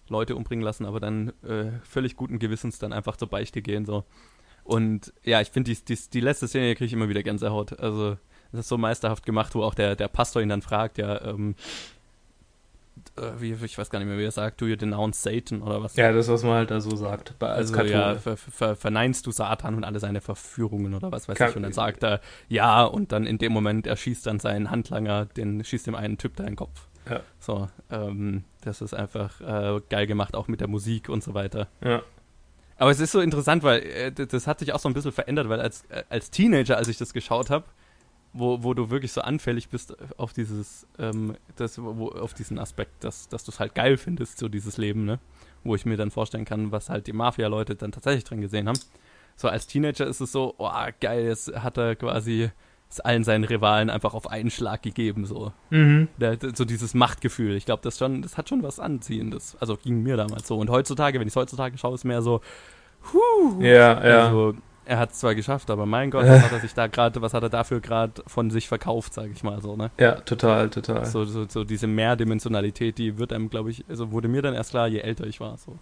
Leute 0.07 0.35
umbringen 0.35 0.63
lassen, 0.63 0.85
aber 0.85 0.99
dann 0.99 1.33
äh, 1.43 1.71
völlig 1.83 2.15
guten 2.15 2.39
Gewissens 2.39 2.79
dann 2.79 2.93
einfach 2.93 3.15
zur 3.15 3.29
Beichte 3.29 3.61
gehen, 3.61 3.85
so. 3.85 4.05
Und 4.63 5.13
ja, 5.23 5.41
ich 5.41 5.49
finde, 5.49 5.71
die, 5.71 5.83
die, 5.83 5.97
die 6.13 6.19
letzte 6.19 6.47
Szene 6.47 6.75
kriege 6.75 6.85
ich 6.85 6.93
immer 6.93 7.09
wieder 7.09 7.23
Gänsehaut. 7.23 7.79
Also, 7.79 8.17
das 8.51 8.61
ist 8.61 8.69
so 8.69 8.77
meisterhaft 8.77 9.25
gemacht, 9.25 9.55
wo 9.55 9.63
auch 9.63 9.73
der, 9.73 9.95
der 9.95 10.07
Pastor 10.07 10.41
ihn 10.41 10.49
dann 10.49 10.61
fragt, 10.61 10.97
ja, 10.97 11.21
ähm, 11.25 11.55
äh, 11.55 11.55
wie, 13.39 13.53
ich 13.53 13.77
weiß 13.77 13.89
gar 13.89 13.99
nicht 13.99 14.07
mehr, 14.07 14.17
wie 14.17 14.23
er 14.23 14.31
sagt, 14.31 14.61
do 14.61 14.65
you 14.65 14.75
denounce 14.75 15.21
Satan 15.21 15.61
oder 15.61 15.81
was? 15.81 15.95
Ja, 15.95 16.11
das, 16.11 16.27
was 16.27 16.43
man 16.43 16.53
halt 16.53 16.71
da 16.71 16.81
so 16.81 16.95
sagt. 16.95 17.35
Als 17.41 17.73
also, 17.73 17.91
ja, 17.91 18.15
ver, 18.15 18.37
ver, 18.37 18.75
verneinst 18.75 19.25
du 19.25 19.31
Satan 19.31 19.75
und 19.75 19.83
alle 19.83 19.99
seine 19.99 20.21
Verführungen 20.21 20.93
oder 20.93 21.11
was 21.11 21.27
weiß 21.27 21.37
Kann, 21.37 21.49
ich. 21.49 21.55
Und 21.55 21.63
dann 21.63 21.73
sagt 21.73 22.03
er, 22.03 22.21
ja, 22.47 22.83
und 22.83 23.11
dann 23.11 23.25
in 23.25 23.37
dem 23.37 23.51
Moment 23.51 23.87
erschießt 23.87 24.25
dann 24.25 24.39
seinen 24.39 24.71
Handlanger, 24.71 25.25
den 25.25 25.63
schießt 25.63 25.87
dem 25.87 25.95
einen 25.95 26.17
Typ 26.17 26.35
da 26.35 26.43
in 26.43 26.51
den 26.51 26.55
Kopf. 26.55 26.87
Ja. 27.09 27.21
So, 27.39 27.69
ähm, 27.91 28.43
das 28.61 28.81
ist 28.81 28.93
einfach 28.93 29.41
äh, 29.41 29.81
geil 29.89 30.07
gemacht, 30.07 30.35
auch 30.35 30.47
mit 30.47 30.61
der 30.61 30.67
Musik 30.67 31.09
und 31.09 31.23
so 31.23 31.33
weiter. 31.33 31.67
Ja. 31.83 32.01
Aber 32.77 32.91
es 32.91 32.99
ist 32.99 33.11
so 33.11 33.19
interessant, 33.19 33.63
weil 33.63 33.81
äh, 33.81 34.11
das 34.11 34.47
hat 34.47 34.59
sich 34.59 34.73
auch 34.73 34.79
so 34.79 34.87
ein 34.87 34.93
bisschen 34.93 35.11
verändert, 35.11 35.49
weil 35.49 35.59
als, 35.59 35.83
äh, 35.89 36.03
als 36.09 36.31
Teenager, 36.31 36.77
als 36.77 36.87
ich 36.87 36.97
das 36.97 37.13
geschaut 37.13 37.49
habe, 37.49 37.65
wo, 38.33 38.63
wo 38.63 38.73
du 38.73 38.89
wirklich 38.89 39.11
so 39.11 39.21
anfällig 39.21 39.69
bist 39.69 39.95
auf 40.17 40.33
dieses, 40.33 40.87
ähm, 40.97 41.35
das, 41.55 41.81
wo, 41.81 42.09
auf 42.09 42.33
diesen 42.33 42.59
Aspekt, 42.59 43.03
dass, 43.03 43.27
dass 43.27 43.43
du 43.43 43.51
es 43.51 43.59
halt 43.59 43.75
geil 43.75 43.97
findest, 43.97 44.37
so 44.39 44.47
dieses 44.47 44.77
Leben, 44.77 45.05
ne? 45.05 45.19
Wo 45.63 45.75
ich 45.75 45.85
mir 45.85 45.97
dann 45.97 46.11
vorstellen 46.11 46.45
kann, 46.45 46.71
was 46.71 46.89
halt 46.89 47.07
die 47.07 47.13
Mafia-Leute 47.13 47.75
dann 47.75 47.91
tatsächlich 47.91 48.23
drin 48.23 48.41
gesehen 48.41 48.67
haben. 48.67 48.79
So 49.35 49.47
als 49.47 49.67
Teenager 49.67 50.05
ist 50.05 50.21
es 50.21 50.31
so, 50.31 50.55
oh 50.57 50.69
geil, 50.99 51.25
jetzt 51.25 51.53
hat 51.53 51.77
er 51.77 51.95
quasi 51.95 52.51
allen 53.03 53.23
seinen 53.23 53.43
Rivalen 53.43 53.89
einfach 53.89 54.15
auf 54.15 54.27
einen 54.27 54.49
Schlag 54.49 54.81
gegeben, 54.81 55.25
so. 55.25 55.53
Mhm. 55.69 56.07
Der, 56.17 56.37
so 56.55 56.65
dieses 56.65 56.95
Machtgefühl. 56.95 57.55
Ich 57.55 57.65
glaube, 57.65 57.83
das 57.83 57.99
schon, 57.99 58.23
das 58.23 58.35
hat 58.35 58.49
schon 58.49 58.63
was 58.63 58.79
Anziehendes. 58.79 59.55
Also 59.59 59.77
ging 59.77 60.01
mir 60.01 60.17
damals 60.17 60.47
so. 60.47 60.57
Und 60.57 60.69
heutzutage, 60.69 61.19
wenn 61.19 61.27
ich 61.27 61.33
es 61.33 61.35
heutzutage 61.35 61.77
schaue, 61.77 61.95
ist 61.95 62.03
mehr 62.03 62.23
so, 62.23 62.41
huh, 63.13 63.61
ja, 63.61 64.07
ja. 64.07 64.53
Er 64.89 64.97
hat 64.97 65.11
es 65.11 65.19
zwar 65.19 65.35
geschafft, 65.35 65.69
aber 65.69 65.85
mein 65.85 66.09
Gott, 66.09 66.25
was 66.25 66.41
hat 66.41 66.51
er 66.51 66.61
sich 66.61 66.73
da 66.73 66.87
gerade, 66.87 67.21
was 67.21 67.35
hat 67.35 67.43
er 67.43 67.49
dafür 67.49 67.79
gerade 67.79 68.23
von 68.25 68.49
sich 68.49 68.67
verkauft, 68.67 69.13
sage 69.13 69.29
ich 69.31 69.43
mal 69.43 69.61
so, 69.61 69.75
ne? 69.75 69.91
Ja, 69.99 70.13
total, 70.13 70.71
total. 70.71 71.05
So, 71.05 71.25
so, 71.25 71.45
so 71.47 71.63
diese 71.63 71.85
Mehrdimensionalität, 71.85 72.97
die 72.97 73.19
wird 73.19 73.31
einem, 73.31 73.51
glaube 73.51 73.69
ich, 73.69 73.85
also 73.87 74.11
wurde 74.11 74.27
mir 74.27 74.41
dann 74.41 74.55
erst 74.55 74.71
klar, 74.71 74.87
je 74.87 74.97
älter 74.97 75.27
ich 75.27 75.39
war. 75.39 75.59
So. 75.59 75.77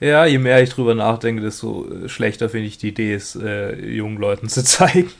Ja, 0.00 0.26
je 0.26 0.38
mehr 0.38 0.60
ich 0.60 0.70
drüber 0.70 0.96
nachdenke, 0.96 1.40
desto 1.40 1.88
äh, 1.88 2.08
schlechter 2.08 2.48
finde 2.48 2.66
ich 2.66 2.78
die 2.78 2.88
Idee, 2.88 3.14
es 3.14 3.36
äh, 3.36 3.78
jungen 3.80 4.18
Leuten 4.18 4.48
zu 4.48 4.64
zeigen. 4.64 5.12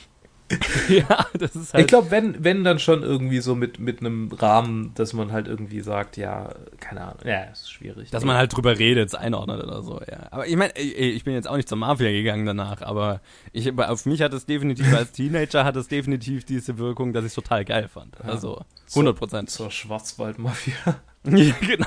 ja, 0.88 1.26
das 1.34 1.54
ist 1.54 1.74
halt. 1.74 1.82
Ich 1.82 1.88
glaube, 1.88 2.10
wenn, 2.10 2.42
wenn 2.42 2.64
dann 2.64 2.78
schon 2.78 3.02
irgendwie 3.02 3.40
so 3.40 3.54
mit, 3.54 3.78
mit 3.78 4.00
einem 4.00 4.32
Rahmen, 4.32 4.92
dass 4.94 5.12
man 5.12 5.30
halt 5.30 5.46
irgendwie 5.46 5.80
sagt, 5.80 6.16
ja, 6.16 6.54
keine 6.80 7.02
Ahnung, 7.02 7.18
ja, 7.24 7.44
ist 7.44 7.70
schwierig. 7.70 8.10
Dass 8.10 8.24
man 8.24 8.36
halt 8.36 8.56
drüber 8.56 8.78
redet, 8.78 9.14
einordnet 9.14 9.62
oder 9.62 9.82
so, 9.82 10.00
ja. 10.10 10.28
Aber 10.30 10.46
ich 10.46 10.56
meine, 10.56 10.76
ich 10.78 11.22
bin 11.24 11.34
jetzt 11.34 11.48
auch 11.48 11.56
nicht 11.56 11.68
zur 11.68 11.76
Mafia 11.76 12.10
gegangen 12.10 12.46
danach, 12.46 12.80
aber 12.80 13.20
ich, 13.52 13.78
auf 13.78 14.06
mich 14.06 14.22
hat 14.22 14.32
es 14.32 14.46
definitiv, 14.46 14.92
als 14.94 15.12
Teenager 15.12 15.64
hat 15.64 15.76
es 15.76 15.88
definitiv 15.88 16.44
diese 16.44 16.78
Wirkung, 16.78 17.12
dass 17.12 17.24
ich 17.24 17.28
es 17.30 17.34
total 17.34 17.64
geil 17.66 17.88
fand. 17.88 18.16
Ja. 18.18 18.30
Also 18.30 18.64
100 18.90 19.16
Prozent. 19.16 19.50
Zur 19.50 19.70
Schwarzwaldmafia. 19.70 20.74
ja, 21.24 21.54
genau. 21.60 21.86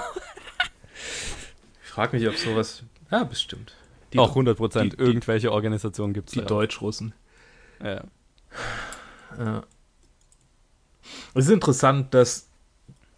Ich 1.84 1.90
frage 1.90 2.16
mich, 2.16 2.28
ob 2.28 2.36
sowas. 2.36 2.84
Ja, 3.10 3.24
bestimmt. 3.24 3.74
Die, 4.14 4.20
auch 4.20 4.30
100 4.30 4.58
Prozent. 4.58 5.00
Irgendwelche 5.00 5.52
Organisationen 5.52 6.14
gibt 6.14 6.30
es. 6.30 6.34
Die 6.34 6.40
ja. 6.40 6.46
Deutschrussen. 6.46 7.14
Ja. 7.84 8.04
Ja. 9.38 9.64
Es 11.34 11.46
ist 11.46 11.52
interessant, 11.52 12.14
dass. 12.14 12.48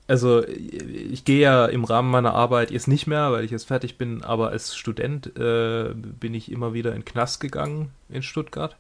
Also, 0.05 0.45
ich 0.45 1.23
gehe 1.23 1.39
ja 1.39 1.65
im 1.65 1.85
Rahmen 1.85 2.11
meiner 2.11 2.33
Arbeit 2.33 2.71
jetzt 2.71 2.89
nicht 2.89 3.07
mehr, 3.07 3.31
weil 3.31 3.45
ich 3.45 3.51
jetzt 3.51 3.67
fertig 3.67 3.97
bin, 3.97 4.21
aber 4.21 4.49
als 4.49 4.75
Student 4.75 5.37
äh, 5.37 5.93
bin 5.93 6.33
ich 6.33 6.51
immer 6.51 6.73
wieder 6.73 6.93
in 6.93 7.05
Knast 7.05 7.39
gegangen 7.39 7.91
in 8.09 8.21
Stuttgart. 8.21 8.75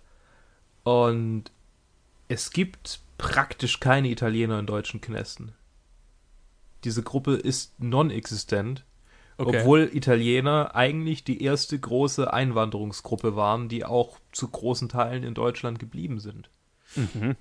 Und 0.83 1.45
es 2.27 2.51
gibt 2.51 2.99
praktisch 3.17 3.79
keine 3.79 4.09
Italiener 4.09 4.59
in 4.59 4.65
deutschen 4.65 4.99
Knästen. 4.99 5.53
Diese 6.83 7.03
Gruppe 7.03 7.35
ist 7.35 7.79
non-existent. 7.81 8.83
Okay. 9.37 9.59
Obwohl 9.59 9.89
Italiener 9.91 10.75
eigentlich 10.75 11.23
die 11.23 11.41
erste 11.41 11.79
große 11.79 12.31
Einwanderungsgruppe 12.31 13.35
waren, 13.35 13.67
die 13.67 13.83
auch 13.83 14.19
zu 14.31 14.47
großen 14.47 14.89
Teilen 14.89 15.23
in 15.23 15.33
Deutschland 15.33 15.79
geblieben 15.79 16.19
sind. 16.19 16.49
Mhm. 16.95 17.35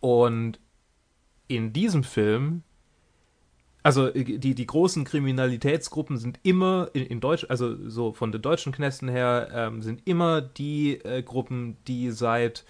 Und 0.00 0.58
in 1.48 1.72
diesem 1.72 2.02
Film, 2.02 2.62
also 3.82 4.10
die, 4.10 4.54
die 4.54 4.66
großen 4.66 5.04
Kriminalitätsgruppen 5.04 6.18
sind 6.18 6.40
immer 6.42 6.90
in, 6.92 7.06
in 7.06 7.20
Deutsch, 7.20 7.46
also 7.48 7.88
so 7.88 8.12
von 8.12 8.32
den 8.32 8.42
deutschen 8.42 8.72
Knästen 8.72 9.08
her, 9.08 9.48
ähm, 9.52 9.82
sind 9.82 10.02
immer 10.04 10.40
die 10.40 10.94
äh, 11.04 11.22
Gruppen, 11.22 11.76
die 11.86 12.10
seit 12.10 12.64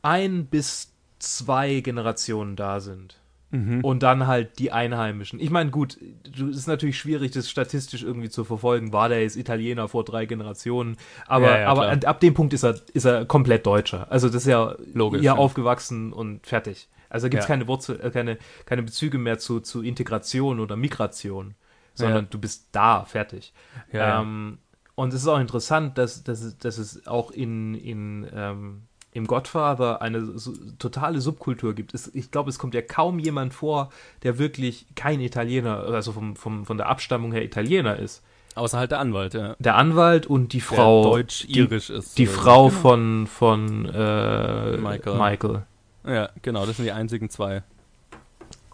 ein 0.00 0.46
bis 0.46 0.92
zwei 1.18 1.80
Generationen 1.80 2.56
da 2.56 2.80
sind. 2.80 3.18
Mhm. 3.50 3.84
Und 3.84 4.02
dann 4.02 4.26
halt 4.26 4.58
die 4.58 4.72
Einheimischen. 4.72 5.38
Ich 5.38 5.50
meine, 5.50 5.70
gut, 5.70 5.96
es 6.34 6.56
ist 6.56 6.66
natürlich 6.66 6.98
schwierig, 6.98 7.30
das 7.30 7.48
statistisch 7.48 8.02
irgendwie 8.02 8.28
zu 8.28 8.44
verfolgen. 8.44 8.92
War 8.92 9.08
der 9.08 9.22
jetzt 9.22 9.36
Italiener 9.36 9.88
vor 9.88 10.04
drei 10.04 10.26
Generationen? 10.26 10.96
Aber, 11.26 11.50
ja, 11.50 11.58
ja, 11.60 11.68
aber 11.68 11.90
ab 11.90 12.20
dem 12.20 12.34
Punkt 12.34 12.52
ist 12.52 12.64
er, 12.64 12.80
ist 12.92 13.04
er 13.04 13.24
komplett 13.24 13.64
Deutscher. 13.64 14.10
Also 14.10 14.28
das 14.28 14.42
ist 14.42 14.48
ja 14.48 14.74
Logisch, 14.92 15.20
hier 15.20 15.26
ja. 15.26 15.36
aufgewachsen 15.36 16.12
und 16.12 16.44
fertig. 16.46 16.88
Also 17.08 17.28
gibt 17.28 17.42
es 17.42 17.46
keine 17.46 17.68
Wurzel, 17.68 18.00
äh, 18.00 18.10
keine, 18.10 18.36
keine 18.64 18.82
Bezüge 18.82 19.18
mehr 19.18 19.38
zu, 19.38 19.60
zu 19.60 19.82
Integration 19.82 20.58
oder 20.58 20.74
Migration, 20.74 21.54
sondern 21.94 22.26
du 22.28 22.38
bist 22.38 22.68
da, 22.72 23.04
fertig. 23.04 23.52
Ähm, 23.92 24.58
und 24.96 25.14
es 25.14 25.20
ist 25.22 25.28
auch 25.28 25.38
interessant, 25.38 25.98
dass, 25.98 26.24
dass, 26.24 26.58
dass 26.58 26.78
es 26.78 27.06
auch 27.06 27.30
in, 27.30 27.74
in 27.74 28.26
ähm, 28.34 28.82
im 29.16 29.26
Godfather 29.26 30.02
eine 30.02 30.38
so, 30.38 30.52
totale 30.78 31.20
Subkultur 31.20 31.74
gibt. 31.74 31.94
Es, 31.94 32.14
ich 32.14 32.30
glaube, 32.30 32.50
es 32.50 32.58
kommt 32.58 32.74
ja 32.74 32.82
kaum 32.82 33.18
jemand 33.18 33.54
vor, 33.54 33.90
der 34.22 34.38
wirklich 34.38 34.86
kein 34.94 35.20
Italiener, 35.20 35.78
also 35.84 36.12
vom, 36.12 36.36
vom, 36.36 36.66
von 36.66 36.76
der 36.76 36.88
Abstammung 36.88 37.32
her 37.32 37.42
Italiener 37.42 37.96
ist. 37.96 38.22
Außer 38.54 38.78
halt 38.78 38.90
der 38.90 39.00
Anwalt, 39.00 39.34
ja. 39.34 39.56
Der 39.58 39.76
Anwalt 39.76 40.26
und 40.26 40.52
die 40.52 40.60
Frau. 40.60 41.02
Deutsch-irisch 41.02 41.90
ist. 41.90 42.16
Die 42.18 42.26
Frau 42.26 42.68
genau. 42.68 42.80
von, 42.80 43.26
von 43.26 43.86
äh, 43.86 44.76
Michael. 44.76 45.18
Michael. 45.18 45.62
Ja, 46.06 46.28
genau, 46.42 46.64
das 46.64 46.76
sind 46.76 46.84
die 46.84 46.92
einzigen 46.92 47.28
zwei. 47.28 47.62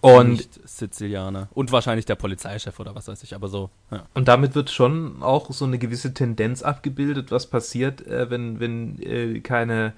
Und 0.00 0.31
Nicht 0.31 0.68
Sizilianer. 0.68 1.48
Und 1.52 1.70
wahrscheinlich 1.70 2.07
der 2.07 2.16
Polizeichef 2.16 2.81
oder 2.81 2.96
was 2.96 3.07
weiß 3.07 3.22
ich, 3.22 3.37
aber 3.37 3.46
so. 3.46 3.70
Ja. 3.92 4.07
Und 4.14 4.26
damit 4.26 4.57
wird 4.57 4.70
schon 4.70 5.22
auch 5.22 5.52
so 5.52 5.64
eine 5.64 5.78
gewisse 5.78 6.12
Tendenz 6.12 6.62
abgebildet, 6.62 7.31
was 7.31 7.46
passiert, 7.46 8.05
äh, 8.09 8.28
wenn, 8.28 8.59
wenn 8.59 9.00
äh, 9.00 9.38
keine 9.40 9.92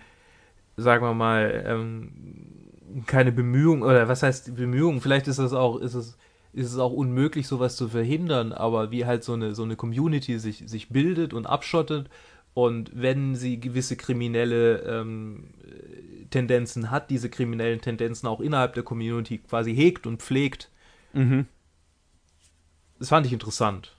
sagen 0.76 1.04
wir 1.04 1.14
mal, 1.14 1.64
ähm, 1.66 3.04
keine 3.06 3.32
Bemühungen, 3.32 3.82
oder 3.82 4.08
was 4.08 4.22
heißt 4.22 4.54
Bemühungen, 4.56 5.00
vielleicht 5.00 5.28
ist 5.28 5.38
es 5.38 5.52
auch, 5.52 5.78
ist 5.78 5.94
es, 5.94 6.16
ist 6.52 6.72
es 6.72 6.78
auch 6.78 6.92
unmöglich, 6.92 7.46
sowas 7.48 7.76
zu 7.76 7.88
verhindern, 7.88 8.52
aber 8.52 8.90
wie 8.90 9.04
halt 9.04 9.24
so 9.24 9.32
eine, 9.32 9.54
so 9.54 9.64
eine 9.64 9.76
Community 9.76 10.38
sich, 10.38 10.62
sich 10.66 10.88
bildet 10.90 11.34
und 11.34 11.46
abschottet 11.46 12.08
und 12.54 12.90
wenn 12.94 13.34
sie 13.34 13.58
gewisse 13.58 13.96
kriminelle 13.96 14.78
ähm, 14.82 15.54
Tendenzen 16.30 16.90
hat, 16.90 17.10
diese 17.10 17.28
kriminellen 17.28 17.80
Tendenzen 17.80 18.28
auch 18.28 18.40
innerhalb 18.40 18.74
der 18.74 18.84
Community 18.84 19.38
quasi 19.38 19.74
hegt 19.74 20.06
und 20.06 20.22
pflegt. 20.22 20.70
Mhm. 21.12 21.46
Das 22.98 23.08
fand 23.08 23.26
ich 23.26 23.32
interessant 23.32 23.94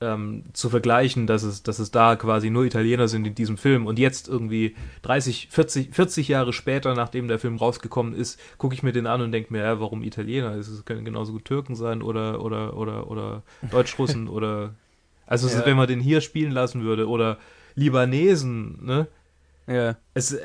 ähm, 0.00 0.44
zu 0.52 0.68
vergleichen, 0.68 1.26
dass 1.26 1.42
es, 1.42 1.62
dass 1.62 1.78
es 1.78 1.90
da 1.90 2.16
quasi 2.16 2.50
nur 2.50 2.64
Italiener 2.64 3.08
sind 3.08 3.26
in 3.26 3.34
diesem 3.34 3.56
Film. 3.56 3.86
Und 3.86 3.98
jetzt 3.98 4.28
irgendwie 4.28 4.76
30, 5.02 5.48
40, 5.50 5.94
40 5.94 6.28
Jahre 6.28 6.52
später, 6.52 6.94
nachdem 6.94 7.28
der 7.28 7.38
Film 7.38 7.56
rausgekommen 7.56 8.14
ist, 8.14 8.38
gucke 8.58 8.74
ich 8.74 8.82
mir 8.82 8.92
den 8.92 9.06
an 9.06 9.22
und 9.22 9.32
denke 9.32 9.52
mir, 9.52 9.62
ja, 9.62 9.80
warum 9.80 10.02
Italiener? 10.02 10.54
Es 10.54 10.84
können 10.84 11.04
genauso 11.04 11.32
gut 11.32 11.44
Türken 11.44 11.74
sein 11.74 12.02
oder, 12.02 12.42
oder, 12.42 12.76
oder, 12.76 13.10
oder 13.10 13.42
Deutschrussen 13.70 14.28
oder. 14.28 14.74
Also, 15.26 15.48
ja. 15.48 15.66
wenn 15.66 15.76
man 15.76 15.88
den 15.88 16.00
hier 16.00 16.20
spielen 16.20 16.52
lassen 16.52 16.84
würde 16.84 17.08
oder 17.08 17.38
Libanesen, 17.74 18.84
ne? 18.84 19.08
Ja. 19.66 19.96
Es, 20.14 20.32
äh, 20.32 20.40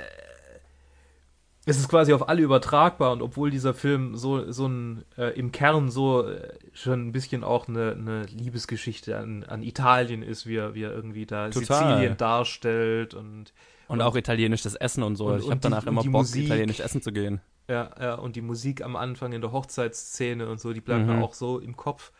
es 1.66 1.78
ist 1.78 1.90
quasi 1.90 2.12
auf 2.14 2.28
alle 2.28 2.42
übertragbar 2.42 3.12
und 3.12 3.22
obwohl 3.22 3.52
dieser 3.52 3.74
Film 3.74 4.16
so, 4.16 4.52
so 4.52 4.68
ein, 4.68 5.06
äh, 5.18 5.38
im 5.38 5.52
Kern 5.52 5.92
so 5.92 6.28
äh, 6.28 6.54
schon 6.74 7.08
ein 7.08 7.12
bisschen 7.12 7.44
auch 7.44 7.68
eine, 7.68 7.92
eine 7.92 8.24
Liebesgeschichte 8.24 9.18
an, 9.18 9.44
an 9.44 9.62
Italien 9.62 10.24
ist, 10.24 10.48
wie 10.48 10.56
er, 10.56 10.74
wie 10.74 10.84
er 10.84 10.92
irgendwie 10.92 11.28
da 11.28 11.50
Total. 11.50 11.90
Sizilien 11.90 12.18
darstellt 12.18 13.14
und, 13.14 13.54
und, 13.88 14.00
und 14.00 14.02
auch 14.02 14.16
italienisches 14.16 14.74
Essen 14.74 15.04
und 15.04 15.18
so. 15.18 15.28
Und, 15.28 15.40
ich 15.44 15.52
habe 15.52 15.60
danach 15.60 15.86
immer 15.86 16.02
Bock, 16.02 16.12
Musik, 16.12 16.46
italienisch 16.46 16.80
essen 16.80 17.02
zu 17.04 17.12
gehen. 17.12 17.42
Ja, 17.70 17.92
ja, 18.00 18.16
und 18.16 18.36
die 18.36 18.42
Musik 18.42 18.84
am 18.84 18.96
Anfang 18.96 19.32
in 19.32 19.42
der 19.42 19.52
Hochzeitsszene 19.52 20.50
und 20.50 20.60
so, 20.60 20.74
die 20.74 20.82
bleibt 20.82 21.06
mhm. 21.06 21.18
mir 21.18 21.24
auch 21.24 21.36
so 21.36 21.60
im 21.60 21.78
Kopf. 21.78 22.12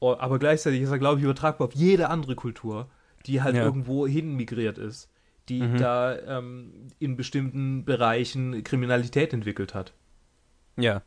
Oh, 0.00 0.16
aber 0.18 0.38
gleichzeitig 0.38 0.80
ist 0.80 0.90
er, 0.90 0.98
glaube 0.98 1.18
ich, 1.18 1.24
übertragbar 1.24 1.68
auf 1.68 1.74
jede 1.74 2.08
andere 2.08 2.36
Kultur, 2.36 2.88
die 3.26 3.42
halt 3.42 3.54
ja. 3.54 3.64
irgendwo 3.64 4.06
hin 4.06 4.34
migriert 4.34 4.78
ist 4.78 5.11
die 5.48 5.62
mhm. 5.62 5.78
da 5.78 6.18
ähm, 6.18 6.72
in 6.98 7.16
bestimmten 7.16 7.84
Bereichen 7.84 8.62
Kriminalität 8.64 9.32
entwickelt 9.32 9.74
hat. 9.74 9.92
Ja. 10.76 11.02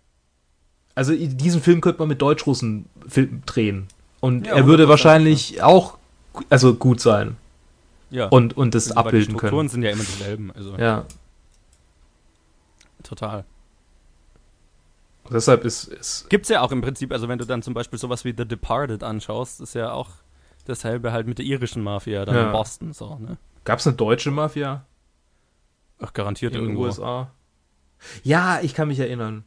Also 0.93 1.13
diesen 1.15 1.61
Film 1.61 1.81
könnte 1.81 1.99
man 1.99 2.07
mit 2.07 2.21
Deutschrussen 2.21 2.85
drehen. 3.45 3.87
Und 4.21 4.47
ja, 4.47 4.55
er 4.55 4.65
würde 4.65 4.87
wahrscheinlich 4.87 5.51
ja. 5.51 5.65
auch 5.65 5.97
also 6.49 6.75
gut 6.75 6.99
sein. 6.99 7.37
Ja. 8.09 8.27
Und, 8.27 8.55
und 8.55 8.75
das 8.75 8.87
also, 8.87 8.99
abbilden 8.99 9.19
die 9.19 9.37
Strukturen 9.37 9.51
können. 9.51 9.69
sind 9.69 9.83
ja 9.83 9.89
immer 9.91 10.03
dieselben. 10.03 10.51
Also. 10.51 10.75
Ja. 10.77 11.05
Total. 13.03 13.45
deshalb 15.29 15.63
ist 15.63 15.91
es. 15.91 16.25
Gibt's 16.29 16.49
ja 16.49 16.61
auch 16.61 16.71
im 16.71 16.81
Prinzip, 16.81 17.11
also 17.11 17.27
wenn 17.27 17.37
du 17.37 17.45
dann 17.45 17.61
zum 17.61 17.73
Beispiel 17.73 17.99
sowas 17.99 18.25
wie 18.25 18.33
The 18.35 18.47
Departed 18.47 19.03
anschaust, 19.03 19.61
ist 19.61 19.75
ja 19.75 19.91
auch 19.91 20.09
dasselbe 20.65 21.11
halt 21.11 21.27
mit 21.27 21.37
der 21.37 21.45
irischen 21.45 21.83
Mafia 21.83 22.25
dann 22.25 22.35
ja. 22.35 22.45
in 22.47 22.51
Boston 22.51 22.93
so, 22.93 23.17
ne? 23.19 23.37
Gab 23.65 23.79
es 23.79 23.87
eine 23.87 23.95
deutsche 23.95 24.31
Mafia? 24.31 24.85
Ach, 25.99 26.13
garantiert 26.13 26.55
in 26.55 26.67
den 26.67 26.77
USA. 26.77 27.31
Ja, 28.23 28.59
ich 28.61 28.73
kann 28.73 28.87
mich 28.87 28.99
erinnern. 28.99 29.43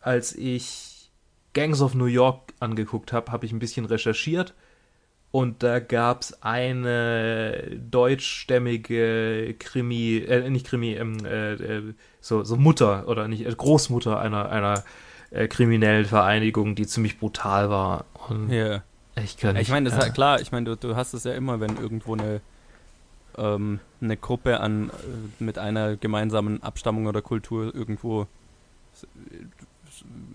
Als 0.00 0.34
ich 0.34 1.10
Gangs 1.52 1.80
of 1.80 1.94
New 1.94 2.06
York 2.06 2.54
angeguckt 2.60 3.12
habe, 3.12 3.32
habe 3.32 3.44
ich 3.44 3.52
ein 3.52 3.58
bisschen 3.58 3.84
recherchiert 3.84 4.54
und 5.32 5.62
da 5.62 5.80
gab 5.80 6.22
es 6.22 6.42
eine 6.42 7.78
deutschstämmige 7.90 9.54
Krimi, 9.58 10.18
äh, 10.18 10.48
nicht 10.48 10.66
Krimi, 10.66 10.94
ähm, 10.94 11.24
äh, 11.24 11.54
äh, 11.54 11.94
so, 12.20 12.44
so 12.44 12.56
Mutter 12.56 13.08
oder 13.08 13.26
nicht, 13.26 13.44
äh, 13.44 13.52
Großmutter 13.52 14.20
einer, 14.20 14.50
einer 14.50 14.84
äh, 15.30 15.48
kriminellen 15.48 16.04
Vereinigung, 16.04 16.74
die 16.74 16.86
ziemlich 16.86 17.18
brutal 17.18 17.70
war. 17.70 18.04
Und 18.28 18.50
ja. 18.50 18.82
Ich 19.22 19.38
kann 19.38 19.54
nicht, 19.54 19.62
Ich 19.62 19.68
meine, 19.70 19.88
das 19.88 19.98
ist 19.98 20.04
ja 20.04 20.12
klar, 20.12 20.40
ich 20.40 20.52
meine, 20.52 20.66
du, 20.66 20.76
du 20.76 20.94
hast 20.94 21.14
es 21.14 21.24
ja 21.24 21.32
immer, 21.32 21.58
wenn 21.58 21.76
irgendwo 21.76 22.14
eine 22.14 22.40
ähm, 23.36 23.80
eine 24.00 24.16
Gruppe 24.16 24.60
an 24.60 24.90
äh, 24.90 25.42
mit 25.42 25.58
einer 25.58 25.96
gemeinsamen 25.96 26.62
Abstammung 26.62 27.06
oder 27.06 27.22
Kultur 27.22 27.74
irgendwo 27.74 28.26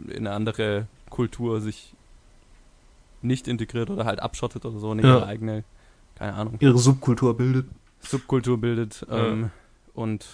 in 0.08 0.28
eine 0.28 0.32
andere 0.32 0.88
Kultur 1.10 1.62
sich 1.62 1.94
nicht 3.22 3.48
integriert 3.48 3.90
oder 3.90 4.06
halt 4.06 4.20
abschottet 4.20 4.66
oder 4.66 4.80
so, 4.80 4.92
eine 4.92 5.04
ja. 5.04 5.18
ihre 5.18 5.26
eigene, 5.26 5.64
keine 6.16 6.34
Ahnung. 6.34 6.58
Ihre 6.60 6.78
Subkultur 6.78 7.38
bildet. 7.38 7.68
Subkultur 8.00 8.60
bildet 8.60 9.06
ja. 9.10 9.28
ähm, 9.28 9.52
und 9.94 10.26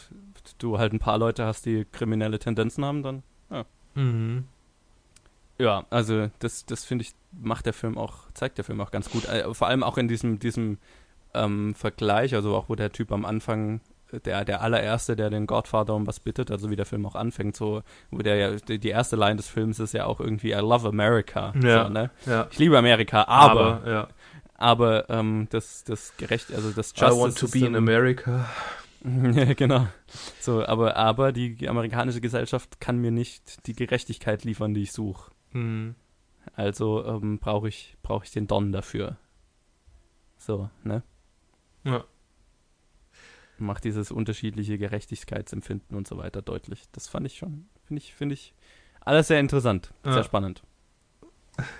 du 0.59 0.77
halt 0.77 0.93
ein 0.93 0.99
paar 0.99 1.17
Leute 1.17 1.45
hast, 1.45 1.65
die 1.65 1.85
kriminelle 1.91 2.39
Tendenzen 2.39 2.85
haben, 2.85 3.03
dann 3.03 3.23
ja. 3.49 3.65
Mhm. 3.95 4.45
Ja, 5.59 5.85
also 5.89 6.29
das, 6.39 6.65
das 6.65 6.85
finde 6.85 7.03
ich, 7.03 7.13
macht 7.31 7.65
der 7.65 7.73
Film 7.73 7.97
auch, 7.97 8.31
zeigt 8.33 8.57
der 8.57 8.65
Film 8.65 8.79
auch 8.79 8.91
ganz 8.91 9.09
gut. 9.09 9.25
Äh, 9.25 9.53
vor 9.53 9.67
allem 9.67 9.83
auch 9.83 9.97
in 9.97 10.07
diesem, 10.07 10.39
diesem 10.39 10.77
ähm, 11.43 11.75
Vergleich, 11.75 12.35
also 12.35 12.55
auch 12.55 12.69
wo 12.69 12.75
der 12.75 12.91
Typ 12.91 13.11
am 13.11 13.25
Anfang 13.25 13.81
der, 14.11 14.45
der 14.45 14.61
allererste, 14.61 15.15
der 15.15 15.29
den 15.29 15.47
Godfather 15.47 15.93
um 15.93 16.07
was 16.07 16.19
bittet, 16.19 16.51
also 16.51 16.69
wie 16.69 16.75
der 16.75 16.85
Film 16.85 17.05
auch 17.05 17.15
anfängt, 17.15 17.55
so, 17.55 17.81
wo 18.09 18.19
der 18.19 18.35
ja, 18.35 18.55
die, 18.55 18.79
die 18.79 18.89
erste 18.89 19.15
Line 19.15 19.35
des 19.35 19.47
Films 19.47 19.79
ist 19.79 19.93
ja 19.93 20.05
auch 20.05 20.19
irgendwie 20.19 20.51
I 20.51 20.59
love 20.59 20.87
America. 20.87 21.53
Ja, 21.61 21.85
so, 21.85 21.89
ne? 21.89 22.11
ja. 22.25 22.47
Ich 22.51 22.59
liebe 22.59 22.77
Amerika, 22.77 23.23
aber, 23.27 23.81
aber 23.81 23.91
ja. 23.91 24.07
aber 24.55 25.09
ähm, 25.09 25.47
das, 25.49 25.83
das 25.83 26.15
gerecht, 26.17 26.53
also 26.53 26.71
das 26.71 26.93
I 26.97 27.01
want 27.01 27.37
to 27.37 27.47
be 27.47 27.65
in 27.65 27.75
America. 27.75 28.45
Ja, 29.03 29.53
genau. 29.53 29.87
So, 30.41 30.65
aber, 30.65 30.97
aber 30.97 31.31
die 31.31 31.69
amerikanische 31.69 32.19
Gesellschaft 32.19 32.81
kann 32.81 32.97
mir 32.97 33.11
nicht 33.11 33.65
die 33.67 33.73
Gerechtigkeit 33.73 34.43
liefern, 34.43 34.73
die 34.73 34.81
ich 34.81 34.91
suche. 34.91 35.31
Mhm. 35.53 35.95
Also 36.55 37.05
ähm, 37.05 37.37
brauche 37.39 37.69
ich, 37.69 37.95
brauch 38.01 38.23
ich 38.23 38.31
den 38.31 38.47
Don 38.47 38.71
dafür. 38.71 39.15
So, 40.37 40.69
ne? 40.83 41.03
Ja. 41.87 42.03
Macht 43.59 43.85
dieses 43.85 44.11
unterschiedliche 44.11 44.77
Gerechtigkeitsempfinden 44.77 45.97
und 45.97 46.07
so 46.07 46.17
weiter 46.17 46.41
deutlich. 46.43 46.83
Das 46.91 47.07
fand 47.07 47.25
ich 47.25 47.37
schon, 47.37 47.65
finde 47.85 48.01
ich, 48.03 48.13
finde 48.13 48.33
ich 48.33 48.53
alles 49.01 49.27
sehr 49.29 49.39
interessant, 49.39 49.93
Ja. 50.05 50.13
sehr 50.13 50.23
spannend. 50.23 50.61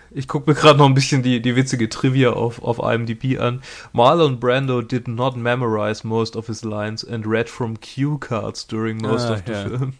Ich 0.10 0.28
gucke 0.28 0.50
mir 0.50 0.56
gerade 0.56 0.80
noch 0.80 0.88
ein 0.88 0.96
bisschen 0.96 1.22
die, 1.22 1.40
die 1.40 1.56
witzige 1.56 1.88
Trivia 1.88 2.32
auf, 2.32 2.64
auf 2.64 2.80
IMDb 2.80 3.38
an. 3.40 3.62
Marlon 3.94 4.40
Brando 4.40 4.82
did 4.82 5.08
not 5.08 5.36
memorize 5.36 6.08
most 6.08 6.36
of 6.36 6.48
his 6.48 6.64
lines 6.64 7.06
and 7.08 7.28
read 7.28 7.48
from 7.48 7.80
cue 7.80 8.18
cards 8.18 8.66
during 8.66 8.98
most 8.98 9.28
Ah, 9.30 9.34
of 9.34 9.44
the 9.46 9.52
ja. 9.52 9.68
film. 9.70 9.94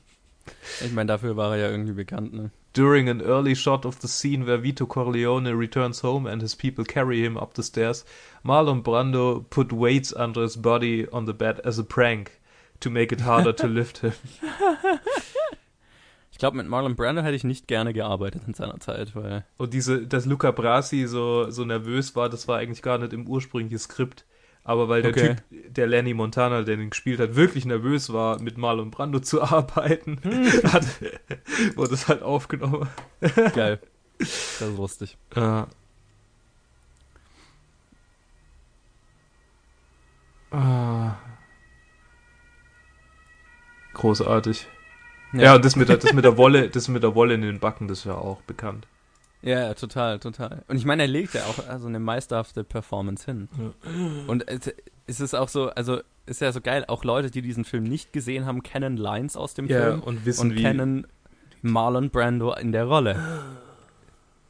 Ich 0.84 0.92
meine, 0.92 1.08
dafür 1.08 1.36
war 1.36 1.56
er 1.56 1.66
ja 1.66 1.72
irgendwie 1.72 1.94
bekannt, 1.94 2.34
ne? 2.34 2.52
During 2.74 3.10
an 3.10 3.22
early 3.22 3.56
shot 3.56 3.86
of 3.86 3.98
the 4.02 4.08
scene 4.08 4.46
where 4.46 4.62
Vito 4.62 4.86
Corleone 4.86 5.58
returns 5.58 6.04
home 6.04 6.30
and 6.30 6.42
his 6.42 6.56
people 6.56 6.86
carry 6.86 7.24
him 7.24 7.36
up 7.36 7.56
the 7.56 7.64
stairs, 7.64 8.06
Marlon 8.44 8.84
Brando 8.84 9.46
put 9.50 9.72
weights 9.72 10.14
under 10.16 10.44
his 10.44 10.58
body 10.58 11.08
on 11.12 11.26
the 11.26 11.34
bed 11.34 11.60
as 11.66 11.80
a 11.80 11.84
prank 11.84 12.40
to 12.80 12.90
make 12.90 13.12
it 13.12 13.22
harder 13.22 13.54
to 13.54 13.68
lift 13.68 14.00
him. 14.00 14.14
Ich 16.38 16.40
glaube, 16.40 16.58
mit 16.58 16.68
Marlon 16.68 16.96
Brando 16.96 17.24
hätte 17.24 17.36
ich 17.36 17.44
nicht 17.44 17.68
gerne 17.68 17.94
gearbeitet 17.94 18.44
in 18.46 18.54
seiner 18.54 18.80
Zeit, 18.80 19.16
weil 19.16 19.44
Und 19.58 19.74
diese, 19.74 20.06
dass 20.06 20.28
Luca 20.28 20.52
Brasi 20.52 21.08
so, 21.08 21.50
so 21.50 21.66
nervös 21.66 22.16
war, 22.16 22.30
das 22.30 22.48
war 22.48 22.60
eigentlich 22.60 22.84
gar 22.84 23.00
nicht 23.00 23.12
im 23.12 23.28
ursprünglichen 23.28 23.80
Skript. 23.80 24.24
Aber 24.68 24.90
weil 24.90 25.02
der 25.02 25.12
Okay. 25.12 25.36
Typ, 25.50 25.74
der 25.76 25.88
Lenny 25.88 26.14
Montana, 26.14 26.62
der 26.62 26.76
den 26.76 26.90
gespielt 26.90 27.22
hat, 27.22 27.38
wirklich 27.38 27.64
nervös 27.66 28.12
war, 28.12 28.42
mit 28.42 28.58
Marlon 28.58 28.92
Brando 28.92 29.22
zu 29.22 29.42
arbeiten, 29.42 30.20
hat, 30.66 30.86
wurde 31.76 31.94
es 31.94 32.10
halt 32.10 32.22
aufgenommen. 32.22 32.90
geil. 33.56 33.80
Das 34.20 34.62
ist 34.62 34.78
lustig. 34.78 35.18
Ja. 35.38 35.68
Ah. 40.52 41.16
Großartig. 43.94 44.68
Ja, 45.32 45.56
und 45.56 45.64
das 45.64 45.78
mit, 45.78 45.88
der, 45.88 45.96
das 45.96 46.12
mit 46.12 46.26
der 46.26 46.36
Wolle, 46.36 46.70
das 46.70 46.90
mit 46.90 47.04
der 47.04 47.16
Wolle 47.16 47.36
in 47.36 47.42
den 47.42 47.60
Backen, 47.62 47.88
das 47.88 48.00
ist 48.00 48.06
ja 48.06 48.16
auch 48.16 48.42
bekannt. 48.42 48.86
Ja, 49.42 49.60
ja, 49.60 49.74
total, 49.76 50.20
total. 50.20 50.64
Und 50.68 50.78
ich 50.78 50.86
meine, 50.86 51.04
er 51.04 51.08
legt 51.08 51.34
ja 51.34 51.44
auch 51.46 51.68
also 51.68 51.88
eine 51.88 52.00
meisterhafte 52.00 52.64
Performance 52.64 53.26
hin. 53.26 53.48
Und 54.28 54.46
es, 55.06 55.20
ist 55.20 55.36
auch 55.36 55.48
so, 55.50 55.70
also 55.70 56.00
ist 56.26 56.42
ja 56.42 56.52
so 56.52 56.60
geil, 56.60 56.86
auch 56.88 57.04
Leute, 57.04 57.30
die 57.32 57.42
diesen 57.42 57.64
Film 57.64 57.84
nicht 57.84 58.12
gesehen 58.14 58.46
haben, 58.46 58.64
kennen 58.64 58.98
Lines 58.98 59.38
aus 59.38 59.54
dem 59.54 59.68
Ja, 59.68 59.82
Film 59.82 60.02
und 60.02 60.26
wissen 60.26 60.50
und 60.50 60.56
wie. 60.56 60.62
kennen 60.62 61.08
Marlon 61.62 62.10
Brando 62.10 62.54
in 62.54 62.72
der 62.72 62.86
Rolle. 62.86 63.18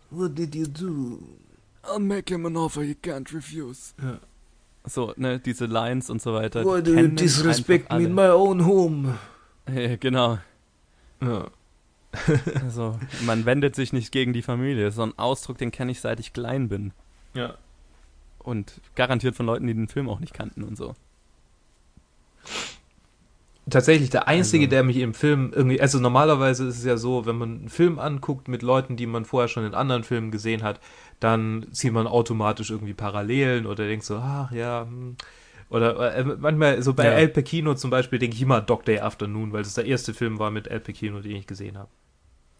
What 0.10 0.38
did 0.38 0.56
you 0.56 0.66
do? 0.68 1.20
I'll 1.84 2.00
make 2.00 2.34
him 2.34 2.46
an 2.46 2.56
offer 2.58 2.82
he 2.82 2.96
can't 2.96 3.34
refuse. 3.34 3.94
Ja. 4.02 4.20
So, 4.86 5.14
ne, 5.18 5.38
diese 5.40 5.66
Lines 5.66 6.10
und 6.10 6.22
so 6.22 6.34
weiter. 6.34 6.64
Why 6.64 6.82
do 6.82 6.94
you 6.94 7.08
disrespect 7.10 7.92
me 7.92 8.04
in 8.06 8.16
my 8.16 8.30
own 8.30 8.66
home? 8.66 9.16
Ja, 9.70 9.98
genau. 9.98 10.38
Ja. 11.22 11.48
Also, 12.64 12.98
man 13.26 13.46
wendet 13.46 13.76
sich 13.76 13.94
nicht 13.94 14.12
gegen 14.12 14.34
die 14.34 14.42
Familie. 14.42 14.92
So 14.92 15.04
ein 15.04 15.18
Ausdruck, 15.18 15.58
den 15.58 15.72
kenne 15.72 15.92
ich 15.92 16.00
seit 16.02 16.20
ich 16.20 16.34
klein 16.34 16.68
bin. 16.70 16.92
ja. 17.34 17.56
Und 18.40 18.80
garantiert 18.96 19.36
von 19.36 19.46
Leuten, 19.46 19.68
die 19.68 19.74
den 19.74 19.90
Film 19.90 20.08
auch 20.08 20.22
nicht 20.22 20.34
kannten 20.34 20.64
und 20.64 20.78
so. 20.78 20.96
Tatsächlich 23.70 24.10
der 24.10 24.30
einzige, 24.30 24.64
Also- 24.66 24.70
der 24.70 24.84
mich 24.84 24.96
im 24.98 25.14
Film 25.14 25.52
irgendwie, 25.54 25.82
also 25.82 26.00
normalerweise 26.00 26.66
ist 26.68 26.78
es 26.78 26.86
ja 26.86 26.96
so, 26.96 27.26
wenn 27.26 27.38
man 27.38 27.50
einen 27.58 27.70
Film 27.70 28.00
anguckt 28.00 28.48
mit 28.48 28.62
Leuten, 28.62 28.96
die 28.96 29.06
man 29.06 29.26
vorher 29.26 29.50
schon 29.50 29.66
in 29.66 29.74
anderen 29.74 30.06
Filmen 30.06 30.32
gesehen 30.32 30.64
hat, 30.64 30.80
dann 31.20 31.66
zieht 31.74 31.92
man 31.92 32.08
automatisch 32.08 32.70
irgendwie 32.72 32.94
Parallelen 32.94 33.66
oder 33.66 33.86
denkt 33.86 34.06
so, 34.06 34.16
ach 34.16 34.52
ja, 34.54 34.86
hm. 34.88 35.18
oder 35.70 36.16
äh, 36.16 36.24
manchmal, 36.24 36.82
so 36.82 36.94
bei 36.94 37.04
Ja. 37.04 37.12
El 37.12 37.28
Pacino 37.28 37.74
zum 37.76 37.90
Beispiel, 37.90 38.20
denke 38.20 38.38
ich 38.38 38.42
immer 38.42 38.62
Dog 38.62 38.86
Day 38.86 39.00
Afternoon, 39.00 39.52
weil 39.52 39.64
das 39.64 39.74
der 39.74 39.86
erste 39.86 40.14
Film 40.14 40.40
war 40.40 40.52
mit 40.52 40.68
El 40.68 40.80
Pacino, 40.80 41.20
den 41.20 41.36
ich 41.36 41.48
gesehen 41.48 41.78
habe. 41.78 41.90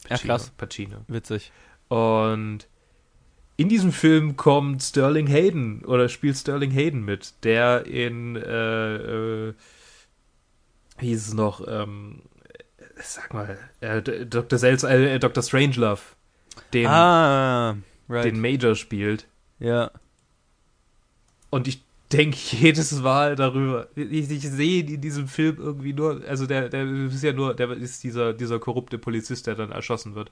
Ja, 0.10 0.18
krass. 0.18 0.52
Pacino. 0.58 1.04
Witzig. 1.08 1.52
Und 1.88 2.68
in 3.58 3.70
diesem 3.70 3.92
Film 3.92 4.38
kommt 4.38 4.84
Sterling 4.84 5.28
Hayden 5.28 5.84
oder 5.86 6.10
spielt 6.10 6.38
Sterling 6.38 6.72
Hayden 6.72 7.04
mit, 7.04 7.44
der 7.44 7.86
in, 7.88 8.36
äh, 8.36 8.96
äh, 8.96 9.54
wie 11.00 11.08
hieß 11.08 11.30
es 11.30 11.34
noch, 11.34 11.68
ähm, 11.68 12.22
sag 12.96 13.34
mal, 13.34 13.58
äh, 13.82 14.02
Dr. 14.02 14.60
Selz, 14.60 14.84
äh, 14.84 15.20
Dr. 15.20 15.44
Strangelove, 15.44 16.02
den, 16.74 16.88
ah, 16.88 17.78
right. 18.10 18.26
den 18.26 18.40
Major 18.40 18.76
spielt. 18.76 19.28
ja. 19.60 19.92
Und 21.50 21.68
ich 21.70 21.87
denke 22.12 22.38
jedes 22.38 22.92
Mal 23.02 23.36
darüber. 23.36 23.88
Ich, 23.96 24.30
ich 24.30 24.50
sehe 24.50 24.84
in 24.84 25.02
diesem 25.02 25.28
Film 25.28 25.58
irgendwie 25.58 25.94
nur, 25.94 26.22
also 26.28 26.46
der, 26.46 26.70
der 26.70 26.86
ist 26.86 27.24
ja 27.24 27.34
nur, 27.34 27.54
der 27.54 27.72
ist 27.72 28.04
dieser, 28.04 28.34
dieser 28.34 28.60
korrupte 28.60 28.98
Polizist, 28.98 29.48
der 29.48 29.56
dann 29.56 29.72
erschossen 29.72 30.16
wird. 30.16 30.32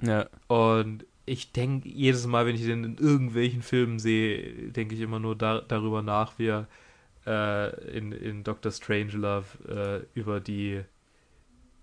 Ja. 0.00 0.28
Und 0.48 1.04
ich 1.26 1.52
denke 1.52 1.88
jedes 1.88 2.26
Mal, 2.26 2.46
wenn 2.46 2.54
ich 2.54 2.64
den 2.64 2.84
in 2.84 2.98
irgendwelchen 2.98 3.62
Filmen 3.62 3.98
sehe, 3.98 4.72
denke 4.72 4.94
ich 4.94 5.00
immer 5.00 5.20
nur 5.20 5.36
da, 5.36 5.60
darüber 5.60 6.02
nach, 6.02 6.38
wie 6.38 6.48
er 6.48 6.68
äh, 7.26 7.96
in, 7.96 8.12
in 8.12 8.44
Dr. 8.44 8.72
Strangelove 8.72 10.04
äh, 10.14 10.18
über 10.18 10.40
die, 10.40 10.80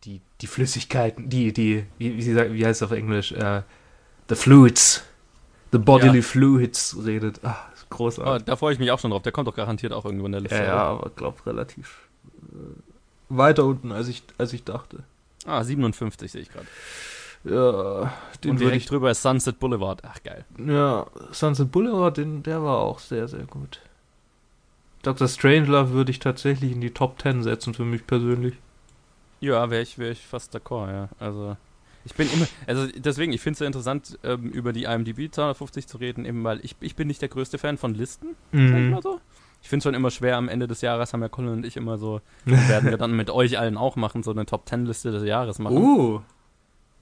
die, 0.04 0.22
die 0.42 0.48
Flüssigkeiten, 0.48 1.30
die, 1.30 1.54
die, 1.54 1.86
wie, 1.98 2.18
wie, 2.18 2.22
sie 2.22 2.36
wie 2.36 2.66
heißt 2.66 2.82
es 2.82 2.86
auf 2.86 2.92
Englisch? 2.92 3.32
Äh, 3.32 3.62
the 4.30 4.36
fluids. 4.36 5.04
The 5.72 5.78
bodily 5.80 6.18
Ja. 6.18 6.24
fluids 6.24 6.98
redet. 7.06 7.40
Ah, 7.44 7.58
ist 7.74 7.86
Oh, 7.90 7.96
großartig. 7.96 8.46
da 8.46 8.56
freue 8.56 8.74
ich 8.74 8.80
mich 8.80 8.92
auch 8.92 9.00
schon 9.00 9.12
drauf. 9.12 9.22
Der 9.24 9.32
kommt 9.32 9.48
doch 9.48 9.56
garantiert 9.56 9.94
auch 9.94 10.06
irgendwo 10.06 10.26
in 10.26 10.32
der 10.34 10.42
Liste. 10.42 10.58
ja, 10.58 10.64
ja, 10.66 10.78
aber 10.78 11.10
glaub 11.16 11.46
relativ 11.46 12.08
äh, 12.54 12.56
weiter 13.30 13.66
unten, 13.66 13.92
als 13.92 14.08
ich, 14.08 14.24
als 14.38 14.54
ich 14.54 14.64
dachte. 14.64 15.04
Ah, 15.46 15.64
57 15.64 16.32
sehe 16.32 16.42
ich 16.42 16.50
gerade. 16.52 16.68
Ja, 17.44 18.12
den 18.44 18.52
Und 18.52 18.58
würde 18.58 18.66
direkt 18.72 18.84
ich 18.84 18.86
drüber 18.90 19.12
ist 19.12 19.22
Sunset 19.22 19.60
Boulevard. 19.60 20.02
Ach, 20.06 20.22
geil. 20.24 20.44
Ja, 20.66 21.06
Sunset 21.32 21.72
Boulevard, 21.72 22.18
den, 22.18 22.44
der 22.44 22.62
war 22.64 22.80
auch 22.80 23.00
sehr, 23.00 23.28
sehr 23.28 23.44
gut. 23.46 23.80
Dr. 25.04 25.28
Strangelove 25.28 25.92
würde 25.92 26.12
ich 26.12 26.20
tatsächlich 26.20 26.72
in 26.74 26.82
die 26.82 26.92
Top 26.92 27.22
10 27.22 27.44
setzen 27.44 27.74
für 27.74 27.86
mich 27.86 28.06
persönlich. 28.06 28.56
Ja, 29.40 29.70
wäre 29.70 29.84
ich, 29.84 29.98
wär 30.00 30.12
ich 30.12 30.26
fast 30.26 30.54
d'accord, 30.56 30.92
ja. 30.92 31.10
Also, 31.20 31.56
ich 32.08 32.16
bin 32.16 32.32
immer, 32.32 32.48
also 32.68 32.88
deswegen, 32.96 33.34
ich 33.34 33.42
finde 33.42 33.54
es 33.54 33.58
sehr 33.60 33.68
interessant, 33.68 34.18
ähm, 34.24 34.50
über 34.50 34.72
die 34.72 34.86
IMDb 34.86 35.30
250 35.30 35.88
zu 35.88 35.98
reden, 35.98 36.24
eben 36.24 36.42
weil 36.46 36.64
ich, 36.64 36.78
ich 36.80 36.96
bin 36.96 37.10
nicht 37.10 37.22
der 37.22 37.28
größte 37.28 37.58
Fan 37.58 37.78
von 37.78 37.94
Listen, 37.94 38.38
sag 38.54 38.62
ich 38.62 38.90
mal 38.90 39.02
so. 39.02 39.20
Ich 39.62 39.68
finde 39.68 39.80
es 39.80 39.84
schon 39.84 39.94
immer 39.94 40.10
schwer, 40.10 40.38
am 40.38 40.48
Ende 40.48 40.68
des 40.68 40.80
Jahres 40.80 41.12
haben 41.12 41.22
ja 41.22 41.28
Colin 41.28 41.50
und 41.50 41.66
ich 41.66 41.76
immer 41.76 41.98
so, 41.98 42.22
werden 42.46 42.90
wir 42.90 42.98
dann 42.98 43.14
mit 43.14 43.30
euch 43.30 43.60
allen 43.60 43.76
auch 43.76 43.98
machen, 43.98 44.24
so 44.24 44.32
eine 44.32 44.46
Top 44.46 44.70
10 44.70 44.86
Liste 44.86 45.12
des 45.12 45.24
Jahres 45.26 45.60
machen. 45.60 45.78
Uh, 45.78 46.22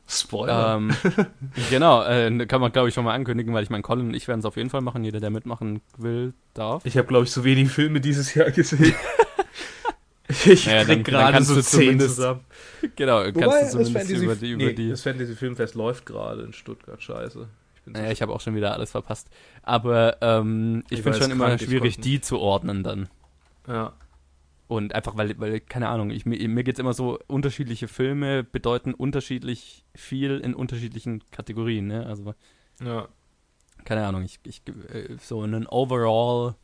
Spoiler. 0.08 0.78
Ähm, 0.78 0.92
genau, 1.70 2.04
äh, 2.04 2.46
kann 2.48 2.62
man 2.62 2.72
glaube 2.72 2.90
ich 2.90 2.96
schon 2.96 3.06
mal 3.06 3.14
ankündigen, 3.14 3.54
weil 3.54 3.64
ich 3.64 3.70
meine, 3.70 3.84
Colin 3.84 4.08
und 4.08 4.14
ich 4.16 4.28
werden 4.28 4.40
es 4.40 4.46
auf 4.46 4.58
jeden 4.58 4.72
Fall 4.72 4.82
machen. 4.82 5.04
Jeder, 5.04 5.20
der 5.20 5.30
mitmachen 5.30 5.82
will, 5.98 6.34
darf. 6.56 6.84
ich 6.86 6.98
habe, 6.98 7.08
glaube 7.08 7.26
ich, 7.26 7.32
so 7.32 7.44
wenig 7.44 7.70
Filme 7.70 8.02
dieses 8.02 8.34
Jahr 8.34 8.50
gesehen. 8.52 8.96
ich 10.46 10.66
Ja, 10.66 10.84
dann- 10.84 10.88
krieg 10.98 11.06
gerade 11.06 11.34
kannst 11.34 11.50
so 11.50 11.56
du 11.56 11.62
10 11.62 11.80
zumindest- 11.82 12.16
zusammen. 12.16 12.42
genau, 12.96 13.24
kannst 13.24 13.38
du 13.38 13.42
das 13.42 13.72
zumindest 13.72 13.94
Fantasy, 13.94 14.24
über 14.26 14.36
die, 14.36 14.52
über 14.52 14.64
nee, 14.66 14.74
die 14.74 14.90
das 14.90 15.02
Fantasy 15.02 15.36
Filmfest 15.36 15.76
läuft 15.76 16.06
gerade 16.06 16.44
in 16.44 16.54
Stuttgart. 16.54 17.02
Scheiße. 17.02 17.48
Ich 17.76 17.82
bin 17.82 17.94
Naja, 17.94 18.12
ich 18.12 18.22
habe 18.22 18.34
auch 18.34 18.42
schon 18.42 18.56
wieder 18.56 18.74
alles 18.74 18.92
verpasst. 18.92 19.30
Aber 19.62 20.18
ähm, 20.22 20.84
ich 20.90 20.98
Ich 21.00 21.04
finde 21.04 21.20
schon 21.20 21.32
immer 21.32 21.58
schwierig, 21.60 22.00
die 22.00 22.22
zu 22.22 22.40
ordnen 22.40 22.84
dann. 22.84 23.10
ja. 23.68 23.94
Und 24.68 24.96
einfach, 24.96 25.16
weil, 25.16 25.40
weil 25.40 25.60
keine 25.60 25.90
Ahnung, 25.90 26.10
ich, 26.10 26.26
mir, 26.26 26.40
mir 26.50 26.64
geht 26.64 26.74
es 26.74 26.80
immer 26.80 26.94
so, 26.94 27.20
unterschiedliche 27.28 27.88
Filme 27.88 28.44
bedeuten 28.44 28.96
unterschiedlich 28.96 29.86
viel 29.94 30.40
in 30.40 30.56
unterschiedlichen 30.56 31.22
Kategorien. 31.30 31.86
Ne? 31.86 32.04
Also, 32.08 32.34
ja. 32.84 33.08
keine 33.84 34.08
Ahnung, 34.08 34.24
ich, 34.24 34.40
ich 34.44 34.64
äh, 34.92 35.18
so 35.22 35.42
einen 35.44 35.68
Overall, 35.68 36.56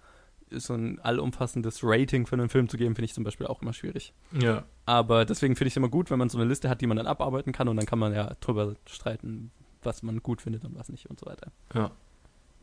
so 0.56 0.74
ein 0.74 0.99
allumfassendes 0.99 1.80
Rating 1.84 2.26
für 2.26 2.36
einen 2.36 2.49
Film 2.49 2.68
zu 2.70 2.78
geben, 2.78 2.95
finde 2.95 3.06
ich 3.06 3.14
zum 3.14 3.24
Beispiel 3.24 3.47
auch 3.47 3.62
immer 3.62 3.74
schwierig. 3.74 4.14
Ja. 4.32 4.64
Aber 4.86 5.26
deswegen 5.26 5.56
finde 5.56 5.68
ich 5.70 5.74
es 5.74 5.78
immer 5.78 5.89
gut, 5.89 6.12
wenn 6.12 6.20
man 6.20 6.30
so 6.30 6.38
eine 6.38 6.47
Liste 6.47 6.70
hat, 6.70 6.82
die 6.82 6.88
man 6.88 6.97
dann 6.97 7.08
abarbeiten 7.08 7.52
kann 7.54 7.68
und 7.68 7.78
dann 7.78 7.86
kann 7.86 7.99
man 7.99 8.14
ja 8.14 8.34
drüber 8.41 8.76
streiten, 8.86 9.52
was 9.84 10.04
man 10.04 10.22
gut 10.22 10.41
findet 10.41 10.64
und 10.66 10.78
was 10.78 10.89
nicht 10.89 11.10
und 11.10 11.20
so 11.20 11.26
weiter. 11.26 11.52
Ja. 11.74 11.91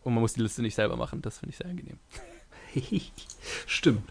Und 0.04 0.14
man 0.14 0.20
muss 0.22 0.34
die 0.34 0.40
Liste 0.42 0.62
nicht 0.62 0.74
selber 0.74 0.96
machen, 0.96 1.22
das 1.22 1.38
finde 1.38 1.50
ich 1.50 1.56
sehr 1.56 1.66
angenehm. 1.68 1.98
Stimmt. 3.66 4.02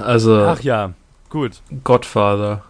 Also, 0.00 0.42
Ach 0.44 0.60
ja, 0.60 0.92
gut. 1.28 1.60
Godfather. 1.84 2.64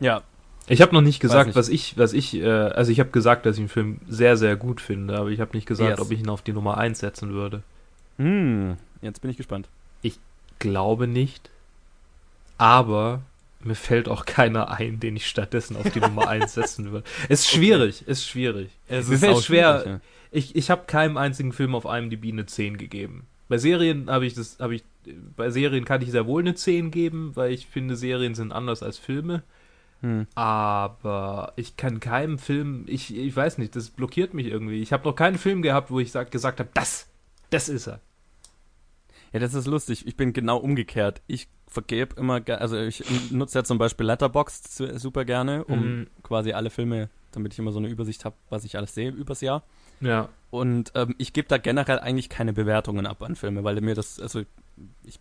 Ja, 0.00 0.22
Ich 0.66 0.82
habe 0.82 0.92
noch 0.92 1.00
nicht 1.00 1.20
gesagt, 1.20 1.46
nicht. 1.48 1.56
was 1.56 1.68
ich, 1.68 1.96
was 1.96 2.12
ich, 2.12 2.34
äh, 2.34 2.48
also 2.48 2.90
ich 2.90 2.98
habe 3.00 3.10
gesagt, 3.10 3.46
dass 3.46 3.56
ich 3.56 3.62
den 3.62 3.68
Film 3.68 4.00
sehr, 4.08 4.36
sehr 4.36 4.56
gut 4.56 4.80
finde, 4.80 5.16
aber 5.16 5.30
ich 5.30 5.40
habe 5.40 5.52
nicht 5.56 5.66
gesagt, 5.66 5.90
Yes. 5.90 6.00
ob 6.00 6.10
ich 6.10 6.20
ihn 6.20 6.28
auf 6.28 6.42
die 6.42 6.52
Nummer 6.52 6.76
1 6.78 6.98
setzen 6.98 7.30
würde. 7.32 7.62
Hm, 8.18 8.76
jetzt 9.02 9.20
bin 9.20 9.30
ich 9.30 9.36
gespannt. 9.36 9.68
Glaube 10.58 11.06
nicht, 11.06 11.50
aber 12.56 13.20
mir 13.60 13.74
fällt 13.74 14.08
auch 14.08 14.24
keiner 14.24 14.70
ein, 14.70 15.00
den 15.00 15.16
ich 15.16 15.26
stattdessen 15.26 15.76
auf 15.76 15.90
die 15.90 16.00
Nummer 16.00 16.28
1 16.28 16.54
setzen 16.54 16.90
würde. 16.92 17.06
Ist 17.28 17.48
schwierig, 17.48 18.06
ist 18.06 18.26
schwierig. 18.26 18.70
Es 18.88 19.08
Mir 19.08 19.14
ist 19.14 19.20
fällt 19.20 19.42
schwer, 19.42 19.80
schwierig, 19.82 20.00
Ich, 20.30 20.56
ich 20.56 20.70
habe 20.70 20.84
keinem 20.86 21.16
einzigen 21.16 21.52
Film 21.52 21.74
auf 21.74 21.84
IMDb 21.84 22.32
eine 22.32 22.46
10 22.46 22.78
gegeben. 22.78 23.26
Bei 23.48 23.58
Serien 23.58 24.08
habe 24.10 24.26
ich 24.26 24.34
das, 24.34 24.58
habe 24.60 24.76
ich, 24.76 24.84
bei 25.36 25.50
Serien 25.50 25.84
kann 25.84 26.00
ich 26.00 26.10
sehr 26.10 26.26
wohl 26.26 26.42
eine 26.42 26.54
10 26.54 26.90
geben, 26.90 27.32
weil 27.34 27.52
ich 27.52 27.66
finde, 27.66 27.96
Serien 27.96 28.34
sind 28.34 28.52
anders 28.52 28.82
als 28.82 28.98
Filme. 28.98 29.42
ja. 30.02 30.08
Hm. 30.08 30.26
Aber 30.34 31.52
ich 31.56 31.76
kann 31.76 32.00
keinem 32.00 32.38
Film, 32.38 32.84
ich, 32.86 33.16
ich 33.16 33.34
weiß 33.34 33.58
nicht, 33.58 33.76
das 33.76 33.90
blockiert 33.90 34.34
mich 34.34 34.46
irgendwie. 34.46 34.80
Ich 34.80 34.92
habe 34.92 35.06
noch 35.08 35.14
keinen 35.16 35.38
Film 35.38 35.62
gehabt, 35.62 35.90
wo 35.90 36.00
ich 36.00 36.12
sag, 36.12 36.30
gesagt 36.30 36.60
habe, 36.60 36.70
das, 36.74 37.08
das 37.50 37.68
ist 37.68 37.86
er. 37.86 38.00
Ja, 39.32 39.40
das 39.40 39.54
ist 39.54 39.66
lustig. 39.66 40.06
Ich 40.06 40.16
bin 40.16 40.32
genau 40.32 40.56
umgekehrt. 40.58 41.20
Ich 41.26 41.48
vergebe 41.66 42.14
immer, 42.18 42.40
also 42.48 42.78
ich 42.78 43.04
nutze 43.30 43.58
ja 43.58 43.64
zum 43.64 43.76
Beispiel 43.78 44.06
Letterboxd 44.06 44.72
su- 44.72 44.98
super 44.98 45.24
gerne, 45.24 45.64
um 45.64 45.80
Mhm. 46.00 46.06
quasi 46.22 46.52
alle 46.52 46.70
Filme, 46.70 47.10
damit 47.32 47.52
ich 47.52 47.58
immer 47.58 47.72
so 47.72 47.78
eine 47.78 47.88
Übersicht 47.88 48.24
habe, 48.24 48.36
was 48.50 48.64
ich 48.64 48.76
alles 48.76 48.94
sehe 48.94 49.10
übers 49.10 49.40
Jahr. 49.40 49.62
Ja. 50.00 50.28
Und 50.50 50.92
ähm, 50.94 51.14
ich 51.18 51.32
gebe 51.32 51.48
da 51.48 51.58
generell 51.58 51.98
eigentlich 51.98 52.28
keine 52.28 52.52
Bewertungen 52.52 53.04
ab 53.06 53.22
an 53.22 53.34
Filme, 53.36 53.64
weil 53.64 53.80
mir 53.80 53.94
das, 53.94 54.20
also 54.20 54.42
ich, 55.04 55.18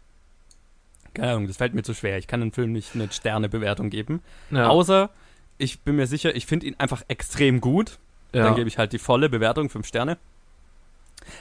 keine 1.13 1.31
Ahnung, 1.31 1.47
das 1.47 1.57
fällt 1.57 1.73
mir 1.73 1.83
zu 1.83 1.93
schwer. 1.93 2.17
Ich 2.17 2.27
kann 2.27 2.41
einem 2.41 2.51
Film 2.51 2.71
nicht 2.73 2.93
eine 2.95 3.11
Sternebewertung 3.11 3.89
geben. 3.89 4.21
ja. 4.51 4.67
Außer, 4.69 5.09
ich 5.57 5.79
bin 5.81 5.95
mir 5.95 6.07
sicher, 6.07 6.35
ich 6.35 6.45
finde 6.45 6.67
ihn 6.67 6.75
einfach 6.77 7.03
extrem 7.07 7.59
gut. 7.59 7.97
ja. 8.33 8.43
Dann 8.43 8.55
gebe 8.55 8.67
ich 8.67 8.77
halt 8.77 8.93
die 8.93 8.99
volle 8.99 9.29
Bewertung, 9.29 9.69
fünf 9.69 9.87
Sterne. 9.87 10.17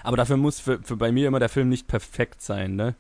Aber 0.03 0.17
dafür 0.17 0.37
muss 0.37 0.61
für, 0.61 0.81
für 0.83 0.97
bei 0.97 1.13
mir 1.13 1.29
immer 1.29 1.41
der 1.41 1.49
Film 1.49 1.69
nicht 1.69 1.87
perfekt 1.87 2.43
sein, 2.43 2.77
ne? 2.77 2.95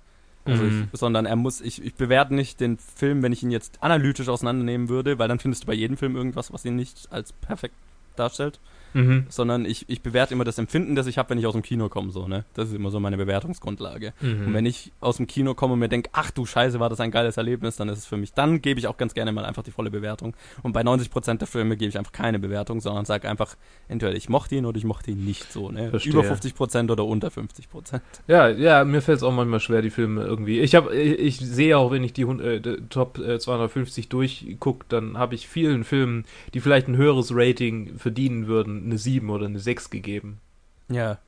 Also 0.47 0.65
Mhm. 0.65 0.89
ich, 0.93 0.99
sondern 1.01 1.25
er 1.25 1.37
muss, 1.37 1.61
ich, 1.63 1.83
ich 1.83 1.95
bewerte 1.95 2.35
nicht 2.35 2.61
den 2.61 2.77
Film, 2.79 3.23
wenn 3.23 3.33
ich 3.33 3.43
ihn 3.43 3.51
jetzt 3.51 3.83
analytisch 3.83 4.29
auseinandernehmen 4.29 4.89
würde, 4.91 5.19
weil 5.19 5.29
dann 5.29 5.39
findest 5.39 5.63
du 5.63 5.67
bei 5.67 5.73
jedem 5.75 5.97
Film 5.97 6.17
irgendwas, 6.17 6.53
was 6.53 6.65
ihn 6.67 6.77
nicht 6.77 7.11
als 7.11 7.33
perfekt 7.33 7.75
darstellt, 8.17 8.61
Mhm. 8.95 9.27
sondern 9.29 9.65
ich, 9.67 9.85
ich 9.89 10.03
bewerte 10.03 10.35
immer 10.35 10.45
das 10.45 10.59
Empfinden, 10.59 10.95
das 10.95 11.07
ich 11.07 11.19
habe, 11.19 11.31
wenn 11.31 11.39
ich 11.39 11.47
aus 11.47 11.53
dem 11.53 11.63
Kino 11.63 11.89
komme, 11.89 12.11
so, 12.13 12.29
ne? 12.29 12.45
Das 12.55 12.69
ist 12.69 12.75
immer 12.75 12.91
so 12.91 13.01
meine 13.01 13.17
Bewertungsgrundlage. 13.17 14.13
Mhm. 14.21 14.47
Und 14.47 14.55
wenn 14.55 14.67
ich 14.67 14.93
aus 15.01 15.17
dem 15.17 15.27
Kino 15.27 15.55
komme 15.55 15.75
und 15.75 15.81
mir 15.81 15.89
denke, 15.89 16.11
ach 16.13 16.31
du 16.31 16.47
Scheiße, 16.47 16.81
war 16.81 16.89
das 16.89 17.01
ein 17.01 17.11
geiles 17.11 17.37
Erlebnis, 17.37 17.77
dann 17.77 17.89
ist 17.89 17.99
es 17.99 18.07
für 18.07 18.17
mich, 18.17 18.33
dann 18.33 18.63
gebe 18.63 18.81
ich 18.81 18.87
auch 18.87 18.97
ganz 18.97 19.15
gerne 19.15 19.33
mal 19.33 19.45
einfach 19.45 19.63
die 19.63 19.73
volle 19.73 19.91
Bewertung. 19.91 20.35
Und 20.63 20.73
bei 20.73 20.83
90% 20.83 21.39
der 21.39 21.49
Filme 21.49 21.77
gebe 21.77 21.89
ich 21.89 21.99
einfach 21.99 22.13
keine 22.13 22.39
Bewertung, 22.39 22.81
sondern 22.81 23.05
sage 23.05 23.29
einfach, 23.29 23.57
entweder 23.89 24.15
ich 24.15 24.29
mochte 24.29 24.55
ihn 24.55 24.65
oder 24.65 24.79
ich 24.79 24.85
mochte 24.85 25.11
ihn 25.11 25.25
nicht 25.25 25.53
so, 25.53 25.71
ne? 25.71 25.91
Verstehe. 25.91 26.13
Über 26.13 26.23
50% 26.23 26.91
oder 26.91 27.05
unter 27.05 27.29
50%. 27.29 28.01
Ja, 28.29 28.49
ja, 28.49 28.85
mir 28.85 29.03
fällt 29.03 29.19
es 29.19 29.23
auch 29.23 29.33
manchmal 29.33 29.61
schwer, 29.61 29.83
die 29.83 29.91
Filme 29.91 30.23
irgendwie. 30.23 30.61
Ich 30.61 30.75
habe, 30.75 30.95
ich, 30.95 31.19
ich 31.19 31.39
sehe 31.39 31.77
auch, 31.77 31.91
wenn 31.91 32.05
ich 32.05 32.13
die, 32.13 32.23
äh, 32.23 32.61
Top 32.89 33.19
äh, 33.19 33.39
250 33.39 34.09
durchgucke, 34.09 34.87
dann 34.89 35.19
habe 35.19 35.35
ich 35.35 35.49
vielen 35.49 35.85
Filmen, 35.85 36.25
die 36.53 36.61
vielleicht 36.61 36.89
ein 36.89 36.97
höheres 36.97 37.31
Rating 37.35 37.99
verdienen 37.99 38.47
würden, 38.47 38.84
eine 38.85 38.99
7 38.99 39.29
oder 39.31 39.47
eine 39.47 39.59
6 39.59 39.91
gegeben. 39.91 40.41
Ja. 40.89 41.19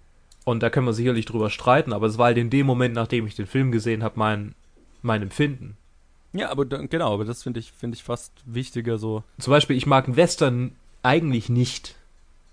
Und 0.44 0.62
da 0.62 0.70
können 0.70 0.86
wir 0.86 0.92
sicherlich 0.92 1.26
drüber 1.26 1.50
streiten, 1.50 1.92
aber 1.92 2.06
es 2.06 2.18
war 2.18 2.26
halt 2.26 2.38
in 2.38 2.50
dem 2.50 2.66
Moment, 2.66 2.94
nachdem 2.94 3.26
ich 3.26 3.34
den 3.34 3.46
Film 3.46 3.72
gesehen 3.72 4.02
habe, 4.02 4.18
mein, 4.18 4.54
mein 5.02 5.22
Empfinden. 5.22 5.76
Ja, 6.32 6.50
aber 6.50 6.66
genau, 6.66 7.14
aber 7.14 7.24
das 7.24 7.42
finde 7.42 7.60
ich, 7.60 7.72
finde 7.72 7.96
ich 7.96 8.04
fast 8.04 8.32
wichtiger 8.44 8.98
so. 8.98 9.24
Zum 9.38 9.50
Beispiel, 9.50 9.76
ich 9.76 9.86
mag 9.86 10.16
Western 10.16 10.72
eigentlich 11.02 11.48
nicht. 11.48 11.96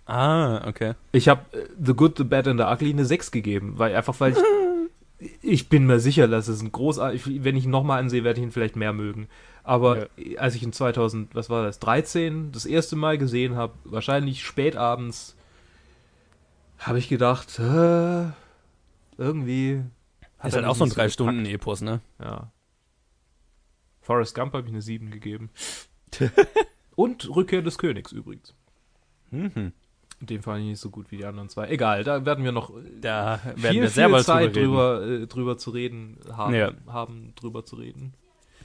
Ah, 0.06 0.68
okay. 0.68 0.94
Ich 1.12 1.28
habe 1.28 1.42
äh, 1.58 1.68
The 1.84 1.94
Good, 1.94 2.18
The 2.18 2.24
Bad 2.24 2.48
and 2.48 2.60
The 2.60 2.66
Ugly 2.66 2.92
eine 2.92 3.06
6 3.06 3.32
gegeben, 3.32 3.74
weil 3.78 3.96
einfach 3.96 4.20
weil 4.20 4.34
ich 4.34 4.40
ich 5.42 5.70
bin 5.70 5.86
mir 5.86 6.00
sicher, 6.00 6.28
dass 6.28 6.48
es 6.48 6.62
ein 6.62 6.72
großartig, 6.72 7.44
wenn 7.44 7.56
ich 7.56 7.66
ihn 7.66 7.72
nochmal 7.72 8.00
ansehe, 8.00 8.24
werde 8.24 8.40
ich 8.40 8.46
ihn 8.46 8.52
vielleicht 8.52 8.76
mehr 8.76 8.94
mögen. 8.94 9.28
Aber 9.64 10.08
als 10.38 10.56
ich 10.56 10.64
in 10.64 10.74
2000, 10.74 11.36
was 11.36 11.50
war 11.50 11.64
das, 11.64 11.80
13 11.80 12.52
das 12.52 12.66
erste 12.66 12.96
Mal 12.98 13.18
gesehen 13.18 13.56
habe, 13.56 13.74
wahrscheinlich 13.86 14.44
spät 14.44 14.76
abends, 14.76 15.38
habe 16.80 17.00
ich 17.00 17.08
gedacht, 17.08 17.60
äh, 17.60 18.26
irgendwie 19.18 19.82
hat 20.38 20.50
Ist 20.50 20.56
halt 20.56 20.66
auch 20.66 20.76
so 20.76 20.84
ein 20.84 20.88
nicht 20.88 20.98
drei 20.98 21.04
gepackt. 21.04 21.14
Stunden 21.14 21.46
Epos, 21.46 21.82
ne? 21.82 22.02
Ja. 22.22 22.52
Forrest 24.02 24.36
Gump 24.36 24.54
habe 24.54 24.64
ich 24.68 24.74
eine 24.74 24.82
7 24.82 25.12
gegeben. 25.12 25.50
Und 26.96 27.34
Rückkehr 27.34 27.62
des 27.62 27.78
Königs 27.78 28.12
übrigens. 28.12 28.54
Mhm. 29.32 29.72
Den 30.20 30.42
fand 30.42 30.60
ich 30.62 30.68
nicht 30.68 30.80
so 30.80 30.90
gut 30.90 31.10
wie 31.12 31.18
die 31.18 31.26
anderen 31.26 31.50
zwei. 31.50 31.68
Egal, 31.70 32.04
da 32.04 32.26
werden 32.26 32.44
wir 32.44 32.52
noch 32.52 32.72
Da 33.02 33.40
werden 33.56 33.60
viel, 33.74 33.82
wir 33.82 33.90
sehr 33.90 34.10
viel 34.10 34.20
Zeit 34.24 34.56
drüber 34.56 35.00
reden. 35.00 35.08
drüber, 35.10 35.24
äh, 35.24 35.28
drüber 35.28 35.58
zu 35.58 35.70
reden 35.72 36.18
haben, 36.32 36.54
Ja. 36.54 36.72
haben, 36.88 37.34
drüber 37.36 37.66
zu 37.66 37.78
reden 37.78 38.14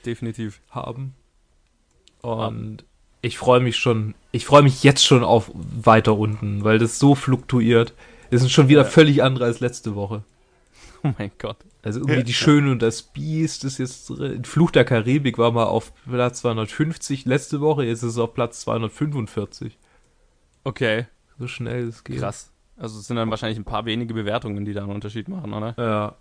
Definitiv. 0.05 0.61
haben. 0.71 1.15
Und 2.23 2.85
ich 3.23 3.39
freue 3.39 3.61
mich 3.61 3.77
schon, 3.77 4.15
ich 4.33 4.45
freue 4.47 4.63
mich 4.63 4.83
jetzt 4.83 5.05
schon 5.05 5.25
auf 5.25 5.51
weiter 5.55 6.17
unten, 6.17 6.65
weil 6.65 6.79
das 6.79 6.99
so 6.99 7.15
fluktuiert. 7.15 7.95
Es 8.31 8.43
ist 8.43 8.51
schon 8.53 8.69
wieder 8.69 8.83
Ja. 8.83 8.89
völlig 8.89 9.23
andere 9.23 9.45
als 9.47 9.61
letzte 9.61 9.95
Woche. 9.95 10.23
Oh 11.05 11.13
mein 11.17 11.31
Gott. 11.39 11.59
Also 11.85 12.01
irgendwie 12.01 12.25
die 12.25 12.35
Schöne 12.35 12.73
und 12.73 12.83
das 12.83 13.03
Biest 13.03 13.63
ist 13.63 13.79
jetzt 13.79 14.09
drin. 14.11 14.45
Fluch 14.45 14.73
der 14.73 14.85
Karibik 14.85 15.39
war 15.39 15.53
mal 15.53 15.67
auf 15.67 15.93
Platz 16.05 16.41
250 16.41 17.25
letzte 17.25 17.61
Woche, 17.61 17.85
jetzt 17.85 17.99
ist 18.03 18.11
es 18.15 18.19
auf 18.19 18.35
Platz 18.35 18.61
245. 18.63 19.79
Okay, 20.65 21.07
So 21.39 21.47
schnell 21.47 21.87
es 21.87 22.03
geht. 22.03 22.19
krass. 22.19 22.51
Also 22.77 22.99
es 22.99 23.07
sind 23.07 23.17
dann 23.17 23.31
wahrscheinlich 23.31 23.59
ein 23.61 23.65
paar 23.65 23.85
wenige 23.85 24.13
Bewertungen, 24.13 24.65
die 24.65 24.73
da 24.73 24.83
einen 24.83 24.91
Unterschied 24.91 25.29
machen, 25.29 25.53
oder? 25.55 25.75
Ja. 25.79 26.17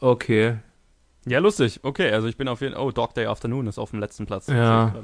Okay. 0.00 0.58
Ja, 1.26 1.38
lustig. 1.40 1.80
Okay, 1.82 2.10
also 2.10 2.26
ich 2.28 2.36
bin 2.36 2.48
auf 2.48 2.60
jeden 2.60 2.74
Fall. 2.74 2.82
Oh, 2.82 2.90
Dog 2.90 3.14
Day 3.14 3.26
Afternoon 3.26 3.66
ist 3.66 3.78
auf 3.78 3.90
dem 3.90 4.00
letzten 4.00 4.26
Platz. 4.26 4.46
Ja. 4.46 4.94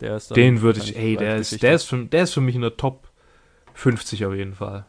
Der 0.00 0.16
ist 0.16 0.36
Den 0.36 0.60
würde 0.60 0.80
ich, 0.80 0.96
ey, 0.96 1.16
der 1.16 1.36
ist, 1.36 1.62
der 1.62 1.74
ist, 1.74 1.84
für, 1.84 2.04
der 2.04 2.24
ist 2.24 2.34
für 2.34 2.42
mich 2.42 2.54
in 2.54 2.60
der 2.60 2.76
Top 2.76 3.08
50 3.74 4.26
auf 4.26 4.34
jeden 4.34 4.54
Fall. 4.54 4.84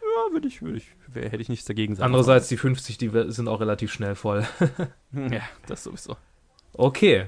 Ja, 0.00 0.32
würde 0.32 0.48
ich, 0.48 0.62
würde 0.62 0.78
ich, 0.78 0.88
wär, 1.08 1.24
hätte 1.24 1.42
ich 1.42 1.48
nichts 1.48 1.66
dagegen 1.66 1.94
sagen. 1.94 2.06
Andererseits, 2.06 2.48
die 2.48 2.56
50, 2.56 2.96
die 2.98 3.10
sind 3.28 3.48
auch 3.48 3.60
relativ 3.60 3.92
schnell 3.92 4.14
voll. 4.14 4.46
Ja, 5.12 5.42
das 5.66 5.84
sowieso. 5.84 6.16
Okay. 6.72 7.26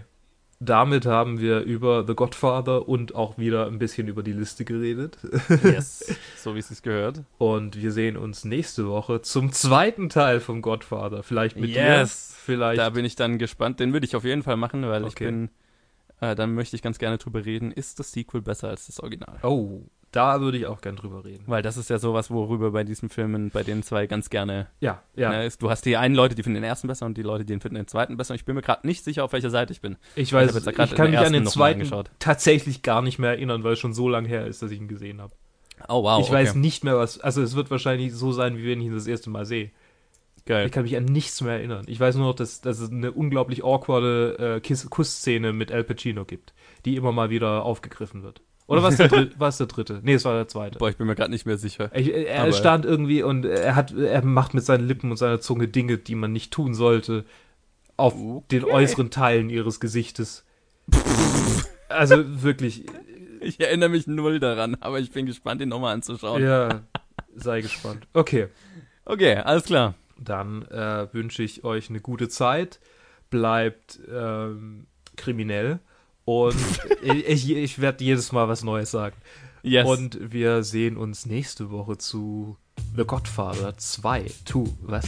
Damit 0.60 1.04
haben 1.04 1.40
wir 1.40 1.60
über 1.60 2.06
The 2.06 2.14
Godfather 2.14 2.88
und 2.88 3.14
auch 3.14 3.36
wieder 3.38 3.66
ein 3.66 3.78
bisschen 3.78 4.08
über 4.08 4.22
die 4.22 4.32
Liste 4.32 4.64
geredet. 4.64 5.18
Yes. 5.62 6.14
so 6.36 6.54
wie 6.54 6.60
es 6.60 6.68
sich 6.68 6.82
gehört. 6.82 7.22
Und 7.38 7.80
wir 7.80 7.92
sehen 7.92 8.16
uns 8.16 8.44
nächste 8.44 8.86
Woche 8.88 9.20
zum 9.22 9.52
zweiten 9.52 10.08
Teil 10.08 10.40
vom 10.40 10.62
Godfather. 10.62 11.22
Vielleicht 11.22 11.56
mit 11.56 11.70
Yes. 11.70 12.28
dir. 12.28 12.34
Vielleicht. 12.44 12.78
Da 12.78 12.90
bin 12.90 13.04
ich 13.04 13.16
dann 13.16 13.38
gespannt. 13.38 13.80
Den 13.80 13.92
würde 13.92 14.06
ich 14.06 14.16
auf 14.16 14.24
jeden 14.24 14.42
Fall 14.42 14.56
machen, 14.56 14.86
weil 14.86 15.02
ich 15.02 15.08
Okay. 15.12 15.26
bin. 15.26 15.50
Äh, 16.20 16.34
dann 16.34 16.54
möchte 16.54 16.76
ich 16.76 16.82
ganz 16.82 16.98
gerne 16.98 17.18
drüber 17.18 17.44
reden. 17.44 17.72
Ist 17.72 17.98
das 17.98 18.12
Sequel 18.12 18.40
besser 18.40 18.68
als 18.68 18.86
das 18.86 19.00
Original? 19.00 19.38
oh, 19.42 19.82
da 20.14 20.40
würde 20.40 20.58
ich 20.58 20.66
auch 20.66 20.80
gern 20.80 20.96
drüber 20.96 21.24
reden. 21.24 21.44
Weil 21.46 21.62
das 21.62 21.76
ist 21.76 21.90
ja 21.90 21.98
sowas, 21.98 22.30
worüber 22.30 22.70
bei 22.70 22.84
diesen 22.84 23.08
Filmen, 23.08 23.50
bei 23.50 23.62
den 23.62 23.82
zwei 23.82 24.06
ganz 24.06 24.30
gerne. 24.30 24.68
Ja, 24.80 25.02
ja. 25.16 25.30
Ne, 25.30 25.46
ist, 25.46 25.62
du 25.62 25.70
hast 25.70 25.84
die 25.84 25.96
einen 25.96 26.14
Leute, 26.14 26.34
die 26.34 26.42
finden 26.42 26.56
den 26.56 26.64
ersten 26.64 26.88
besser 26.88 27.06
und 27.06 27.16
die 27.16 27.22
Leute, 27.22 27.44
die 27.44 27.58
finden 27.58 27.76
den 27.76 27.88
zweiten 27.88 28.16
besser. 28.16 28.32
Und 28.32 28.36
ich 28.36 28.44
bin 28.44 28.54
mir 28.54 28.62
gerade 28.62 28.86
nicht 28.86 29.02
sicher, 29.02 29.24
auf 29.24 29.32
welcher 29.32 29.50
Seite 29.50 29.72
ich 29.72 29.80
bin. 29.80 29.96
Ich 30.14 30.24
Ich 30.24 30.32
weiß, 30.32 30.54
ich, 30.54 30.64
grad 30.74 30.94
kann 30.94 31.06
den 31.06 31.10
mich 31.12 31.26
an 31.26 31.32
den 31.32 31.46
zweiten 31.46 31.88
tatsächlich 32.18 32.82
gar 32.82 33.02
nicht 33.02 33.18
mehr 33.18 33.30
erinnern, 33.30 33.64
weil 33.64 33.74
es 33.74 33.78
schon 33.78 33.94
so 33.94 34.08
lange 34.08 34.28
her 34.28 34.46
ist, 34.46 34.62
dass 34.62 34.70
ich 34.70 34.78
ihn 34.78 34.88
gesehen 34.88 35.20
habe. 35.20 35.34
Oh, 35.88 36.02
wow. 36.02 36.24
ich 36.24 36.30
weiß 36.30 36.54
nicht 36.54 36.84
mehr 36.84 36.96
was. 36.96 37.20
Also 37.20 37.42
es 37.42 37.56
wird 37.56 37.70
wahrscheinlich 37.70 38.14
so 38.14 38.32
sein, 38.32 38.56
wie 38.56 38.66
wenn 38.66 38.80
ich 38.80 38.86
ihn 38.86 38.94
das 38.94 39.06
erste 39.06 39.30
Mal 39.30 39.44
sehe. 39.44 39.70
Geil. 40.46 40.66
Ich 40.66 40.72
kann 40.72 40.82
mich 40.82 40.96
an 40.96 41.04
nichts 41.04 41.40
mehr 41.40 41.54
erinnern. 41.54 41.86
Ich 41.88 41.98
weiß 41.98 42.16
nur 42.16 42.28
noch, 42.28 42.34
dass, 42.34 42.60
dass 42.60 42.78
es 42.78 42.90
eine 42.90 43.12
unglaublich 43.12 43.64
awkwarde 43.64 44.60
äh, 44.62 44.74
Kussszene 44.90 45.52
mit 45.52 45.72
Al 45.72 45.84
Pacino 45.84 46.24
gibt, 46.24 46.52
die 46.84 46.96
immer 46.96 47.12
mal 47.12 47.30
wieder 47.30 47.64
aufgegriffen 47.64 48.22
wird. 48.22 48.42
Oder 48.66 48.82
was 48.82 48.96
der, 48.96 49.08
Dr 49.08 49.26
der 49.50 49.66
dritte? 49.66 50.00
Nee, 50.02 50.14
es 50.14 50.24
war 50.24 50.34
der 50.34 50.48
zweite. 50.48 50.78
Boah, 50.78 50.88
ich 50.88 50.96
bin 50.96 51.06
mir 51.06 51.14
gerade 51.14 51.30
nicht 51.30 51.44
mehr 51.46 51.58
sicher. 51.58 51.90
Ich, 51.94 52.12
er 52.12 52.42
Aber- 52.44 52.52
stand 52.52 52.84
irgendwie 52.84 53.22
und 53.22 53.44
er 53.44 53.76
hat, 53.76 53.92
er 53.92 54.24
macht 54.24 54.54
mit 54.54 54.64
seinen 54.64 54.86
Lippen 54.88 55.10
und 55.10 55.16
seiner 55.16 55.40
Zunge 55.40 55.68
Dinge, 55.68 55.98
die 55.98 56.14
man 56.14 56.32
nicht 56.32 56.52
tun 56.52 56.74
sollte, 56.74 57.24
auf 57.96 58.14
den 58.50 58.64
äußeren 58.64 59.10
Teilen 59.10 59.50
ihres 59.50 59.80
Gesichtes. 59.80 60.44
Also 61.88 62.42
wirklich, 62.42 62.86
Ich 63.40 63.60
erinnere 63.60 63.88
mich 63.90 64.06
null 64.08 64.40
daran, 64.40 64.76
aber 64.80 64.98
ich 64.98 65.12
bin 65.12 65.26
gespannt, 65.26 65.60
ihn 65.60 65.68
nochmal 65.68 65.94
anzuschauen. 65.94 66.42
ja, 66.42 66.80
sei 67.36 67.60
gespannt. 67.60 68.06
Okay, 68.14 68.48
Okay, 69.04 69.36
alles 69.36 69.64
klar. 69.64 69.94
dann 70.18 70.62
äh, 70.62 71.06
wünsche 71.12 71.42
ich 71.42 71.62
euch 71.62 71.90
eine 71.90 72.00
gute 72.00 72.28
Zeit. 72.28 72.80
Bleibt 73.30 74.00
ähm, 74.12 74.86
kriminell 75.16 75.78
und 76.24 76.56
ich, 77.02 77.50
ich 77.50 77.78
werde 77.80 78.04
jedes 78.04 78.32
Mal 78.32 78.48
was 78.48 78.62
Neues 78.62 78.90
sagen. 78.90 79.16
Yes. 79.62 79.86
Und 79.86 80.32
wir 80.32 80.62
sehen 80.62 80.96
uns 80.96 81.24
nächste 81.24 81.70
Woche 81.70 81.96
zu 81.96 82.56
The 82.96 83.04
Godfather 83.04 83.76
2. 83.76 84.30
Tu, 84.44 84.68
was? 84.82 85.06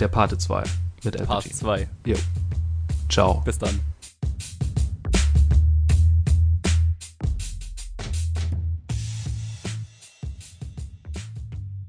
der 0.00 0.08
Pate 0.08 0.38
2 0.38 0.64
mit 1.04 1.18
Al 1.18 1.26
Part 1.26 1.44
Pacino. 1.44 1.58
2. 1.58 1.88
Jo. 2.06 2.16
Ciao. 3.08 3.42
Bis 3.44 3.58
dann. 3.58 3.80